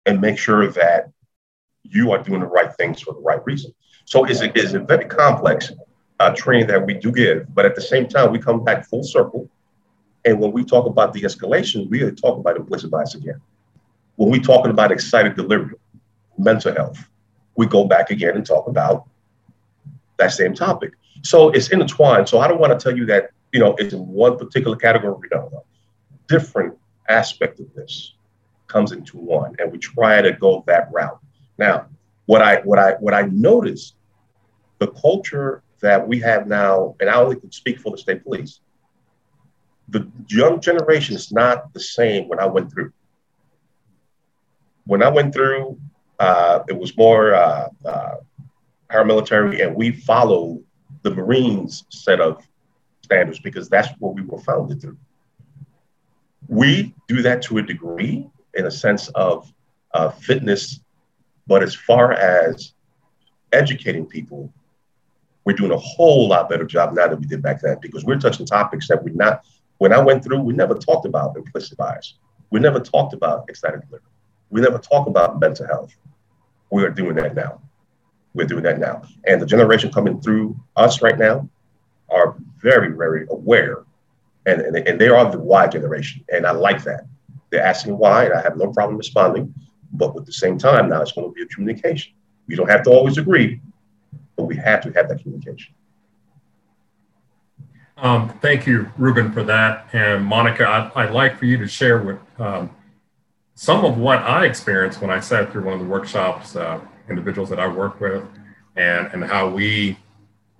and 0.06 0.20
make 0.20 0.38
sure 0.38 0.68
that 0.68 1.10
you 1.82 2.12
are 2.12 2.22
doing 2.22 2.40
the 2.40 2.46
right 2.46 2.74
things 2.76 3.00
for 3.02 3.12
the 3.14 3.20
right 3.20 3.44
reason. 3.44 3.72
So 4.04 4.24
it's 4.24 4.40
a, 4.40 4.56
it's 4.58 4.72
a 4.72 4.80
very 4.80 5.04
complex 5.04 5.72
uh, 6.20 6.34
training 6.34 6.66
that 6.68 6.84
we 6.84 6.94
do 6.94 7.12
give, 7.12 7.52
but 7.54 7.66
at 7.66 7.74
the 7.74 7.82
same 7.82 8.08
time, 8.08 8.32
we 8.32 8.38
come 8.38 8.64
back 8.64 8.86
full 8.86 9.02
circle. 9.04 9.48
And 10.24 10.40
when 10.40 10.52
we 10.52 10.64
talk 10.64 10.86
about 10.86 11.12
the 11.12 11.22
escalation, 11.22 11.88
we 11.90 12.10
talk 12.12 12.38
about 12.38 12.56
implicit 12.56 12.90
bias 12.90 13.14
again. 13.14 13.40
When 14.18 14.30
we 14.30 14.40
talking 14.40 14.72
about 14.72 14.90
excited 14.90 15.36
delirium, 15.36 15.76
mental 16.36 16.74
health, 16.74 16.98
we 17.54 17.66
go 17.66 17.84
back 17.84 18.10
again 18.10 18.34
and 18.34 18.44
talk 18.44 18.66
about 18.66 19.08
that 20.16 20.32
same 20.32 20.54
topic. 20.54 20.94
So 21.22 21.50
it's 21.50 21.68
intertwined. 21.68 22.28
So 22.28 22.40
I 22.40 22.48
don't 22.48 22.58
want 22.58 22.76
to 22.76 22.82
tell 22.82 22.98
you 22.98 23.06
that, 23.06 23.30
you 23.52 23.60
know, 23.60 23.76
it's 23.78 23.94
in 23.94 24.04
one 24.08 24.36
particular 24.36 24.76
category. 24.76 25.28
No, 25.32 25.48
no. 25.52 25.64
Different 26.26 26.76
aspect 27.08 27.60
of 27.60 27.72
this 27.74 28.14
comes 28.66 28.90
into 28.90 29.18
one, 29.18 29.54
and 29.60 29.70
we 29.70 29.78
try 29.78 30.20
to 30.20 30.32
go 30.32 30.64
that 30.66 30.88
route. 30.90 31.20
Now, 31.56 31.86
what 32.26 32.42
I 32.42 32.56
what 32.62 32.80
I 32.80 32.94
what 32.94 33.14
I 33.14 33.22
noticed, 33.22 33.94
the 34.80 34.88
culture 34.88 35.62
that 35.78 36.08
we 36.08 36.18
have 36.18 36.48
now, 36.48 36.96
and 36.98 37.08
I 37.08 37.20
only 37.20 37.36
can 37.36 37.52
speak 37.52 37.78
for 37.78 37.92
the 37.92 37.98
state 37.98 38.24
police. 38.24 38.58
The 39.90 40.10
young 40.26 40.60
generation 40.60 41.14
is 41.14 41.30
not 41.30 41.72
the 41.72 41.78
same 41.78 42.26
when 42.28 42.40
I 42.40 42.46
went 42.46 42.72
through. 42.72 42.92
When 44.88 45.02
I 45.02 45.10
went 45.10 45.34
through, 45.34 45.78
uh, 46.18 46.60
it 46.66 46.72
was 46.72 46.96
more 46.96 47.34
uh, 47.34 47.68
uh, 47.84 48.14
paramilitary, 48.90 49.62
and 49.62 49.76
we 49.76 49.92
followed 49.92 50.64
the 51.02 51.10
Marines 51.10 51.84
set 51.90 52.22
of 52.22 52.42
standards 53.04 53.38
because 53.38 53.68
that's 53.68 53.90
what 53.98 54.14
we 54.14 54.22
were 54.22 54.38
founded 54.38 54.80
through. 54.80 54.96
We 56.48 56.94
do 57.06 57.20
that 57.20 57.42
to 57.42 57.58
a 57.58 57.62
degree 57.62 58.30
in 58.54 58.64
a 58.64 58.70
sense 58.70 59.08
of 59.08 59.52
fitness, 60.20 60.80
but 61.46 61.62
as 61.62 61.74
far 61.74 62.14
as 62.14 62.72
educating 63.52 64.06
people, 64.06 64.50
we're 65.44 65.52
doing 65.52 65.72
a 65.72 65.76
whole 65.76 66.28
lot 66.28 66.48
better 66.48 66.64
job 66.64 66.94
now 66.94 67.08
than 67.08 67.20
we 67.20 67.26
did 67.26 67.42
back 67.42 67.60
then 67.60 67.76
because 67.82 68.06
we're 68.06 68.18
touching 68.18 68.46
topics 68.46 68.88
that 68.88 69.04
we're 69.04 69.12
not. 69.12 69.44
When 69.76 69.92
I 69.92 69.98
went 69.98 70.24
through, 70.24 70.40
we 70.40 70.54
never 70.54 70.74
talked 70.74 71.04
about 71.04 71.36
implicit 71.36 71.76
bias. 71.76 72.14
We 72.50 72.58
never 72.58 72.80
talked 72.80 73.12
about 73.12 73.50
excited 73.50 73.82
living. 73.90 74.06
We 74.50 74.60
never 74.60 74.78
talk 74.78 75.06
about 75.06 75.40
mental 75.40 75.66
health. 75.66 75.94
We 76.70 76.84
are 76.84 76.90
doing 76.90 77.16
that 77.16 77.34
now. 77.34 77.60
We're 78.34 78.46
doing 78.46 78.62
that 78.64 78.78
now. 78.78 79.02
And 79.26 79.40
the 79.40 79.46
generation 79.46 79.92
coming 79.92 80.20
through 80.20 80.58
us 80.76 81.02
right 81.02 81.18
now 81.18 81.48
are 82.10 82.36
very, 82.58 82.92
very 82.92 83.26
aware. 83.30 83.84
And, 84.46 84.60
and, 84.60 84.76
and 84.76 85.00
they 85.00 85.08
are 85.08 85.30
the 85.30 85.38
why 85.38 85.66
generation. 85.66 86.24
And 86.32 86.46
I 86.46 86.52
like 86.52 86.84
that. 86.84 87.04
They're 87.50 87.64
asking 87.64 87.96
why, 87.96 88.26
and 88.26 88.34
I 88.34 88.42
have 88.42 88.56
no 88.56 88.72
problem 88.72 88.96
responding. 88.96 89.54
But 89.92 90.16
at 90.16 90.26
the 90.26 90.32
same 90.32 90.58
time, 90.58 90.88
now 90.88 91.00
it's 91.00 91.12
going 91.12 91.28
to 91.28 91.32
be 91.32 91.42
a 91.42 91.46
communication. 91.46 92.12
We 92.46 92.54
don't 92.54 92.68
have 92.68 92.82
to 92.84 92.90
always 92.90 93.18
agree, 93.18 93.60
but 94.36 94.44
we 94.44 94.56
have 94.56 94.82
to 94.82 94.92
have 94.92 95.08
that 95.08 95.22
communication. 95.22 95.74
Um, 97.96 98.28
thank 98.40 98.66
you, 98.66 98.90
Ruben, 98.96 99.32
for 99.32 99.42
that. 99.44 99.88
And 99.92 100.24
Monica, 100.24 100.64
I, 100.94 101.06
would 101.06 101.14
like 101.14 101.36
for 101.36 101.46
you 101.46 101.56
to 101.58 101.66
share 101.66 102.00
with 102.00 102.18
um, 102.38 102.70
some 103.58 103.84
of 103.84 103.98
what 103.98 104.20
I 104.20 104.46
experienced 104.46 105.00
when 105.00 105.10
I 105.10 105.18
sat 105.18 105.50
through 105.50 105.64
one 105.64 105.74
of 105.74 105.80
the 105.80 105.86
workshops, 105.86 106.54
uh, 106.54 106.78
individuals 107.10 107.50
that 107.50 107.58
I 107.58 107.66
work 107.66 108.00
with, 108.00 108.22
and, 108.76 109.08
and 109.12 109.24
how 109.24 109.48
we 109.48 109.98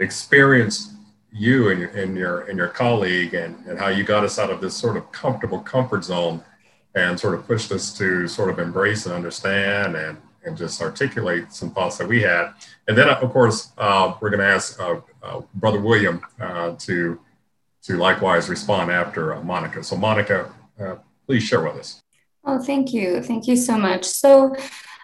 experienced 0.00 0.94
you 1.32 1.70
and 1.70 1.78
your, 1.78 1.90
and 1.90 2.16
your, 2.16 2.40
and 2.40 2.58
your 2.58 2.66
colleague 2.66 3.34
and, 3.34 3.64
and 3.66 3.78
how 3.78 3.86
you 3.86 4.02
got 4.02 4.24
us 4.24 4.36
out 4.36 4.50
of 4.50 4.60
this 4.60 4.76
sort 4.76 4.96
of 4.96 5.12
comfortable 5.12 5.60
comfort 5.60 6.02
zone 6.02 6.42
and 6.96 7.20
sort 7.20 7.34
of 7.34 7.46
pushed 7.46 7.70
us 7.70 7.96
to 7.96 8.26
sort 8.26 8.50
of 8.50 8.58
embrace 8.58 9.06
and 9.06 9.14
understand 9.14 9.94
and, 9.94 10.18
and 10.44 10.56
just 10.56 10.82
articulate 10.82 11.52
some 11.52 11.70
thoughts 11.70 11.98
that 11.98 12.08
we 12.08 12.20
had. 12.22 12.52
And 12.88 12.98
then, 12.98 13.08
of 13.08 13.30
course, 13.30 13.70
uh, 13.78 14.14
we're 14.20 14.30
going 14.30 14.40
to 14.40 14.46
ask 14.46 14.80
uh, 14.80 14.96
uh, 15.22 15.42
Brother 15.54 15.80
William 15.80 16.20
uh, 16.40 16.72
to, 16.72 17.20
to 17.82 17.96
likewise 17.96 18.48
respond 18.48 18.90
after 18.90 19.34
uh, 19.34 19.42
Monica. 19.44 19.84
So, 19.84 19.96
Monica, 19.96 20.52
uh, 20.80 20.96
please 21.28 21.44
share 21.44 21.62
with 21.62 21.76
us. 21.76 22.02
Oh, 22.44 22.58
thank 22.58 22.92
you. 22.92 23.22
Thank 23.22 23.46
you 23.46 23.56
so 23.56 23.76
much. 23.76 24.04
So, 24.04 24.54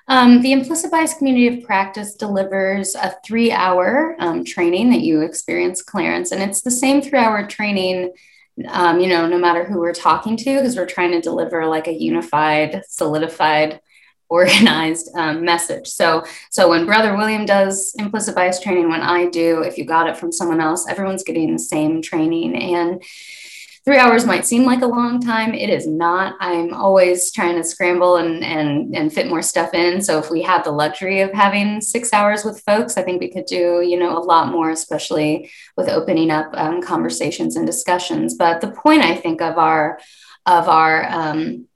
um, 0.06 0.42
the 0.42 0.52
Implicit 0.52 0.90
Bias 0.90 1.14
Community 1.14 1.48
of 1.48 1.64
Practice 1.64 2.14
delivers 2.14 2.94
a 2.94 3.14
three 3.24 3.50
hour 3.50 4.16
um, 4.18 4.44
training 4.44 4.90
that 4.90 5.00
you 5.00 5.22
experience 5.22 5.82
Clarence, 5.82 6.30
and 6.30 6.42
it's 6.42 6.60
the 6.60 6.70
same 6.70 7.00
three 7.00 7.18
hour 7.18 7.46
training. 7.46 8.12
Um, 8.68 9.00
you 9.00 9.08
know, 9.08 9.26
no 9.26 9.38
matter 9.38 9.64
who 9.64 9.80
we're 9.80 9.92
talking 9.92 10.36
to, 10.36 10.56
because 10.56 10.76
we're 10.76 10.86
trying 10.86 11.10
to 11.10 11.20
deliver 11.20 11.66
like 11.66 11.88
a 11.88 11.92
unified, 11.92 12.82
solidified, 12.88 13.80
organized 14.28 15.10
um, 15.16 15.44
message. 15.44 15.88
So, 15.88 16.24
so 16.50 16.68
when 16.68 16.86
Brother 16.86 17.16
William 17.16 17.44
does 17.46 17.94
implicit 17.98 18.34
bias 18.34 18.60
training, 18.60 18.88
when 18.88 19.00
I 19.00 19.28
do, 19.28 19.62
if 19.62 19.76
you 19.76 19.84
got 19.84 20.08
it 20.08 20.16
from 20.16 20.32
someone 20.32 20.60
else, 20.60 20.86
everyone's 20.88 21.24
getting 21.24 21.52
the 21.52 21.58
same 21.58 22.00
training, 22.00 22.56
and 22.56 23.02
three 23.84 23.98
hours 23.98 24.24
might 24.24 24.46
seem 24.46 24.64
like 24.64 24.82
a 24.82 24.86
long 24.86 25.20
time. 25.20 25.52
It 25.52 25.68
is 25.68 25.86
not. 25.86 26.36
I'm 26.40 26.72
always 26.72 27.30
trying 27.30 27.56
to 27.56 27.64
scramble 27.64 28.16
and 28.16 28.42
and 28.42 28.96
and 28.96 29.12
fit 29.12 29.28
more 29.28 29.42
stuff 29.42 29.74
in. 29.74 30.00
So 30.02 30.18
if 30.18 30.30
we 30.30 30.42
had 30.42 30.64
the 30.64 30.70
luxury 30.70 31.20
of 31.20 31.32
having 31.32 31.80
six 31.80 32.12
hours 32.12 32.44
with 32.44 32.62
folks, 32.62 32.96
I 32.96 33.02
think 33.02 33.20
we 33.20 33.30
could 33.30 33.46
do 33.46 33.82
you 33.82 33.98
know 33.98 34.16
a 34.16 34.24
lot 34.24 34.50
more, 34.50 34.70
especially 34.70 35.50
with 35.76 35.88
opening 35.88 36.30
up 36.30 36.50
um, 36.54 36.82
conversations 36.82 37.56
and 37.56 37.66
discussions. 37.66 38.34
But 38.34 38.60
the 38.60 38.70
point 38.70 39.02
I 39.02 39.14
think 39.14 39.42
of 39.42 39.58
our 39.58 39.98
of 40.46 40.68
our 40.68 41.06
um, 41.10 41.66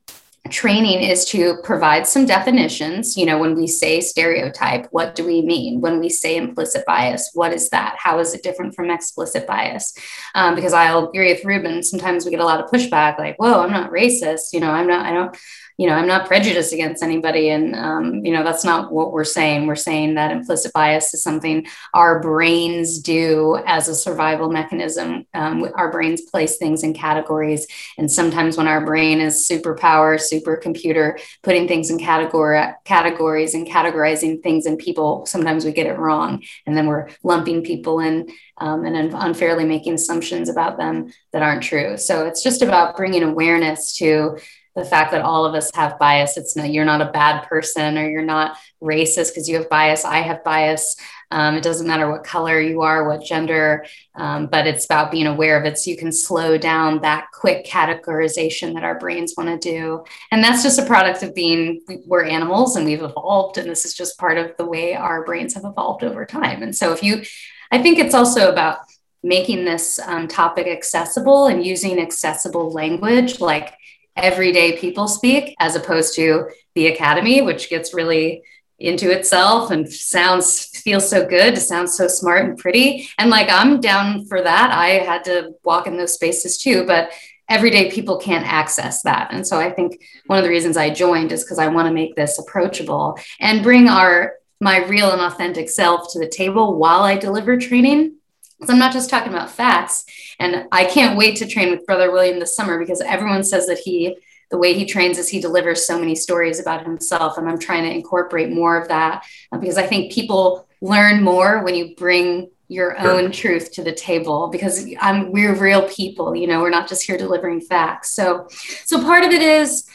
training 0.48 1.02
is 1.02 1.24
to 1.26 1.58
provide 1.62 2.06
some 2.06 2.26
definitions. 2.26 3.16
You 3.16 3.26
know, 3.26 3.38
when 3.38 3.54
we 3.54 3.66
say 3.66 4.00
stereotype, 4.00 4.86
what 4.90 5.14
do 5.14 5.24
we 5.24 5.42
mean? 5.42 5.80
When 5.80 6.00
we 6.00 6.08
say 6.08 6.36
implicit 6.36 6.84
bias, 6.86 7.30
what 7.34 7.52
is 7.52 7.68
that? 7.70 7.96
How 7.98 8.18
is 8.18 8.34
it 8.34 8.42
different 8.42 8.74
from 8.74 8.90
explicit 8.90 9.46
bias? 9.46 9.94
Um, 10.34 10.54
because 10.54 10.72
I'll 10.72 11.08
agree 11.08 11.32
with 11.32 11.44
Ruben, 11.44 11.82
sometimes 11.82 12.24
we 12.24 12.30
get 12.30 12.40
a 12.40 12.44
lot 12.44 12.62
of 12.62 12.70
pushback 12.70 13.18
like, 13.18 13.36
whoa, 13.38 13.60
I'm 13.60 13.72
not 13.72 13.90
racist. 13.90 14.52
You 14.52 14.60
know, 14.60 14.70
I'm 14.70 14.86
not, 14.86 15.06
I 15.06 15.12
don't, 15.12 15.36
you 15.78 15.86
know, 15.86 15.94
I'm 15.94 16.08
not 16.08 16.26
prejudiced 16.26 16.72
against 16.72 17.04
anybody. 17.04 17.50
And, 17.50 17.76
um, 17.76 18.24
you 18.24 18.32
know, 18.32 18.42
that's 18.42 18.64
not 18.64 18.92
what 18.92 19.12
we're 19.12 19.22
saying. 19.22 19.68
We're 19.68 19.76
saying 19.76 20.14
that 20.14 20.32
implicit 20.32 20.72
bias 20.72 21.14
is 21.14 21.22
something 21.22 21.66
our 21.94 22.18
brains 22.20 22.98
do 22.98 23.62
as 23.64 23.86
a 23.86 23.94
survival 23.94 24.50
mechanism. 24.50 25.24
Um, 25.34 25.70
our 25.76 25.92
brains 25.92 26.22
place 26.22 26.56
things 26.56 26.82
in 26.82 26.94
categories. 26.94 27.68
And 27.96 28.10
sometimes 28.10 28.56
when 28.56 28.66
our 28.66 28.84
brain 28.84 29.20
is 29.20 29.48
superpower, 29.48 30.18
supercomputer, 30.18 31.20
putting 31.44 31.68
things 31.68 31.90
in 31.90 31.98
category, 32.00 32.60
categories 32.84 33.54
and 33.54 33.64
categorizing 33.64 34.42
things 34.42 34.66
and 34.66 34.80
people, 34.80 35.26
sometimes 35.26 35.64
we 35.64 35.70
get 35.70 35.86
it 35.86 35.96
wrong. 35.96 36.42
And 36.66 36.76
then 36.76 36.88
we're 36.88 37.08
lumping 37.22 37.62
people 37.62 38.00
in 38.00 38.28
um, 38.60 38.84
and 38.84 39.14
unfairly 39.14 39.64
making 39.64 39.94
assumptions 39.94 40.48
about 40.48 40.76
them 40.76 41.12
that 41.32 41.42
aren't 41.42 41.62
true. 41.62 41.96
So 41.96 42.26
it's 42.26 42.42
just 42.42 42.62
about 42.62 42.96
bringing 42.96 43.22
awareness 43.22 43.96
to 43.98 44.38
the 44.78 44.84
fact 44.84 45.10
that 45.10 45.22
all 45.22 45.44
of 45.44 45.54
us 45.54 45.70
have 45.74 45.98
bias. 45.98 46.36
It's 46.36 46.54
not, 46.54 46.70
you're 46.70 46.84
not 46.84 47.00
a 47.00 47.10
bad 47.10 47.42
person 47.48 47.98
or 47.98 48.08
you're 48.08 48.22
not 48.22 48.56
racist 48.82 49.30
because 49.30 49.48
you 49.48 49.56
have 49.56 49.68
bias. 49.68 50.04
I 50.04 50.18
have 50.20 50.44
bias. 50.44 50.96
Um, 51.30 51.56
it 51.56 51.62
doesn't 51.62 51.86
matter 51.86 52.10
what 52.10 52.24
color 52.24 52.60
you 52.60 52.80
are, 52.82 53.06
what 53.06 53.22
gender, 53.22 53.84
um, 54.14 54.46
but 54.46 54.66
it's 54.66 54.86
about 54.86 55.10
being 55.10 55.26
aware 55.26 55.58
of 55.58 55.66
it 55.66 55.76
so 55.76 55.90
you 55.90 55.96
can 55.96 56.12
slow 56.12 56.56
down 56.56 57.02
that 57.02 57.26
quick 57.34 57.66
categorization 57.66 58.72
that 58.74 58.84
our 58.84 58.98
brains 58.98 59.34
want 59.36 59.48
to 59.50 59.58
do. 59.58 60.04
And 60.30 60.42
that's 60.42 60.62
just 60.62 60.78
a 60.78 60.86
product 60.86 61.22
of 61.22 61.34
being, 61.34 61.82
we're 62.06 62.24
animals 62.24 62.76
and 62.76 62.86
we've 62.86 63.02
evolved. 63.02 63.58
And 63.58 63.68
this 63.68 63.84
is 63.84 63.94
just 63.94 64.18
part 64.18 64.38
of 64.38 64.56
the 64.56 64.64
way 64.64 64.94
our 64.94 65.24
brains 65.24 65.54
have 65.54 65.64
evolved 65.64 66.02
over 66.02 66.24
time. 66.24 66.62
And 66.62 66.74
so 66.74 66.92
if 66.92 67.02
you, 67.02 67.22
I 67.70 67.82
think 67.82 67.98
it's 67.98 68.14
also 68.14 68.50
about 68.50 68.78
making 69.22 69.64
this 69.64 69.98
um, 69.98 70.28
topic 70.28 70.66
accessible 70.66 71.46
and 71.46 71.66
using 71.66 71.98
accessible 71.98 72.70
language 72.70 73.40
like 73.40 73.74
everyday 74.18 74.76
people 74.78 75.08
speak, 75.08 75.54
as 75.58 75.76
opposed 75.76 76.14
to 76.16 76.48
the 76.74 76.88
academy, 76.88 77.42
which 77.42 77.70
gets 77.70 77.94
really 77.94 78.42
into 78.78 79.10
itself 79.10 79.70
and 79.70 79.92
sounds 79.92 80.66
feels 80.66 81.08
so 81.08 81.26
good 81.26 81.58
sounds 81.58 81.96
so 81.96 82.06
smart 82.06 82.44
and 82.44 82.58
pretty. 82.58 83.08
And 83.18 83.30
like 83.30 83.48
i'm 83.50 83.80
down 83.80 84.24
for 84.26 84.40
that. 84.40 84.70
I 84.70 85.04
had 85.04 85.24
to 85.24 85.54
walk 85.64 85.86
in 85.86 85.96
those 85.96 86.14
spaces 86.14 86.58
too 86.58 86.84
but 86.86 87.10
everyday 87.48 87.90
people 87.90 88.18
can't 88.18 88.46
access 88.46 89.02
that. 89.02 89.32
And 89.32 89.44
so 89.46 89.58
i 89.58 89.70
think 89.70 90.00
one 90.26 90.38
of 90.38 90.44
the 90.44 90.50
reasons 90.50 90.76
i 90.76 90.90
joined 90.90 91.32
is 91.32 91.42
because 91.42 91.58
i 91.58 91.66
want 91.66 91.88
to 91.88 91.94
make 91.94 92.14
this 92.14 92.38
approachable 92.38 93.18
and 93.40 93.64
bring 93.64 93.88
our 93.88 94.34
my 94.60 94.84
real 94.86 95.10
and 95.10 95.22
authentic 95.22 95.68
self 95.68 96.12
to 96.12 96.20
the 96.20 96.28
table 96.28 96.78
while 96.78 97.02
i 97.02 97.16
deliver 97.16 97.56
training 97.56 98.17
so 98.64 98.72
I'm 98.72 98.78
not 98.78 98.92
just 98.92 99.08
talking 99.08 99.32
about 99.32 99.50
facts. 99.50 100.04
And 100.40 100.66
I 100.72 100.84
can't 100.84 101.16
wait 101.16 101.36
to 101.36 101.46
train 101.46 101.70
with 101.70 101.86
Brother 101.86 102.10
William 102.10 102.38
this 102.40 102.56
summer 102.56 102.78
because 102.78 103.00
everyone 103.00 103.44
says 103.44 103.66
that 103.66 103.78
he, 103.78 104.16
the 104.50 104.58
way 104.58 104.74
he 104.74 104.84
trains 104.84 105.18
is 105.18 105.28
he 105.28 105.40
delivers 105.40 105.86
so 105.86 105.98
many 105.98 106.14
stories 106.14 106.58
about 106.58 106.84
himself. 106.84 107.38
And 107.38 107.48
I'm 107.48 107.58
trying 107.58 107.84
to 107.84 107.94
incorporate 107.94 108.50
more 108.50 108.76
of 108.80 108.88
that 108.88 109.24
uh, 109.52 109.58
because 109.58 109.78
I 109.78 109.86
think 109.86 110.12
people 110.12 110.66
learn 110.80 111.22
more 111.22 111.62
when 111.62 111.74
you 111.74 111.94
bring 111.96 112.50
your 112.70 112.98
own 113.00 113.32
truth 113.32 113.72
to 113.72 113.82
the 113.82 113.92
table 113.92 114.48
because 114.48 114.86
I'm 115.00 115.32
we're 115.32 115.54
real 115.54 115.88
people, 115.88 116.36
you 116.36 116.46
know, 116.46 116.60
we're 116.60 116.68
not 116.68 116.86
just 116.86 117.02
here 117.02 117.16
delivering 117.16 117.62
facts. 117.62 118.10
So 118.10 118.46
so 118.84 119.02
part 119.02 119.24
of 119.24 119.30
it 119.30 119.40
is 119.40 119.88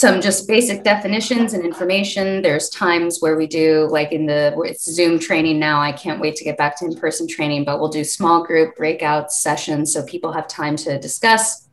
some 0.00 0.18
just 0.22 0.48
basic 0.48 0.82
definitions 0.82 1.52
and 1.52 1.62
information. 1.62 2.40
There's 2.40 2.70
times 2.70 3.18
where 3.20 3.36
we 3.36 3.46
do 3.46 3.86
like 3.90 4.12
in 4.12 4.24
the 4.24 4.58
it's 4.64 4.90
Zoom 4.90 5.18
training 5.18 5.58
now. 5.58 5.78
I 5.78 5.92
can't 5.92 6.18
wait 6.18 6.36
to 6.36 6.44
get 6.44 6.56
back 6.56 6.78
to 6.78 6.86
in-person 6.86 7.28
training, 7.28 7.66
but 7.66 7.78
we'll 7.78 7.90
do 7.90 8.02
small 8.02 8.42
group 8.42 8.76
breakout 8.76 9.30
sessions 9.30 9.92
so 9.92 10.02
people 10.02 10.32
have 10.32 10.48
time 10.48 10.74
to 10.76 10.98
discuss 10.98 11.68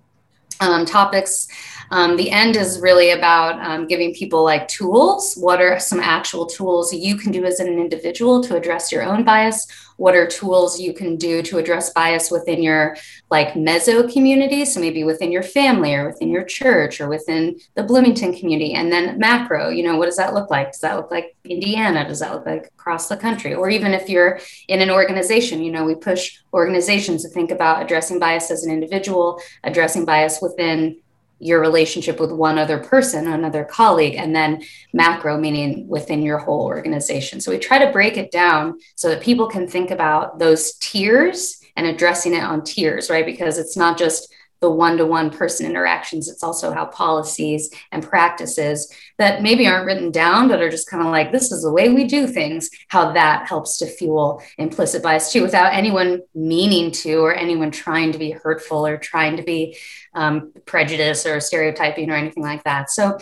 um, 0.59 0.85
topics. 0.85 1.47
Um, 1.91 2.17
the 2.17 2.29
end 2.31 2.55
is 2.55 2.79
really 2.79 3.11
about 3.11 3.59
um, 3.65 3.87
giving 3.87 4.13
people 4.13 4.43
like 4.43 4.67
tools. 4.67 5.35
What 5.35 5.61
are 5.61 5.79
some 5.79 5.99
actual 5.99 6.45
tools 6.45 6.93
you 6.93 7.15
can 7.15 7.31
do 7.31 7.45
as 7.45 7.59
an 7.59 7.67
individual 7.67 8.41
to 8.43 8.55
address 8.55 8.91
your 8.91 9.03
own 9.03 9.23
bias? 9.23 9.67
What 9.97 10.15
are 10.15 10.27
tools 10.27 10.79
you 10.79 10.93
can 10.93 11.15
do 11.15 11.41
to 11.41 11.57
address 11.57 11.91
bias 11.91 12.29
within 12.29 12.61
your 12.61 12.95
like 13.31 13.53
meso 13.53 14.11
community? 14.11 14.63
So 14.63 14.79
maybe 14.79 15.03
within 15.03 15.31
your 15.31 15.41
family 15.41 15.95
or 15.95 16.07
within 16.07 16.29
your 16.29 16.43
church 16.43 17.01
or 17.01 17.09
within 17.09 17.59
the 17.75 17.83
Bloomington 17.83 18.35
community. 18.35 18.73
And 18.73 18.91
then 18.91 19.17
macro, 19.17 19.69
you 19.69 19.83
know, 19.83 19.97
what 19.97 20.05
does 20.05 20.17
that 20.17 20.35
look 20.35 20.51
like? 20.51 20.71
Does 20.71 20.81
that 20.81 20.97
look 20.97 21.09
like 21.09 21.35
Indiana? 21.45 22.07
Does 22.07 22.19
that 22.19 22.31
look 22.31 22.45
like 22.45 22.67
across 22.67 23.09
the 23.09 23.17
country? 23.17 23.55
Or 23.55 23.69
even 23.69 23.93
if 23.93 24.07
you're 24.07 24.39
in 24.67 24.81
an 24.81 24.91
organization, 24.91 25.63
you 25.63 25.71
know, 25.71 25.83
we 25.83 25.95
push 25.95 26.37
organizations 26.53 27.23
to 27.23 27.29
think 27.29 27.49
about 27.49 27.81
addressing 27.81 28.19
bias 28.19 28.51
as 28.51 28.63
an 28.63 28.71
individual, 28.71 29.41
addressing 29.63 30.05
bias 30.05 30.39
within 30.43 30.97
your 31.39 31.59
relationship 31.59 32.19
with 32.19 32.31
one 32.31 32.57
other 32.57 32.79
person, 32.79 33.27
another 33.27 33.63
colleague, 33.63 34.15
and 34.15 34.35
then 34.35 34.63
macro, 34.93 35.37
meaning 35.37 35.87
within 35.87 36.21
your 36.21 36.39
whole 36.39 36.63
organization. 36.63 37.39
So 37.39 37.51
we 37.51 37.59
try 37.59 37.77
to 37.83 37.91
break 37.91 38.17
it 38.17 38.31
down 38.31 38.79
so 38.95 39.09
that 39.09 39.21
people 39.21 39.47
can 39.47 39.67
think 39.67 39.91
about 39.91 40.39
those 40.39 40.73
tiers 40.75 41.61
and 41.75 41.85
addressing 41.85 42.33
it 42.33 42.43
on 42.43 42.63
tiers, 42.63 43.09
right? 43.09 43.25
Because 43.25 43.57
it's 43.57 43.77
not 43.77 43.97
just 43.97 44.33
the 44.59 44.71
one-to-one 44.71 45.29
person 45.29 45.67
interactions 45.67 46.27
it's 46.27 46.41
also 46.41 46.73
how 46.73 46.85
policies 46.85 47.69
and 47.91 48.03
practices 48.03 48.91
that 49.17 49.41
maybe 49.41 49.67
aren't 49.67 49.85
written 49.85 50.11
down 50.11 50.47
but 50.47 50.61
are 50.61 50.69
just 50.69 50.89
kind 50.89 51.03
of 51.03 51.11
like 51.11 51.31
this 51.31 51.51
is 51.51 51.63
the 51.63 51.71
way 51.71 51.89
we 51.89 52.05
do 52.05 52.27
things 52.27 52.69
how 52.87 53.11
that 53.13 53.47
helps 53.47 53.77
to 53.77 53.85
fuel 53.85 54.41
implicit 54.57 55.01
bias 55.03 55.31
too 55.31 55.41
without 55.41 55.73
anyone 55.73 56.21
meaning 56.35 56.91
to 56.91 57.15
or 57.15 57.33
anyone 57.33 57.71
trying 57.71 58.11
to 58.11 58.17
be 58.17 58.31
hurtful 58.31 58.85
or 58.85 58.97
trying 58.97 59.37
to 59.37 59.43
be 59.43 59.77
um, 60.13 60.51
prejudice 60.65 61.25
or 61.25 61.39
stereotyping 61.39 62.09
or 62.09 62.15
anything 62.15 62.43
like 62.43 62.63
that 62.63 62.89
so 62.89 63.17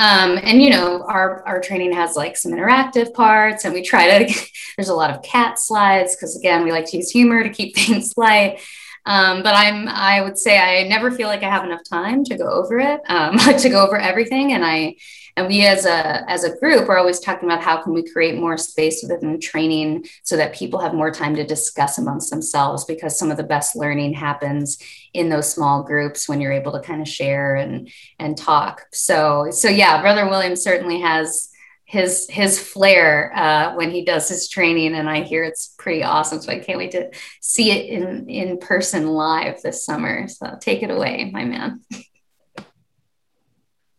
um, 0.00 0.38
and 0.42 0.62
you 0.62 0.70
know 0.70 1.04
our 1.08 1.46
our 1.46 1.60
training 1.60 1.92
has 1.92 2.16
like 2.16 2.36
some 2.36 2.52
interactive 2.52 3.12
parts 3.14 3.64
and 3.64 3.74
we 3.74 3.82
try 3.82 4.24
to 4.24 4.48
there's 4.76 4.88
a 4.88 4.94
lot 4.94 5.10
of 5.10 5.22
cat 5.22 5.58
slides 5.58 6.14
because 6.14 6.36
again 6.36 6.64
we 6.64 6.72
like 6.72 6.86
to 6.86 6.96
use 6.96 7.10
humor 7.10 7.42
to 7.42 7.50
keep 7.50 7.76
things 7.76 8.14
light 8.16 8.60
um, 9.08 9.42
but 9.42 9.54
I'm, 9.54 9.88
I 9.88 10.20
would 10.20 10.36
say 10.36 10.58
I 10.58 10.86
never 10.86 11.10
feel 11.10 11.28
like 11.28 11.42
I 11.42 11.48
have 11.48 11.64
enough 11.64 11.80
time 11.88 12.24
to 12.24 12.36
go 12.36 12.46
over 12.46 12.78
it, 12.78 13.00
um, 13.08 13.38
to 13.58 13.68
go 13.70 13.82
over 13.82 13.96
everything. 13.96 14.52
And 14.52 14.62
I, 14.62 14.96
and 15.38 15.46
we 15.46 15.64
as 15.64 15.86
a, 15.86 16.28
as 16.28 16.42
a 16.42 16.56
group, 16.58 16.88
we're 16.88 16.98
always 16.98 17.20
talking 17.20 17.48
about 17.48 17.62
how 17.62 17.80
can 17.80 17.92
we 17.92 18.02
create 18.02 18.36
more 18.36 18.56
space 18.56 19.04
within 19.08 19.38
training 19.38 20.04
so 20.24 20.36
that 20.36 20.52
people 20.52 20.80
have 20.80 20.94
more 20.94 21.12
time 21.12 21.36
to 21.36 21.46
discuss 21.46 21.96
amongst 21.96 22.30
themselves 22.30 22.84
because 22.84 23.16
some 23.16 23.30
of 23.30 23.36
the 23.36 23.44
best 23.44 23.76
learning 23.76 24.14
happens 24.14 24.78
in 25.14 25.28
those 25.28 25.48
small 25.48 25.84
groups 25.84 26.28
when 26.28 26.40
you're 26.40 26.50
able 26.50 26.72
to 26.72 26.80
kind 26.80 27.00
of 27.00 27.06
share 27.06 27.54
and, 27.54 27.88
and 28.18 28.36
talk. 28.36 28.86
So, 28.92 29.52
so 29.52 29.68
yeah, 29.68 30.00
Brother 30.00 30.28
William 30.28 30.56
certainly 30.56 31.00
has, 31.02 31.50
his 31.84 32.28
his 32.28 32.58
flair 32.58 33.32
uh, 33.34 33.74
when 33.74 33.90
he 33.90 34.04
does 34.04 34.28
his 34.28 34.50
training, 34.50 34.94
and 34.94 35.08
I 35.08 35.22
hear 35.22 35.42
it's 35.42 35.74
pretty 35.78 36.02
awesome. 36.02 36.38
So 36.42 36.52
I 36.52 36.58
can't 36.58 36.76
wait 36.76 36.90
to 36.90 37.10
see 37.40 37.70
it 37.70 37.88
in 37.88 38.28
in 38.28 38.58
person 38.58 39.08
live 39.08 39.62
this 39.62 39.86
summer. 39.86 40.28
So 40.28 40.58
take 40.60 40.82
it 40.82 40.90
away, 40.90 41.30
my 41.32 41.46
man. 41.46 41.80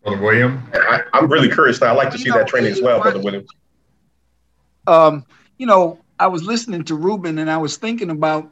Brother 0.04 0.22
William, 0.22 0.64
I, 0.74 1.04
am 1.14 1.30
really 1.30 1.50
curious. 1.50 1.82
I'd 1.82 1.92
like 1.92 2.12
to 2.12 2.18
see 2.18 2.30
know, 2.30 2.38
that 2.38 2.48
training 2.48 2.72
as 2.72 2.82
well, 2.82 3.02
Brother 3.02 3.20
William. 3.20 3.46
Um, 4.88 5.26
you 5.58 5.66
know, 5.66 6.00
I 6.20 6.28
was 6.28 6.44
listening 6.44 6.84
to 6.86 6.96
Ruben, 6.96 7.38
and 7.38 7.50
I 7.50 7.58
was 7.58 7.78
thinking 7.78 8.10
about 8.10 8.50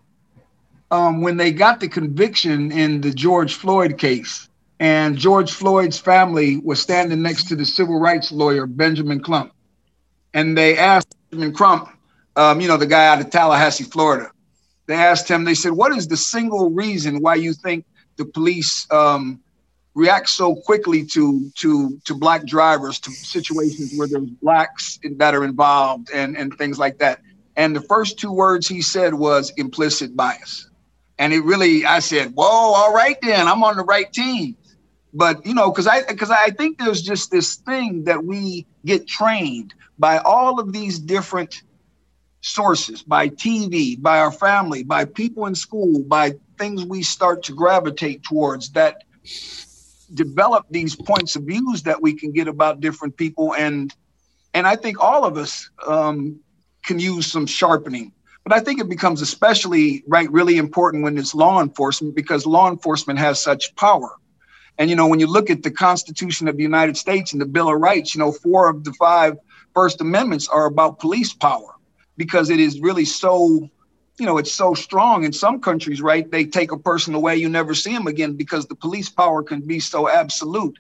um, 0.91 1.22
when 1.22 1.38
they 1.38 1.52
got 1.52 1.80
the 1.80 1.88
conviction 1.88 2.72
in 2.72 3.02
the 3.02 3.12
George 3.12 3.56
Floyd 3.56 3.98
case 3.98 4.48
and 4.80 5.18
George 5.18 5.52
Floyd's 5.52 5.98
family 5.98 6.58
was 6.58 6.80
standing 6.80 7.22
next 7.22 7.48
to 7.48 7.56
the 7.56 7.66
civil 7.66 8.00
rights 8.00 8.32
lawyer 8.32 8.66
Benjamin 8.66 9.20
Crump, 9.22 9.54
and 10.34 10.58
they 10.58 10.78
asked 10.78 11.16
Benjamin 11.32 11.56
Crump, 11.56 11.89
um, 12.36 12.62
you 12.62 12.68
know, 12.68 12.78
the 12.78 12.86
guy 12.86 13.08
out 13.08 13.20
of 13.20 13.30
Tallahassee, 13.30 13.86
Florida. 13.86 14.30
They 14.86 14.95
asked 14.95 15.30
him. 15.30 15.43
They 15.43 15.56
said, 15.56 15.72
"What 15.72 15.91
is 15.98 16.08
the 16.08 16.18
single 16.18 16.70
reason 16.70 17.22
why 17.22 17.36
you 17.36 17.54
think 17.54 17.86
the 18.18 18.26
police 18.26 18.88
um, 18.91 19.41
react 19.98 20.30
so 20.30 20.56
quickly 20.56 21.06
to 21.06 21.52
to 21.56 22.00
to 22.06 22.16
black 22.16 22.45
drivers, 22.45 23.00
to 23.02 23.12
situations 23.12 23.93
where 23.98 24.08
there's 24.08 24.30
blacks 24.41 25.00
that 25.18 25.36
are 25.36 25.43
involved, 25.43 26.10
and 26.14 26.38
and 26.38 26.58
things 26.58 26.80
like 26.80 27.00
that?" 27.00 27.20
And 27.58 27.76
the 27.76 27.82
first 27.82 28.20
two 28.20 28.32
words 28.32 28.68
he 28.68 28.82
said 28.82 29.16
was 29.16 29.52
implicit 29.58 30.16
bias. 30.16 30.70
And 31.20 31.34
it 31.34 31.43
really, 31.43 31.86
I 31.86 32.00
said, 32.00 32.34
"Whoa, 32.36 32.74
all 32.80 32.93
right 32.93 33.18
then, 33.22 33.48
I'm 33.48 33.64
on 33.64 33.78
the 33.78 33.84
right 33.84 34.12
team." 34.14 34.56
but 35.14 35.45
you 35.45 35.54
know 35.54 35.72
because 35.72 35.88
i 35.88 36.04
because 36.04 36.32
i 36.32 36.50
think 36.52 36.78
there's 36.78 37.02
just 37.02 37.32
this 37.32 37.56
thing 37.56 38.04
that 38.04 38.24
we 38.24 38.66
get 38.86 39.08
trained 39.08 39.74
by 39.98 40.20
all 40.20 40.60
of 40.60 40.74
these 40.74 41.00
different 41.00 41.64
sources 42.41 43.02
by 43.04 43.30
tv 43.30 44.00
by 44.02 44.20
our 44.20 44.32
family 44.32 44.84
by 44.84 45.06
people 45.06 45.45
in 45.48 45.56
school 45.56 46.04
by 46.04 46.34
things 46.58 46.86
we 46.86 47.02
start 47.04 47.43
to 47.43 47.54
gravitate 47.54 48.24
towards 48.24 48.72
that 48.72 49.04
develop 50.14 50.66
these 50.70 50.95
points 50.95 51.36
of 51.36 51.43
views 51.43 51.84
that 51.84 52.01
we 52.01 52.14
can 52.14 52.32
get 52.32 52.47
about 52.47 52.80
different 52.80 53.18
people. 53.18 53.53
And 53.55 53.93
and 54.53 54.66
i 54.66 54.76
think 54.76 54.99
all 54.99 55.26
of 55.26 55.38
us 55.38 55.70
um, 55.86 56.39
can 56.84 56.99
use 56.99 57.28
some 57.28 57.45
sharpening. 57.45 58.12
But 58.43 58.53
i 58.53 58.60
think 58.60 58.80
it 58.80 58.89
becomes 58.89 59.22
especially 59.22 60.03
right 60.08 60.32
really 60.32 60.58
important 60.58 61.03
when 61.03 61.18
it's 61.18 61.36
law 61.36 61.62
enforcement 61.62 62.16
because 62.16 62.45
law 62.45 62.70
enforcement 62.70 63.20
has 63.20 63.41
such 63.41 63.76
power. 63.76 64.12
And, 64.78 64.89
you 64.89 64.95
know, 64.95 65.08
when 65.08 65.20
you 65.20 65.28
look 65.28 65.49
at 65.49 65.64
the 65.64 65.72
Constitution 65.72 66.47
of 66.47 66.55
the 66.55 66.64
United 66.64 66.97
States 66.97 67.32
and 67.34 67.41
the 67.41 67.45
Bill 67.47 67.70
of 67.70 67.80
Rights, 67.80 68.14
you 68.14 68.20
know, 68.20 68.32
four 68.32 68.70
of 68.70 68.84
the 68.84 68.93
five 68.93 69.38
First 69.74 70.01
Amendments 70.01 70.47
are 70.47 70.66
about 70.66 70.99
police 70.99 71.34
power 71.34 71.74
because 72.16 72.49
it 72.49 72.60
is 72.60 72.80
really 72.80 73.05
so, 73.05 73.70
you 74.20 74.26
know, 74.26 74.38
it's 74.38 74.51
so 74.51 74.74
strong. 74.74 75.24
In 75.24 75.34
some 75.34 75.61
countries, 75.61 76.01
right, 76.01 76.30
they 76.30 76.45
take 76.45 76.72
a 76.72 76.78
person 76.78 77.13
away, 77.13 77.38
you 77.38 77.49
never 77.49 77.74
see 77.76 77.93
them 77.93 78.07
again 78.07 78.34
because 78.34 78.65
the 78.65 78.76
police 78.76 79.09
power 79.09 79.43
can 79.43 79.61
be 79.61 79.80
so 79.80 80.09
absolute. 80.09 80.78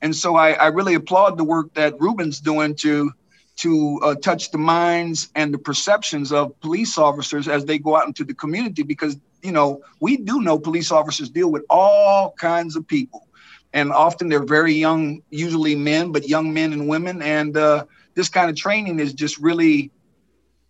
And 0.00 0.14
so 0.14 0.36
I, 0.36 0.52
I 0.52 0.66
really 0.68 0.94
applaud 0.94 1.38
the 1.38 1.44
work 1.44 1.72
that 1.74 2.00
Ruben's 2.00 2.40
doing 2.40 2.74
to 2.76 3.12
to 3.54 4.00
uh, 4.02 4.14
touch 4.14 4.50
the 4.50 4.58
minds 4.58 5.28
and 5.34 5.52
the 5.52 5.58
perceptions 5.58 6.32
of 6.32 6.58
police 6.60 6.96
officers 6.96 7.48
as 7.48 7.66
they 7.66 7.78
go 7.78 7.94
out 7.94 8.06
into 8.06 8.24
the 8.24 8.32
community 8.32 8.82
because 8.82 9.18
you 9.42 9.52
know 9.52 9.82
we 10.00 10.16
do 10.16 10.40
know 10.40 10.58
police 10.58 10.90
officers 10.90 11.28
deal 11.28 11.52
with 11.52 11.62
all 11.68 12.32
kinds 12.38 12.76
of 12.76 12.88
people 12.88 13.28
and 13.72 13.92
often 13.92 14.28
they're 14.28 14.44
very 14.44 14.74
young, 14.74 15.22
usually 15.30 15.74
men, 15.74 16.12
but 16.12 16.28
young 16.28 16.52
men 16.52 16.72
and 16.72 16.88
women. 16.88 17.22
And 17.22 17.56
uh, 17.56 17.86
this 18.14 18.28
kind 18.28 18.50
of 18.50 18.56
training 18.56 19.00
is 19.00 19.14
just 19.14 19.38
really, 19.38 19.90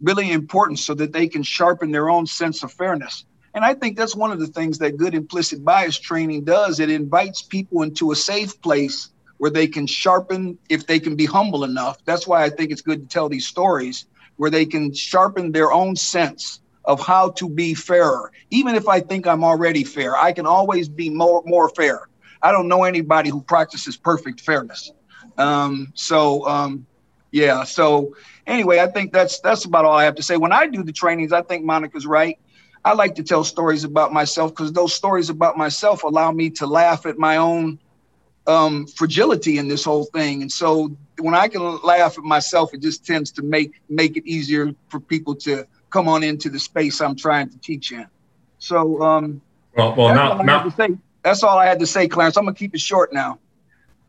really 0.02 0.32
important 0.32 0.78
so 0.78 0.94
that 0.94 1.12
they 1.12 1.28
can 1.28 1.42
sharpen 1.42 1.90
their 1.90 2.10
own 2.10 2.26
sense 2.26 2.62
of 2.62 2.72
fairness. 2.72 3.24
And 3.54 3.64
I 3.64 3.74
think 3.74 3.96
that's 3.96 4.16
one 4.16 4.32
of 4.32 4.40
the 4.40 4.46
things 4.46 4.78
that 4.78 4.96
good 4.96 5.14
implicit 5.14 5.64
bias 5.64 5.98
training 5.98 6.44
does. 6.44 6.80
It 6.80 6.90
invites 6.90 7.42
people 7.42 7.82
into 7.82 8.12
a 8.12 8.16
safe 8.16 8.60
place 8.62 9.10
where 9.38 9.50
they 9.50 9.66
can 9.66 9.86
sharpen, 9.86 10.58
if 10.68 10.86
they 10.86 10.98
can 10.98 11.16
be 11.16 11.26
humble 11.26 11.64
enough. 11.64 11.98
That's 12.04 12.26
why 12.26 12.44
I 12.44 12.50
think 12.50 12.70
it's 12.70 12.82
good 12.82 13.02
to 13.02 13.08
tell 13.08 13.28
these 13.28 13.46
stories 13.46 14.06
where 14.36 14.50
they 14.50 14.64
can 14.64 14.94
sharpen 14.94 15.52
their 15.52 15.72
own 15.72 15.96
sense 15.96 16.60
of 16.84 17.00
how 17.00 17.30
to 17.30 17.48
be 17.48 17.74
fairer. 17.74 18.32
Even 18.50 18.74
if 18.74 18.88
I 18.88 19.00
think 19.00 19.26
I'm 19.26 19.44
already 19.44 19.84
fair, 19.84 20.16
I 20.16 20.32
can 20.32 20.46
always 20.46 20.88
be 20.88 21.10
more 21.10 21.42
more 21.44 21.68
fair. 21.68 22.08
I 22.42 22.50
don't 22.50 22.68
know 22.68 22.84
anybody 22.84 23.30
who 23.30 23.40
practices 23.42 23.96
perfect 23.96 24.40
fairness. 24.40 24.90
Um, 25.38 25.92
so 25.94 26.46
um, 26.48 26.86
yeah. 27.30 27.64
So 27.64 28.14
anyway, 28.46 28.80
I 28.80 28.86
think 28.86 29.12
that's 29.12 29.40
that's 29.40 29.64
about 29.64 29.84
all 29.84 29.96
I 29.96 30.04
have 30.04 30.14
to 30.16 30.22
say. 30.22 30.36
When 30.36 30.52
I 30.52 30.66
do 30.66 30.82
the 30.82 30.92
trainings, 30.92 31.32
I 31.32 31.42
think 31.42 31.64
Monica's 31.64 32.06
right. 32.06 32.38
I 32.84 32.94
like 32.94 33.14
to 33.16 33.22
tell 33.22 33.44
stories 33.44 33.84
about 33.84 34.12
myself 34.12 34.50
because 34.50 34.72
those 34.72 34.92
stories 34.92 35.30
about 35.30 35.56
myself 35.56 36.02
allow 36.02 36.32
me 36.32 36.50
to 36.50 36.66
laugh 36.66 37.06
at 37.06 37.16
my 37.16 37.36
own 37.36 37.78
um, 38.46 38.86
fragility 38.86 39.58
in 39.58 39.68
this 39.68 39.84
whole 39.84 40.04
thing. 40.06 40.42
And 40.42 40.50
so 40.50 40.90
when 41.20 41.34
I 41.34 41.46
can 41.46 41.80
laugh 41.82 42.18
at 42.18 42.24
myself, 42.24 42.74
it 42.74 42.80
just 42.80 43.06
tends 43.06 43.30
to 43.32 43.42
make 43.42 43.80
make 43.88 44.16
it 44.16 44.26
easier 44.26 44.72
for 44.88 44.98
people 44.98 45.34
to 45.36 45.66
come 45.90 46.08
on 46.08 46.22
into 46.24 46.48
the 46.48 46.58
space 46.58 47.00
I'm 47.00 47.14
trying 47.14 47.50
to 47.50 47.58
teach 47.58 47.92
in. 47.92 48.06
So 48.58 49.02
um, 49.02 49.40
well, 49.76 49.94
well, 49.94 50.14
now, 50.14 50.42
now 50.42 50.74
that's 51.22 51.42
all 51.42 51.58
I 51.58 51.66
had 51.66 51.78
to 51.80 51.86
say, 51.86 52.08
Clarence. 52.08 52.36
I'm 52.36 52.44
gonna 52.44 52.54
keep 52.54 52.74
it 52.74 52.80
short 52.80 53.12
now. 53.12 53.38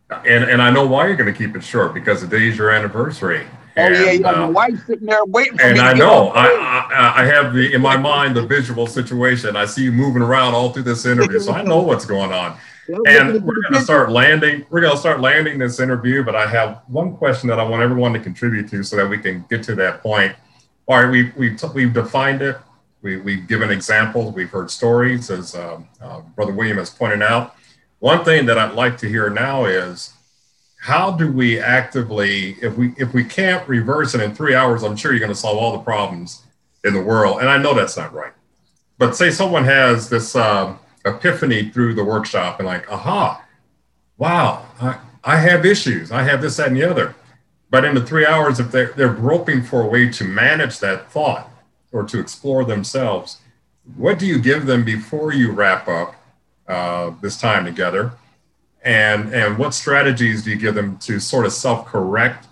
And 0.09 0.43
and 0.43 0.61
I 0.61 0.71
know 0.71 0.85
why 0.85 1.07
you're 1.07 1.15
gonna 1.15 1.33
keep 1.33 1.55
it 1.55 1.63
short 1.63 1.93
because 1.93 2.21
today's 2.21 2.57
your 2.57 2.71
anniversary. 2.71 3.45
Oh 3.75 3.81
and, 3.81 3.95
yeah, 3.95 4.11
yeah. 4.11 4.27
Uh, 4.27 4.37
my 4.37 4.49
wife's 4.49 4.85
sitting 4.85 5.07
there 5.07 5.25
waiting 5.25 5.57
for 5.57 5.63
and 5.63 5.73
me. 5.73 5.79
And 5.79 5.89
I 5.89 5.93
know 5.93 6.29
I, 6.29 6.45
I, 6.45 7.21
I 7.21 7.25
have 7.25 7.53
the 7.53 7.73
in 7.73 7.81
my 7.81 7.97
mind 7.97 8.35
the 8.35 8.45
visual 8.45 8.85
situation. 8.85 9.55
I 9.55 9.65
see 9.65 9.83
you 9.83 9.91
moving 9.91 10.21
around 10.21 10.53
all 10.53 10.71
through 10.71 10.83
this 10.83 11.05
interview, 11.05 11.39
so 11.39 11.53
I 11.53 11.63
know 11.63 11.79
what's 11.81 12.05
going 12.05 12.31
on. 12.31 12.57
and 13.07 13.43
we're 13.43 13.61
going 13.61 13.73
to 13.73 13.81
start 13.81 14.11
landing. 14.11 14.65
We're 14.69 14.81
going 14.81 14.93
to 14.93 14.99
start 14.99 15.21
landing 15.21 15.57
this 15.57 15.79
interview, 15.79 16.23
but 16.23 16.35
I 16.35 16.45
have 16.47 16.81
one 16.87 17.15
question 17.15 17.49
that 17.49 17.59
I 17.59 17.63
want 17.63 17.81
everyone 17.81 18.13
to 18.13 18.19
contribute 18.19 18.69
to 18.69 18.83
so 18.83 18.97
that 18.97 19.07
we 19.07 19.17
can 19.17 19.45
get 19.49 19.63
to 19.63 19.75
that 19.75 20.03
point. 20.03 20.35
All 20.87 21.01
right, 21.01 21.09
we, 21.09 21.31
we, 21.37 21.57
we've 21.73 21.93
defined 21.93 22.41
it. 22.41 22.57
We, 23.01 23.17
we've 23.17 23.47
given 23.47 23.71
examples. 23.71 24.33
We've 24.33 24.49
heard 24.49 24.69
stories, 24.69 25.29
as 25.29 25.55
um, 25.55 25.87
uh, 26.01 26.21
Brother 26.35 26.51
William 26.51 26.77
has 26.77 26.89
pointed 26.89 27.21
out. 27.21 27.55
One 27.99 28.25
thing 28.25 28.45
that 28.47 28.57
I'd 28.57 28.73
like 28.73 28.97
to 28.97 29.07
hear 29.07 29.29
now 29.29 29.63
is 29.65 30.12
how 30.83 31.09
do 31.11 31.31
we 31.31 31.61
actively, 31.61 32.57
if 32.61 32.75
we 32.75 32.93
if 32.97 33.13
we 33.13 33.23
can't 33.23 33.65
reverse 33.69 34.15
it 34.15 34.19
in 34.19 34.35
three 34.35 34.53
hours, 34.53 34.83
I'm 34.83 34.97
sure 34.97 35.13
you're 35.13 35.19
going 35.21 35.31
to 35.31 35.35
solve 35.35 35.57
all 35.57 35.71
the 35.71 35.83
problems 35.83 36.43
in 36.83 36.93
the 36.93 37.01
world. 37.01 37.39
And 37.39 37.47
I 37.47 37.57
know 37.57 37.73
that's 37.73 37.95
not 37.95 38.13
right. 38.13 38.33
But 38.97 39.15
say 39.15 39.31
someone 39.31 39.63
has 39.63 40.09
this 40.09 40.35
um, 40.35 40.77
epiphany 41.05 41.69
through 41.69 41.93
the 41.93 42.03
workshop 42.03 42.59
and 42.59 42.67
like, 42.67 42.91
aha, 42.91 43.41
wow, 44.17 44.65
I, 44.81 44.97
I 45.23 45.37
have 45.37 45.65
issues. 45.65 46.11
I 46.11 46.23
have 46.23 46.41
this, 46.41 46.57
that, 46.57 46.67
and 46.67 46.75
the 46.75 46.83
other. 46.83 47.15
But 47.69 47.85
in 47.85 47.95
the 47.95 48.05
three 48.05 48.25
hours, 48.25 48.59
if 48.59 48.69
they're, 48.69 48.91
they're 48.91 49.13
groping 49.13 49.63
for 49.63 49.83
a 49.83 49.87
way 49.87 50.09
to 50.09 50.25
manage 50.25 50.79
that 50.79 51.09
thought 51.09 51.49
or 51.93 52.03
to 52.03 52.19
explore 52.19 52.65
themselves, 52.65 53.37
what 53.95 54.19
do 54.19 54.25
you 54.25 54.37
give 54.37 54.65
them 54.65 54.83
before 54.83 55.31
you 55.31 55.53
wrap 55.53 55.87
up 55.87 56.15
uh, 56.67 57.11
this 57.21 57.39
time 57.39 57.63
together? 57.63 58.11
And, 58.83 59.33
and 59.33 59.57
what 59.57 59.73
strategies 59.73 60.43
do 60.43 60.49
you 60.49 60.57
give 60.57 60.75
them 60.75 60.97
to 60.99 61.19
sort 61.19 61.45
of 61.45 61.53
self 61.53 61.85
correct 61.85 62.47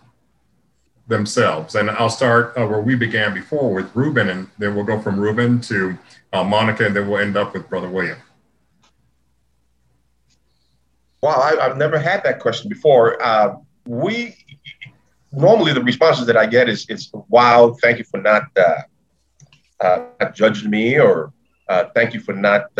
themselves? 1.07 1.75
And 1.75 1.89
I'll 1.91 2.09
start 2.09 2.53
uh, 2.57 2.65
where 2.65 2.81
we 2.81 2.95
began 2.95 3.33
before 3.33 3.73
with 3.73 3.93
Ruben, 3.95 4.29
and 4.29 4.47
then 4.57 4.75
we'll 4.75 4.85
go 4.85 4.99
from 5.01 5.19
Ruben 5.19 5.59
to 5.61 5.97
uh, 6.31 6.43
Monica, 6.43 6.85
and 6.85 6.95
then 6.95 7.09
we'll 7.09 7.19
end 7.19 7.35
up 7.35 7.53
with 7.53 7.69
Brother 7.69 7.89
William. 7.89 8.17
Wow, 11.21 11.39
I, 11.41 11.67
have 11.67 11.77
never 11.77 11.99
had 11.99 12.23
that 12.23 12.39
question 12.39 12.69
before. 12.69 13.21
Uh, 13.21 13.57
we 13.85 14.35
normally 15.31 15.73
the 15.73 15.83
responses 15.83 16.25
that 16.27 16.37
I 16.37 16.45
get 16.45 16.69
is, 16.69 16.85
"It's 16.89 17.11
wow, 17.29 17.75
thank 17.81 17.99
you 17.99 18.05
for 18.05 18.21
not, 18.21 18.43
uh, 18.57 18.81
uh, 19.81 20.05
not 20.19 20.33
judging 20.33 20.71
me," 20.71 20.97
or 20.99 21.31
uh, 21.67 21.85
"Thank 21.93 22.13
you 22.13 22.21
for 22.21 22.33
not 22.33 22.71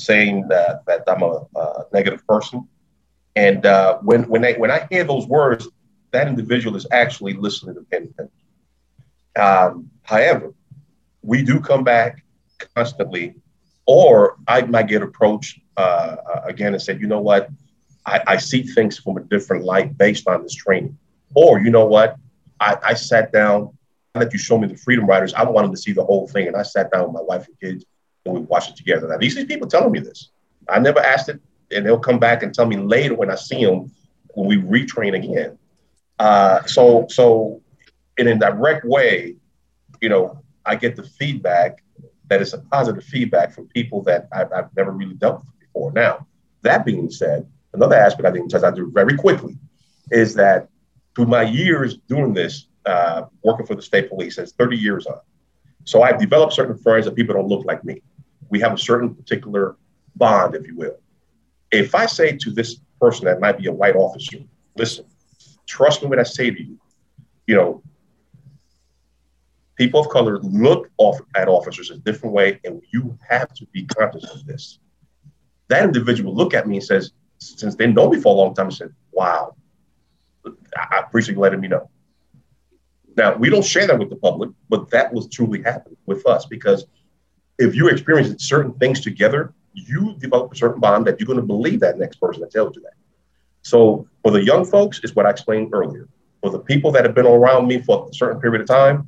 saying 0.00 0.48
that 0.48 0.84
that 0.86 1.04
I'm 1.06 1.22
a, 1.22 1.46
a 1.56 1.84
negative 1.92 2.26
person." 2.26 2.68
And 3.36 3.62
when 4.02 4.28
when 4.28 4.44
I 4.44 4.54
when 4.54 4.70
I 4.70 4.86
hear 4.90 5.04
those 5.04 5.26
words, 5.26 5.68
that 6.10 6.28
individual 6.28 6.76
is 6.76 6.86
actually 6.90 7.34
listening 7.34 7.76
to 7.76 7.82
pen 7.82 8.12
um, 9.38 9.90
however, 10.02 10.54
we 11.22 11.42
do 11.42 11.60
come 11.60 11.84
back 11.84 12.24
constantly, 12.74 13.34
or 13.86 14.36
I 14.48 14.62
might 14.62 14.88
get 14.88 15.02
approached 15.02 15.60
uh, 15.76 16.16
again 16.44 16.74
and 16.74 16.82
say, 16.82 16.98
you 16.98 17.06
know 17.06 17.20
what, 17.20 17.48
I, 18.06 18.20
I, 18.26 18.36
see 18.38 18.62
things 18.62 18.98
from 18.98 19.16
a 19.16 19.20
different 19.20 19.64
light 19.64 19.96
based 19.96 20.26
on 20.26 20.42
this 20.42 20.54
training. 20.54 20.98
Or, 21.34 21.60
you 21.60 21.70
know 21.70 21.86
what, 21.86 22.16
I, 22.58 22.76
I 22.82 22.94
sat 22.94 23.32
down, 23.32 23.76
that 24.14 24.32
you 24.32 24.38
show 24.38 24.58
me 24.58 24.66
the 24.66 24.76
Freedom 24.76 25.06
Riders, 25.06 25.32
I 25.34 25.44
wanted 25.44 25.70
to 25.70 25.76
see 25.76 25.92
the 25.92 26.04
whole 26.04 26.26
thing. 26.26 26.48
And 26.48 26.56
I 26.56 26.62
sat 26.62 26.90
down 26.90 27.04
with 27.04 27.12
my 27.12 27.22
wife 27.22 27.46
and 27.46 27.60
kids 27.60 27.84
we 28.24 28.40
watch 28.40 28.68
it 28.68 28.76
together. 28.76 29.08
Now, 29.08 29.18
these 29.18 29.42
people 29.44 29.66
telling 29.66 29.92
me 29.92 30.00
this. 30.00 30.30
I 30.68 30.78
never 30.78 31.00
asked 31.00 31.28
it, 31.28 31.40
and 31.70 31.84
they'll 31.84 31.98
come 31.98 32.18
back 32.18 32.42
and 32.42 32.54
tell 32.54 32.66
me 32.66 32.76
later 32.76 33.14
when 33.14 33.30
I 33.30 33.34
see 33.34 33.64
them 33.64 33.90
when 34.34 34.46
we 34.46 34.56
retrain 34.56 35.16
again. 35.16 35.58
Uh, 36.18 36.62
so, 36.64 37.06
so 37.08 37.62
in 38.18 38.28
a 38.28 38.36
direct 38.36 38.84
way, 38.84 39.36
you 40.00 40.08
know, 40.08 40.42
I 40.66 40.76
get 40.76 40.96
the 40.96 41.02
feedback 41.02 41.82
that 42.28 42.40
is 42.40 42.54
a 42.54 42.58
positive 42.58 43.02
feedback 43.04 43.52
from 43.52 43.66
people 43.68 44.02
that 44.02 44.28
I've, 44.32 44.52
I've 44.52 44.76
never 44.76 44.92
really 44.92 45.14
dealt 45.14 45.40
with 45.40 45.58
before. 45.58 45.92
Now, 45.92 46.26
that 46.62 46.84
being 46.84 47.10
said, 47.10 47.46
another 47.72 47.96
aspect 47.96 48.26
I 48.26 48.32
think 48.32 48.54
I 48.54 48.70
do 48.70 48.90
very 48.92 49.16
quickly 49.16 49.56
is 50.10 50.34
that 50.34 50.68
through 51.14 51.26
my 51.26 51.42
years 51.42 51.96
doing 52.08 52.32
this, 52.34 52.66
uh, 52.86 53.24
working 53.42 53.66
for 53.66 53.74
the 53.74 53.82
state 53.82 54.08
police, 54.08 54.38
it's 54.38 54.52
30 54.52 54.76
years 54.76 55.06
on. 55.06 55.18
So 55.84 56.02
I've 56.02 56.18
developed 56.20 56.52
certain 56.52 56.78
friends 56.78 57.06
that 57.06 57.16
people 57.16 57.34
don't 57.34 57.48
look 57.48 57.64
like 57.64 57.84
me. 57.84 58.02
We 58.50 58.60
have 58.60 58.74
a 58.74 58.78
certain 58.78 59.14
particular 59.14 59.76
bond, 60.16 60.54
if 60.54 60.66
you 60.66 60.76
will. 60.76 60.98
If 61.70 61.94
I 61.94 62.06
say 62.06 62.36
to 62.36 62.50
this 62.50 62.80
person 63.00 63.24
that 63.26 63.40
might 63.40 63.58
be 63.58 63.66
a 63.66 63.72
white 63.72 63.96
officer, 63.96 64.38
listen, 64.76 65.06
trust 65.66 66.02
me 66.02 66.08
when 66.08 66.18
I 66.18 66.24
say 66.24 66.50
to 66.50 66.62
you, 66.62 66.78
you 67.46 67.54
know, 67.54 67.82
people 69.76 70.00
of 70.00 70.08
color 70.08 70.38
look 70.40 70.90
off 70.98 71.18
at 71.36 71.48
officers 71.48 71.90
a 71.90 71.96
different 71.98 72.34
way, 72.34 72.60
and 72.64 72.82
you 72.92 73.16
have 73.28 73.54
to 73.54 73.66
be 73.72 73.86
conscious 73.86 74.28
of 74.30 74.44
this. 74.44 74.78
That 75.68 75.84
individual 75.84 76.34
look 76.34 76.52
at 76.52 76.66
me 76.66 76.76
and 76.76 76.84
says, 76.84 77.12
since 77.38 77.76
they 77.76 77.86
know 77.86 78.10
me 78.10 78.20
for 78.20 78.34
a 78.34 78.36
long 78.36 78.54
time, 78.54 78.66
I 78.66 78.70
said, 78.70 78.92
wow, 79.12 79.54
I 80.44 80.98
appreciate 80.98 81.36
you 81.36 81.40
letting 81.40 81.60
me 81.60 81.68
know. 81.68 81.88
Now, 83.16 83.36
we 83.36 83.48
don't 83.48 83.64
share 83.64 83.86
that 83.86 83.98
with 83.98 84.10
the 84.10 84.16
public, 84.16 84.50
but 84.68 84.90
that 84.90 85.12
was 85.12 85.28
truly 85.28 85.62
happening 85.62 85.96
with 86.06 86.26
us 86.26 86.46
because 86.46 86.86
if 87.60 87.74
you 87.74 87.88
experience 87.88 88.42
certain 88.44 88.72
things 88.74 89.00
together, 89.00 89.52
you 89.74 90.16
develop 90.18 90.52
a 90.52 90.56
certain 90.56 90.80
bond 90.80 91.06
that 91.06 91.20
you're 91.20 91.26
going 91.26 91.38
to 91.38 91.46
believe 91.46 91.80
that 91.80 91.98
next 91.98 92.16
person 92.16 92.40
that 92.40 92.50
tells 92.50 92.74
you 92.74 92.82
that. 92.82 92.94
So 93.62 94.08
for 94.22 94.32
the 94.32 94.42
young 94.42 94.64
folks, 94.64 94.98
is 95.04 95.14
what 95.14 95.26
I 95.26 95.30
explained 95.30 95.70
earlier. 95.72 96.08
For 96.40 96.50
the 96.50 96.58
people 96.58 96.90
that 96.92 97.04
have 97.04 97.14
been 97.14 97.26
around 97.26 97.68
me 97.68 97.80
for 97.82 98.08
a 98.08 98.14
certain 98.14 98.40
period 98.40 98.62
of 98.62 98.66
time, 98.66 99.06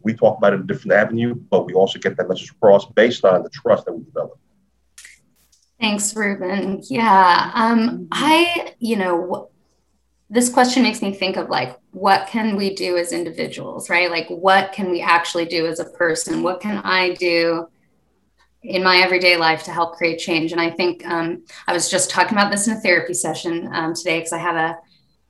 we 0.00 0.14
talk 0.14 0.38
about 0.38 0.54
it 0.54 0.56
in 0.56 0.62
a 0.62 0.66
different 0.66 0.92
avenue, 0.92 1.34
but 1.34 1.66
we 1.66 1.74
also 1.74 1.98
get 1.98 2.16
that 2.16 2.28
message 2.28 2.50
across 2.50 2.86
based 2.86 3.24
on 3.24 3.42
the 3.42 3.50
trust 3.50 3.84
that 3.84 3.92
we 3.92 4.04
develop. 4.04 4.38
Thanks, 5.78 6.16
Ruben. 6.16 6.80
Yeah, 6.88 7.50
um, 7.54 8.08
I, 8.10 8.72
you 8.78 8.96
know, 8.96 9.50
this 10.28 10.48
question 10.48 10.82
makes 10.82 11.02
me 11.02 11.12
think 11.12 11.36
of 11.36 11.48
like, 11.48 11.78
what 11.92 12.26
can 12.26 12.56
we 12.56 12.74
do 12.74 12.96
as 12.96 13.12
individuals, 13.12 13.88
right? 13.88 14.10
Like, 14.10 14.28
what 14.28 14.72
can 14.72 14.90
we 14.90 15.00
actually 15.00 15.46
do 15.46 15.66
as 15.66 15.78
a 15.78 15.84
person? 15.84 16.42
What 16.42 16.60
can 16.60 16.78
I 16.78 17.14
do 17.14 17.68
in 18.62 18.82
my 18.82 18.98
everyday 18.98 19.36
life 19.36 19.62
to 19.64 19.70
help 19.70 19.96
create 19.96 20.18
change? 20.18 20.50
And 20.50 20.60
I 20.60 20.70
think 20.70 21.06
um, 21.06 21.44
I 21.68 21.72
was 21.72 21.88
just 21.88 22.10
talking 22.10 22.36
about 22.36 22.50
this 22.50 22.66
in 22.66 22.76
a 22.76 22.80
therapy 22.80 23.14
session 23.14 23.70
um, 23.72 23.94
today 23.94 24.18
because 24.18 24.32
I 24.32 24.38
have 24.38 24.56
a 24.56 24.76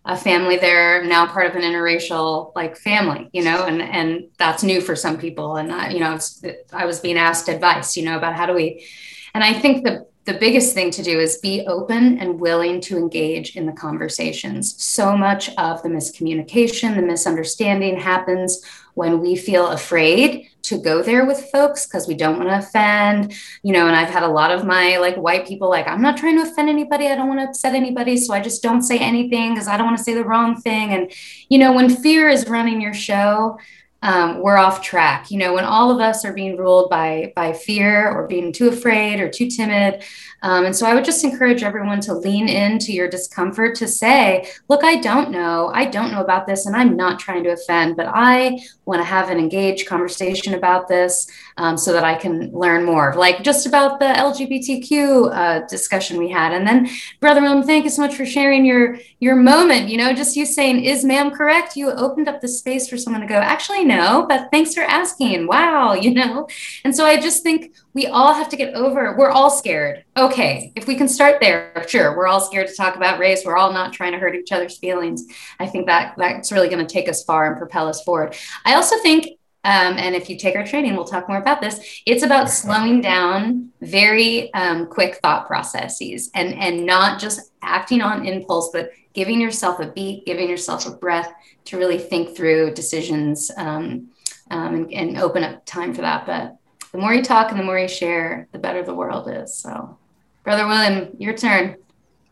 a 0.06 0.16
family 0.16 0.56
there 0.56 1.04
now 1.04 1.26
part 1.26 1.46
of 1.46 1.56
an 1.56 1.62
interracial 1.62 2.52
like 2.54 2.76
family 2.76 3.28
you 3.32 3.42
know 3.42 3.64
and 3.66 3.82
and 3.82 4.28
that's 4.38 4.62
new 4.62 4.80
for 4.80 4.94
some 4.94 5.18
people 5.18 5.56
and 5.56 5.72
I, 5.72 5.90
you 5.90 5.98
know 5.98 6.10
I 6.10 6.12
was, 6.12 6.44
I 6.72 6.86
was 6.86 7.00
being 7.00 7.18
asked 7.18 7.48
advice 7.48 7.96
you 7.96 8.04
know 8.04 8.16
about 8.16 8.36
how 8.36 8.46
do 8.46 8.54
we 8.54 8.86
and 9.34 9.42
i 9.42 9.52
think 9.52 9.84
the 9.84 10.06
the 10.26 10.34
biggest 10.34 10.74
thing 10.74 10.90
to 10.90 11.02
do 11.02 11.20
is 11.20 11.38
be 11.38 11.64
open 11.68 12.18
and 12.18 12.40
willing 12.40 12.80
to 12.80 12.96
engage 12.96 13.56
in 13.56 13.64
the 13.64 13.72
conversations 13.72 14.82
so 14.82 15.16
much 15.16 15.48
of 15.56 15.82
the 15.82 15.88
miscommunication 15.88 16.96
the 16.96 17.02
misunderstanding 17.02 17.96
happens 17.96 18.60
when 18.94 19.20
we 19.20 19.36
feel 19.36 19.68
afraid 19.68 20.48
to 20.62 20.78
go 20.78 21.02
there 21.02 21.26
with 21.26 21.48
folks 21.50 21.86
because 21.86 22.08
we 22.08 22.14
don't 22.14 22.38
want 22.38 22.48
to 22.48 22.58
offend, 22.58 23.34
you 23.62 23.72
know, 23.72 23.86
and 23.86 23.94
I've 23.94 24.08
had 24.08 24.22
a 24.22 24.28
lot 24.28 24.50
of 24.50 24.64
my 24.64 24.96
like 24.96 25.16
white 25.16 25.46
people 25.46 25.68
like, 25.68 25.86
I'm 25.86 26.00
not 26.00 26.16
trying 26.16 26.36
to 26.36 26.50
offend 26.50 26.68
anybody. 26.70 27.06
I 27.06 27.14
don't 27.14 27.28
want 27.28 27.40
to 27.40 27.46
upset 27.46 27.74
anybody. 27.74 28.16
So 28.16 28.32
I 28.32 28.40
just 28.40 28.62
don't 28.62 28.82
say 28.82 28.98
anything 28.98 29.52
because 29.52 29.68
I 29.68 29.76
don't 29.76 29.86
want 29.86 29.98
to 29.98 30.02
say 30.02 30.14
the 30.14 30.24
wrong 30.24 30.60
thing. 30.60 30.90
And, 30.90 31.12
you 31.50 31.58
know, 31.58 31.72
when 31.72 31.88
fear 31.88 32.28
is 32.28 32.48
running 32.48 32.80
your 32.80 32.94
show, 32.94 33.58
um, 34.02 34.40
we're 34.40 34.58
off 34.58 34.82
track. 34.82 35.30
You 35.30 35.38
know, 35.38 35.54
when 35.54 35.64
all 35.64 35.90
of 35.90 36.00
us 36.00 36.24
are 36.24 36.32
being 36.32 36.56
ruled 36.56 36.90
by 36.90 37.32
by 37.34 37.52
fear 37.52 38.10
or 38.10 38.26
being 38.26 38.52
too 38.52 38.68
afraid 38.68 39.20
or 39.20 39.28
too 39.28 39.48
timid, 39.48 40.02
um, 40.42 40.66
and 40.66 40.76
so 40.76 40.86
I 40.86 40.94
would 40.94 41.04
just 41.04 41.24
encourage 41.24 41.62
everyone 41.62 42.00
to 42.02 42.14
lean 42.14 42.48
into 42.48 42.92
your 42.92 43.08
discomfort 43.08 43.74
to 43.76 43.88
say, 43.88 44.46
"Look, 44.68 44.84
I 44.84 44.96
don't 44.96 45.30
know. 45.30 45.70
I 45.74 45.86
don't 45.86 46.12
know 46.12 46.20
about 46.20 46.46
this, 46.46 46.66
and 46.66 46.76
I'm 46.76 46.96
not 46.96 47.18
trying 47.18 47.44
to 47.44 47.50
offend, 47.50 47.96
but 47.96 48.06
I 48.06 48.58
want 48.84 49.00
to 49.00 49.04
have 49.04 49.30
an 49.30 49.38
engaged 49.38 49.88
conversation 49.88 50.54
about 50.54 50.88
this 50.88 51.26
um, 51.56 51.78
so 51.78 51.92
that 51.92 52.04
I 52.04 52.14
can 52.14 52.52
learn 52.52 52.84
more." 52.84 53.14
Like 53.16 53.42
just 53.42 53.66
about 53.66 53.98
the 53.98 54.06
LGBTQ 54.06 55.34
uh, 55.34 55.66
discussion 55.66 56.18
we 56.18 56.28
had, 56.28 56.52
and 56.52 56.66
then, 56.66 56.88
Brother 57.20 57.40
William, 57.40 57.62
thank 57.62 57.84
you 57.84 57.90
so 57.90 58.02
much 58.02 58.14
for 58.14 58.26
sharing 58.26 58.66
your 58.66 58.98
your 59.20 59.36
moment. 59.36 59.88
You 59.88 59.96
know, 59.96 60.12
just 60.12 60.36
you 60.36 60.44
saying, 60.44 60.84
"Is 60.84 61.02
ma'am 61.02 61.30
correct?" 61.30 61.76
You 61.76 61.90
opened 61.92 62.28
up 62.28 62.42
the 62.42 62.48
space 62.48 62.88
for 62.88 62.98
someone 62.98 63.22
to 63.22 63.26
go, 63.26 63.36
"Actually." 63.36 63.86
no, 63.86 64.26
but 64.28 64.48
thanks 64.50 64.74
for 64.74 64.82
asking. 64.82 65.46
Wow, 65.46 65.94
you 66.06 66.12
know? 66.12 66.48
And 66.84 66.94
so 66.94 67.04
I 67.06 67.20
just 67.20 67.42
think 67.42 67.74
we 67.96 68.06
all 68.06 68.34
have 68.34 68.50
to 68.50 68.56
get 68.58 68.74
over, 68.74 69.16
we're 69.16 69.30
all 69.30 69.48
scared. 69.48 70.04
Okay, 70.18 70.70
if 70.76 70.86
we 70.86 70.96
can 70.96 71.08
start 71.08 71.40
there, 71.40 71.82
sure, 71.88 72.14
we're 72.14 72.26
all 72.26 72.42
scared 72.42 72.68
to 72.68 72.76
talk 72.76 72.94
about 72.94 73.18
race. 73.18 73.40
We're 73.42 73.56
all 73.56 73.72
not 73.72 73.94
trying 73.94 74.12
to 74.12 74.18
hurt 74.18 74.34
each 74.34 74.52
other's 74.52 74.76
feelings. 74.76 75.24
I 75.58 75.66
think 75.66 75.86
that 75.86 76.14
that's 76.18 76.52
really 76.52 76.68
going 76.68 76.86
to 76.86 76.92
take 76.92 77.08
us 77.08 77.24
far 77.24 77.46
and 77.48 77.56
propel 77.56 77.88
us 77.88 78.04
forward. 78.04 78.36
I 78.66 78.74
also 78.74 78.98
think 78.98 79.38
um, 79.64 79.96
and 79.98 80.14
if 80.14 80.28
you 80.28 80.36
take 80.36 80.56
our 80.56 80.64
training, 80.64 80.94
we'll 80.94 81.06
talk 81.06 81.26
more 81.26 81.38
about 81.38 81.62
this. 81.62 82.02
It's 82.06 82.22
about 82.22 82.50
slowing 82.50 83.00
down 83.00 83.70
very 83.80 84.52
um, 84.52 84.86
quick 84.86 85.16
thought 85.16 85.46
processes 85.46 86.30
and, 86.34 86.54
and 86.54 86.86
not 86.86 87.18
just 87.18 87.50
acting 87.62 88.02
on 88.02 88.26
impulse, 88.26 88.70
but 88.72 88.90
giving 89.12 89.40
yourself 89.40 89.80
a 89.80 89.90
beat, 89.90 90.24
giving 90.24 90.48
yourself 90.48 90.86
a 90.86 90.92
breath 90.92 91.32
to 91.64 91.78
really 91.78 91.98
think 91.98 92.36
through 92.36 92.74
decisions 92.74 93.50
um, 93.56 94.08
um, 94.52 94.74
and, 94.74 94.92
and, 94.92 95.18
open 95.18 95.42
up 95.42 95.66
time 95.66 95.92
for 95.92 96.02
that. 96.02 96.26
But 96.26 96.56
the 96.96 97.02
more 97.02 97.12
you 97.12 97.22
talk 97.22 97.50
and 97.50 97.60
the 97.60 97.64
more 97.64 97.78
you 97.78 97.88
share, 97.88 98.48
the 98.52 98.58
better 98.58 98.82
the 98.82 98.94
world 98.94 99.28
is. 99.30 99.54
So, 99.54 99.98
Brother 100.44 100.66
William, 100.66 101.14
your 101.18 101.34
turn. 101.34 101.76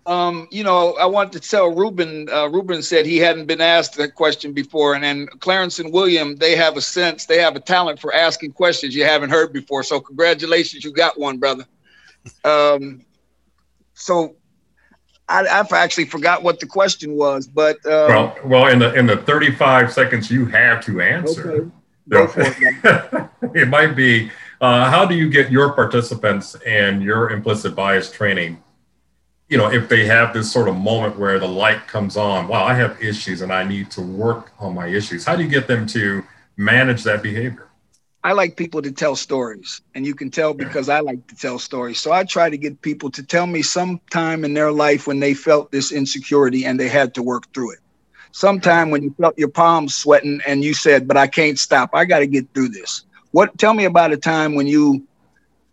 Um, 0.06 0.48
you 0.50 0.64
know, 0.64 0.94
I 0.94 1.04
want 1.04 1.32
to 1.34 1.40
tell 1.40 1.74
Ruben. 1.74 2.30
Uh, 2.30 2.48
Ruben 2.48 2.82
said 2.82 3.04
he 3.04 3.18
hadn't 3.18 3.44
been 3.44 3.60
asked 3.60 3.96
that 3.96 4.14
question 4.14 4.54
before, 4.54 4.94
and 4.94 5.04
then 5.04 5.26
Clarence 5.40 5.80
and 5.80 5.92
William, 5.92 6.36
they 6.36 6.56
have 6.56 6.78
a 6.78 6.80
sense, 6.80 7.26
they 7.26 7.38
have 7.38 7.56
a 7.56 7.60
talent 7.60 8.00
for 8.00 8.14
asking 8.14 8.52
questions 8.52 8.94
you 8.94 9.04
haven't 9.04 9.28
heard 9.28 9.52
before. 9.52 9.82
So, 9.82 10.00
congratulations, 10.00 10.82
you 10.82 10.92
got 10.92 11.18
one, 11.18 11.38
brother. 11.38 11.66
Um, 12.42 13.04
so, 13.92 14.34
I, 15.28 15.46
have 15.46 15.72
actually 15.74 16.06
forgot 16.06 16.42
what 16.42 16.58
the 16.58 16.66
question 16.66 17.16
was, 17.16 17.46
but 17.46 17.76
uh, 17.84 18.08
well, 18.08 18.38
well, 18.44 18.66
in 18.68 18.78
the 18.78 18.94
in 18.94 19.06
the 19.06 19.18
35 19.18 19.92
seconds 19.92 20.30
you 20.30 20.46
have 20.46 20.82
to 20.84 21.02
answer, 21.02 21.70
okay. 22.12 22.54
it, 22.58 23.30
it 23.54 23.68
might 23.68 23.94
be 23.94 24.30
uh, 24.60 24.90
how 24.90 25.04
do 25.04 25.14
you 25.14 25.28
get 25.28 25.50
your 25.50 25.72
participants 25.72 26.54
and 26.66 27.02
your 27.02 27.30
implicit 27.30 27.74
bias 27.74 28.10
training 28.10 28.62
you 29.48 29.58
know, 29.58 29.70
if 29.70 29.88
they 29.88 30.06
have 30.06 30.32
this 30.32 30.50
sort 30.50 30.68
of 30.68 30.76
moment 30.76 31.18
where 31.18 31.38
the 31.38 31.46
light 31.46 31.86
comes 31.86 32.16
on, 32.16 32.48
wow, 32.48 32.64
I 32.64 32.74
have 32.74 33.00
issues 33.02 33.42
and 33.42 33.52
I 33.52 33.62
need 33.62 33.90
to 33.92 34.00
work 34.00 34.52
on 34.58 34.74
my 34.74 34.86
issues. 34.86 35.24
How 35.24 35.36
do 35.36 35.42
you 35.42 35.48
get 35.48 35.66
them 35.66 35.86
to 35.88 36.24
manage 36.56 37.04
that 37.04 37.22
behavior? 37.22 37.68
I 38.22 38.32
like 38.32 38.56
people 38.56 38.80
to 38.80 38.90
tell 38.90 39.16
stories, 39.16 39.82
and 39.94 40.06
you 40.06 40.14
can 40.14 40.30
tell 40.30 40.54
because 40.54 40.88
I 40.88 41.00
like 41.00 41.26
to 41.26 41.36
tell 41.36 41.58
stories. 41.58 42.00
So 42.00 42.10
I 42.10 42.24
try 42.24 42.48
to 42.48 42.56
get 42.56 42.80
people 42.80 43.10
to 43.10 43.22
tell 43.22 43.46
me 43.46 43.60
some 43.60 44.00
time 44.10 44.46
in 44.46 44.54
their 44.54 44.72
life 44.72 45.06
when 45.06 45.20
they 45.20 45.34
felt 45.34 45.70
this 45.70 45.92
insecurity 45.92 46.64
and 46.64 46.80
they 46.80 46.88
had 46.88 47.12
to 47.14 47.22
work 47.22 47.52
through 47.52 47.72
it. 47.72 47.80
Sometime 48.32 48.90
when 48.90 49.02
you 49.02 49.14
felt 49.20 49.38
your 49.38 49.50
palms 49.50 49.94
sweating 49.94 50.40
and 50.46 50.64
you 50.64 50.72
said, 50.72 51.06
"But 51.06 51.18
I 51.18 51.26
can't 51.26 51.58
stop. 51.58 51.90
I 51.92 52.06
got 52.06 52.20
to 52.20 52.26
get 52.26 52.46
through 52.54 52.70
this." 52.70 53.04
What? 53.34 53.58
Tell 53.58 53.74
me 53.74 53.84
about 53.84 54.12
a 54.12 54.16
time 54.16 54.54
when 54.54 54.68
you 54.68 55.08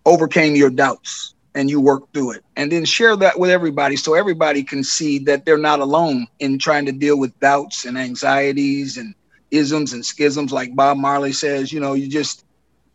overcame 0.03 0.55
your 0.55 0.71
doubts 0.71 1.35
and 1.53 1.69
you 1.69 1.79
worked 1.79 2.11
through 2.11 2.31
it 2.31 2.43
and 2.55 2.71
then 2.71 2.85
share 2.85 3.15
that 3.15 3.37
with 3.37 3.51
everybody 3.51 3.95
so 3.95 4.15
everybody 4.15 4.63
can 4.63 4.83
see 4.83 5.19
that 5.19 5.45
they're 5.45 5.59
not 5.59 5.79
alone 5.79 6.25
in 6.39 6.57
trying 6.57 6.87
to 6.87 6.91
deal 6.91 7.19
with 7.19 7.39
doubts 7.39 7.85
and 7.85 7.99
anxieties 7.99 8.97
and 8.97 9.13
isms 9.51 9.93
and 9.93 10.03
schisms 10.03 10.51
like 10.51 10.75
bob 10.75 10.97
marley 10.97 11.31
says 11.31 11.71
you 11.71 11.79
know 11.79 11.93
you 11.93 12.07
just 12.07 12.45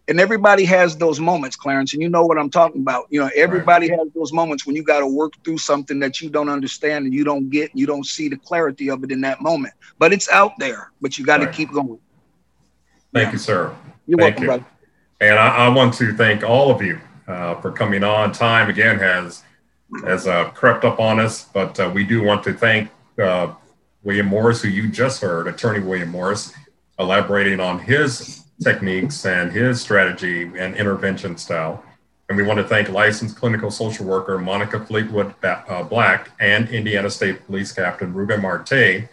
and 0.09 0.19
everybody 0.19 0.65
has 0.65 0.97
those 0.97 1.21
moments 1.21 1.55
clarence 1.55 1.93
and 1.93 2.03
you 2.03 2.09
know 2.09 2.25
what 2.25 2.37
i'm 2.37 2.51
talking 2.51 2.81
about 2.81 3.07
you 3.09 3.21
know 3.21 3.31
everybody 3.37 3.91
right. 3.91 4.01
has 4.01 4.09
those 4.15 4.33
moments 4.33 4.67
when 4.67 4.75
you 4.75 4.83
got 4.83 4.99
to 4.99 5.07
work 5.07 5.35
through 5.45 5.59
something 5.59 6.01
that 6.01 6.21
you 6.21 6.29
don't 6.29 6.49
understand 6.49 7.05
and 7.05 7.15
you 7.15 7.23
don't 7.23 7.51
get 7.51 7.71
and 7.71 7.79
you 7.79 7.87
don't 7.87 8.07
see 8.07 8.27
the 8.27 8.37
clarity 8.39 8.91
of 8.91 9.05
it 9.05 9.13
in 9.13 9.21
that 9.21 9.41
moment 9.41 9.75
but 10.01 10.13
it's 10.13 10.29
out 10.31 10.59
there 10.59 10.91
but 11.01 11.17
you 11.19 11.25
got 11.25 11.37
to 11.37 11.47
right. 11.47 11.55
keep 11.55 11.71
going 11.71 11.99
thank 13.13 13.27
yeah. 13.27 13.33
you 13.33 13.39
sir 13.39 13.77
you're 14.07 14.19
thank 14.19 14.39
welcome 14.39 14.43
you. 14.43 14.49
brother 14.49 14.67
and 15.21 15.39
I, 15.39 15.67
I 15.67 15.69
want 15.69 15.95
to 15.95 16.13
thank 16.15 16.43
all 16.43 16.71
of 16.71 16.83
you 16.83 17.01
uh, 17.27 17.55
for 17.61 17.73
coming 17.73 18.05
on. 18.05 18.33
Time 18.33 18.69
again 18.69 18.99
has 18.99 19.43
has 20.05 20.27
uh, 20.27 20.51
crept 20.51 20.85
up 20.85 20.99
on 20.99 21.21
us, 21.21 21.45
but 21.45 21.79
uh, 21.79 21.91
we 21.95 22.05
do 22.05 22.23
want 22.23 22.43
to 22.45 22.53
thank 22.53 22.91
uh, 23.23 23.53
William 24.03 24.27
Morris, 24.27 24.61
who 24.61 24.69
you 24.69 24.89
just 24.89 25.23
heard, 25.23 25.47
Attorney 25.47 25.81
William 25.81 26.11
Morris, 26.11 26.53
elaborating 26.99 27.61
on 27.61 27.79
his 27.79 28.45
techniques 28.63 29.25
and 29.25 29.53
his 29.53 29.81
strategy 29.81 30.43
and 30.43 30.75
intervention 30.75 31.37
style. 31.37 31.83
And 32.29 32.37
we 32.37 32.43
want 32.43 32.59
to 32.59 32.65
thank 32.65 32.89
licensed 32.89 33.37
clinical 33.37 33.71
social 33.71 34.07
worker 34.07 34.39
Monica 34.39 34.85
Fleetwood 34.85 35.35
uh, 35.45 35.85
Black 35.85 36.31
and 36.41 36.69
Indiana 36.69 37.09
State 37.09 37.47
Police 37.47 37.71
Captain 37.71 38.13
Ruben 38.13 38.43
Marte 38.43 39.09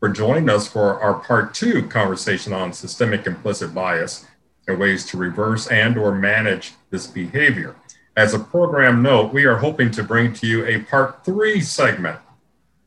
for 0.00 0.08
joining 0.08 0.50
us 0.50 0.66
for 0.66 1.00
our 1.00 1.14
part 1.14 1.54
two 1.54 1.86
conversation 1.86 2.52
on 2.52 2.72
systemic 2.72 3.26
implicit 3.28 3.72
bias 3.72 4.26
and 4.66 4.78
ways 4.78 5.04
to 5.06 5.16
reverse 5.16 5.68
and 5.68 5.96
or 5.96 6.14
manage 6.14 6.74
this 6.90 7.06
behavior. 7.06 7.76
As 8.16 8.34
a 8.34 8.38
program 8.38 9.02
note, 9.02 9.32
we 9.32 9.44
are 9.44 9.56
hoping 9.56 9.90
to 9.92 10.02
bring 10.02 10.32
to 10.34 10.46
you 10.46 10.66
a 10.66 10.80
part 10.80 11.24
three 11.24 11.60
segment 11.60 12.18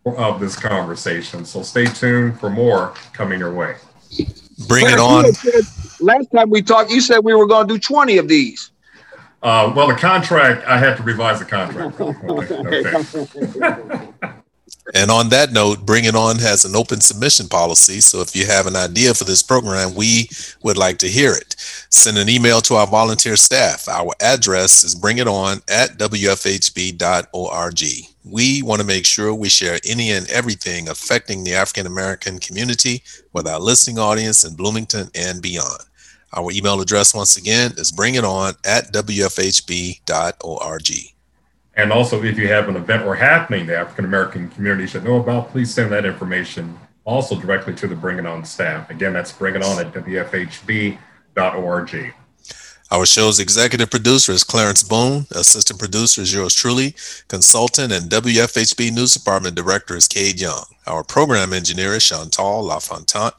of 0.05 0.39
this 0.39 0.55
conversation. 0.55 1.45
So 1.45 1.61
stay 1.61 1.85
tuned 1.85 2.39
for 2.39 2.49
more 2.49 2.93
coming 3.13 3.39
your 3.39 3.53
way. 3.53 3.75
Bring 4.67 4.87
it 4.87 4.99
on. 4.99 5.25
last 5.99 6.31
time 6.31 6.49
we 6.49 6.61
talked, 6.61 6.89
you 6.89 6.99
said 6.99 7.19
we 7.19 7.33
were 7.33 7.47
going 7.47 7.67
to 7.67 7.75
do 7.75 7.79
20 7.79 8.17
of 8.17 8.27
these. 8.27 8.71
Uh, 9.41 9.71
well, 9.73 9.87
the 9.87 9.95
contract, 9.95 10.65
I 10.67 10.77
had 10.77 10.97
to 10.97 11.03
revise 11.03 11.39
the 11.39 11.45
contract. 11.45 11.99
Okay. 12.29 12.83
okay. 13.45 14.29
And 14.93 15.11
on 15.11 15.29
that 15.29 15.51
note, 15.51 15.85
Bring 15.85 16.05
It 16.05 16.15
On 16.15 16.37
has 16.39 16.65
an 16.65 16.75
open 16.75 17.01
submission 17.01 17.47
policy. 17.47 18.01
So 18.01 18.21
if 18.21 18.35
you 18.35 18.45
have 18.47 18.65
an 18.65 18.75
idea 18.75 19.13
for 19.13 19.23
this 19.23 19.43
program, 19.43 19.93
we 19.95 20.29
would 20.63 20.77
like 20.77 20.97
to 20.99 21.07
hear 21.07 21.33
it. 21.33 21.55
Send 21.89 22.17
an 22.17 22.29
email 22.29 22.61
to 22.61 22.75
our 22.75 22.87
volunteer 22.87 23.35
staff. 23.35 23.87
Our 23.87 24.13
address 24.19 24.83
is 24.83 24.95
bringiton 24.95 25.61
at 25.69 25.97
wfhb.org. 25.97 27.79
We 28.25 28.61
want 28.61 28.81
to 28.81 28.87
make 28.87 29.05
sure 29.05 29.33
we 29.33 29.49
share 29.49 29.79
any 29.87 30.11
and 30.11 30.29
everything 30.29 30.89
affecting 30.89 31.43
the 31.43 31.53
African 31.53 31.87
American 31.87 32.39
community 32.39 33.03
with 33.33 33.47
our 33.47 33.59
listening 33.59 33.99
audience 33.99 34.43
in 34.43 34.55
Bloomington 34.55 35.09
and 35.15 35.41
beyond. 35.41 35.81
Our 36.35 36.51
email 36.51 36.79
address, 36.79 37.13
once 37.13 37.37
again, 37.37 37.71
is 37.77 37.91
bringiton 37.91 38.55
at 38.65 38.93
wfhb.org. 38.93 39.99
And 41.79 41.93
also, 41.93 42.21
if 42.21 42.37
you 42.37 42.49
have 42.49 42.67
an 42.67 42.75
event 42.75 43.05
or 43.05 43.15
happening 43.15 43.65
the 43.65 43.77
African 43.77 44.03
American 44.03 44.49
community 44.49 44.85
should 44.85 45.05
know 45.05 45.15
about, 45.15 45.47
please 45.49 45.73
send 45.73 45.93
that 45.93 46.05
information 46.05 46.77
also 47.05 47.39
directly 47.39 47.73
to 47.75 47.87
the 47.87 47.95
Bring 47.95 48.19
It 48.19 48.25
On 48.25 48.43
staff. 48.43 48.89
Again, 48.89 49.13
that's 49.13 49.31
Bring 49.31 49.55
It 49.55 49.63
On 49.63 49.79
at 49.79 49.93
WFHB.org. 49.93 50.97
Our 52.91 53.05
show's 53.05 53.39
executive 53.39 53.89
producer 53.89 54.33
is 54.33 54.43
Clarence 54.43 54.83
Boone. 54.83 55.25
Assistant 55.31 55.79
producer 55.79 56.19
is 56.21 56.33
yours 56.33 56.53
truly. 56.53 56.95
Consultant 57.29 57.93
and 57.93 58.11
WFHB 58.11 58.91
News 58.91 59.13
Department 59.13 59.55
Director 59.55 59.95
is 59.95 60.09
Kade 60.09 60.41
Young. 60.41 60.65
Our 60.85 61.05
program 61.05 61.53
engineer 61.53 61.93
is 61.93 62.03
Chantalle 62.03 62.61
LaFontant. 62.61 63.35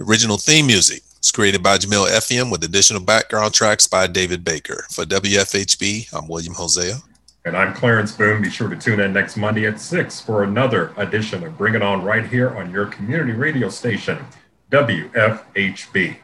Original 0.00 0.36
theme 0.36 0.66
music 0.66 1.02
is 1.22 1.30
created 1.30 1.62
by 1.62 1.78
Jamyl 1.78 2.08
Efiom 2.08 2.50
with 2.50 2.64
additional 2.64 3.02
background 3.02 3.54
tracks 3.54 3.86
by 3.86 4.08
David 4.08 4.42
Baker. 4.42 4.84
For 4.90 5.04
WFHB, 5.04 6.12
I'm 6.12 6.26
William 6.26 6.54
Hosea. 6.54 6.96
And 7.44 7.56
I'm 7.56 7.72
Clarence 7.72 8.12
Boone. 8.12 8.42
Be 8.42 8.50
sure 8.50 8.68
to 8.68 8.76
tune 8.76 9.00
in 9.00 9.12
next 9.12 9.36
Monday 9.36 9.66
at 9.66 9.80
6 9.80 10.20
for 10.20 10.42
another 10.42 10.92
edition 10.96 11.44
of 11.44 11.56
Bring 11.56 11.74
It 11.74 11.82
On 11.82 12.02
right 12.02 12.26
here 12.26 12.50
on 12.56 12.70
your 12.70 12.86
community 12.86 13.32
radio 13.32 13.68
station, 13.68 14.18
WFHB. 14.70 16.16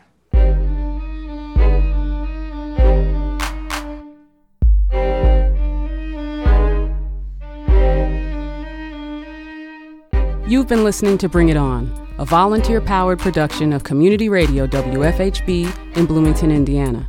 You've 10.46 10.68
been 10.68 10.84
listening 10.84 11.16
to 11.18 11.28
Bring 11.28 11.48
It 11.48 11.56
On, 11.56 11.90
a 12.18 12.24
volunteer 12.24 12.80
powered 12.80 13.18
production 13.18 13.72
of 13.72 13.82
Community 13.82 14.28
Radio 14.28 14.66
WFHB 14.66 15.96
in 15.96 16.06
Bloomington, 16.06 16.50
Indiana. 16.50 17.08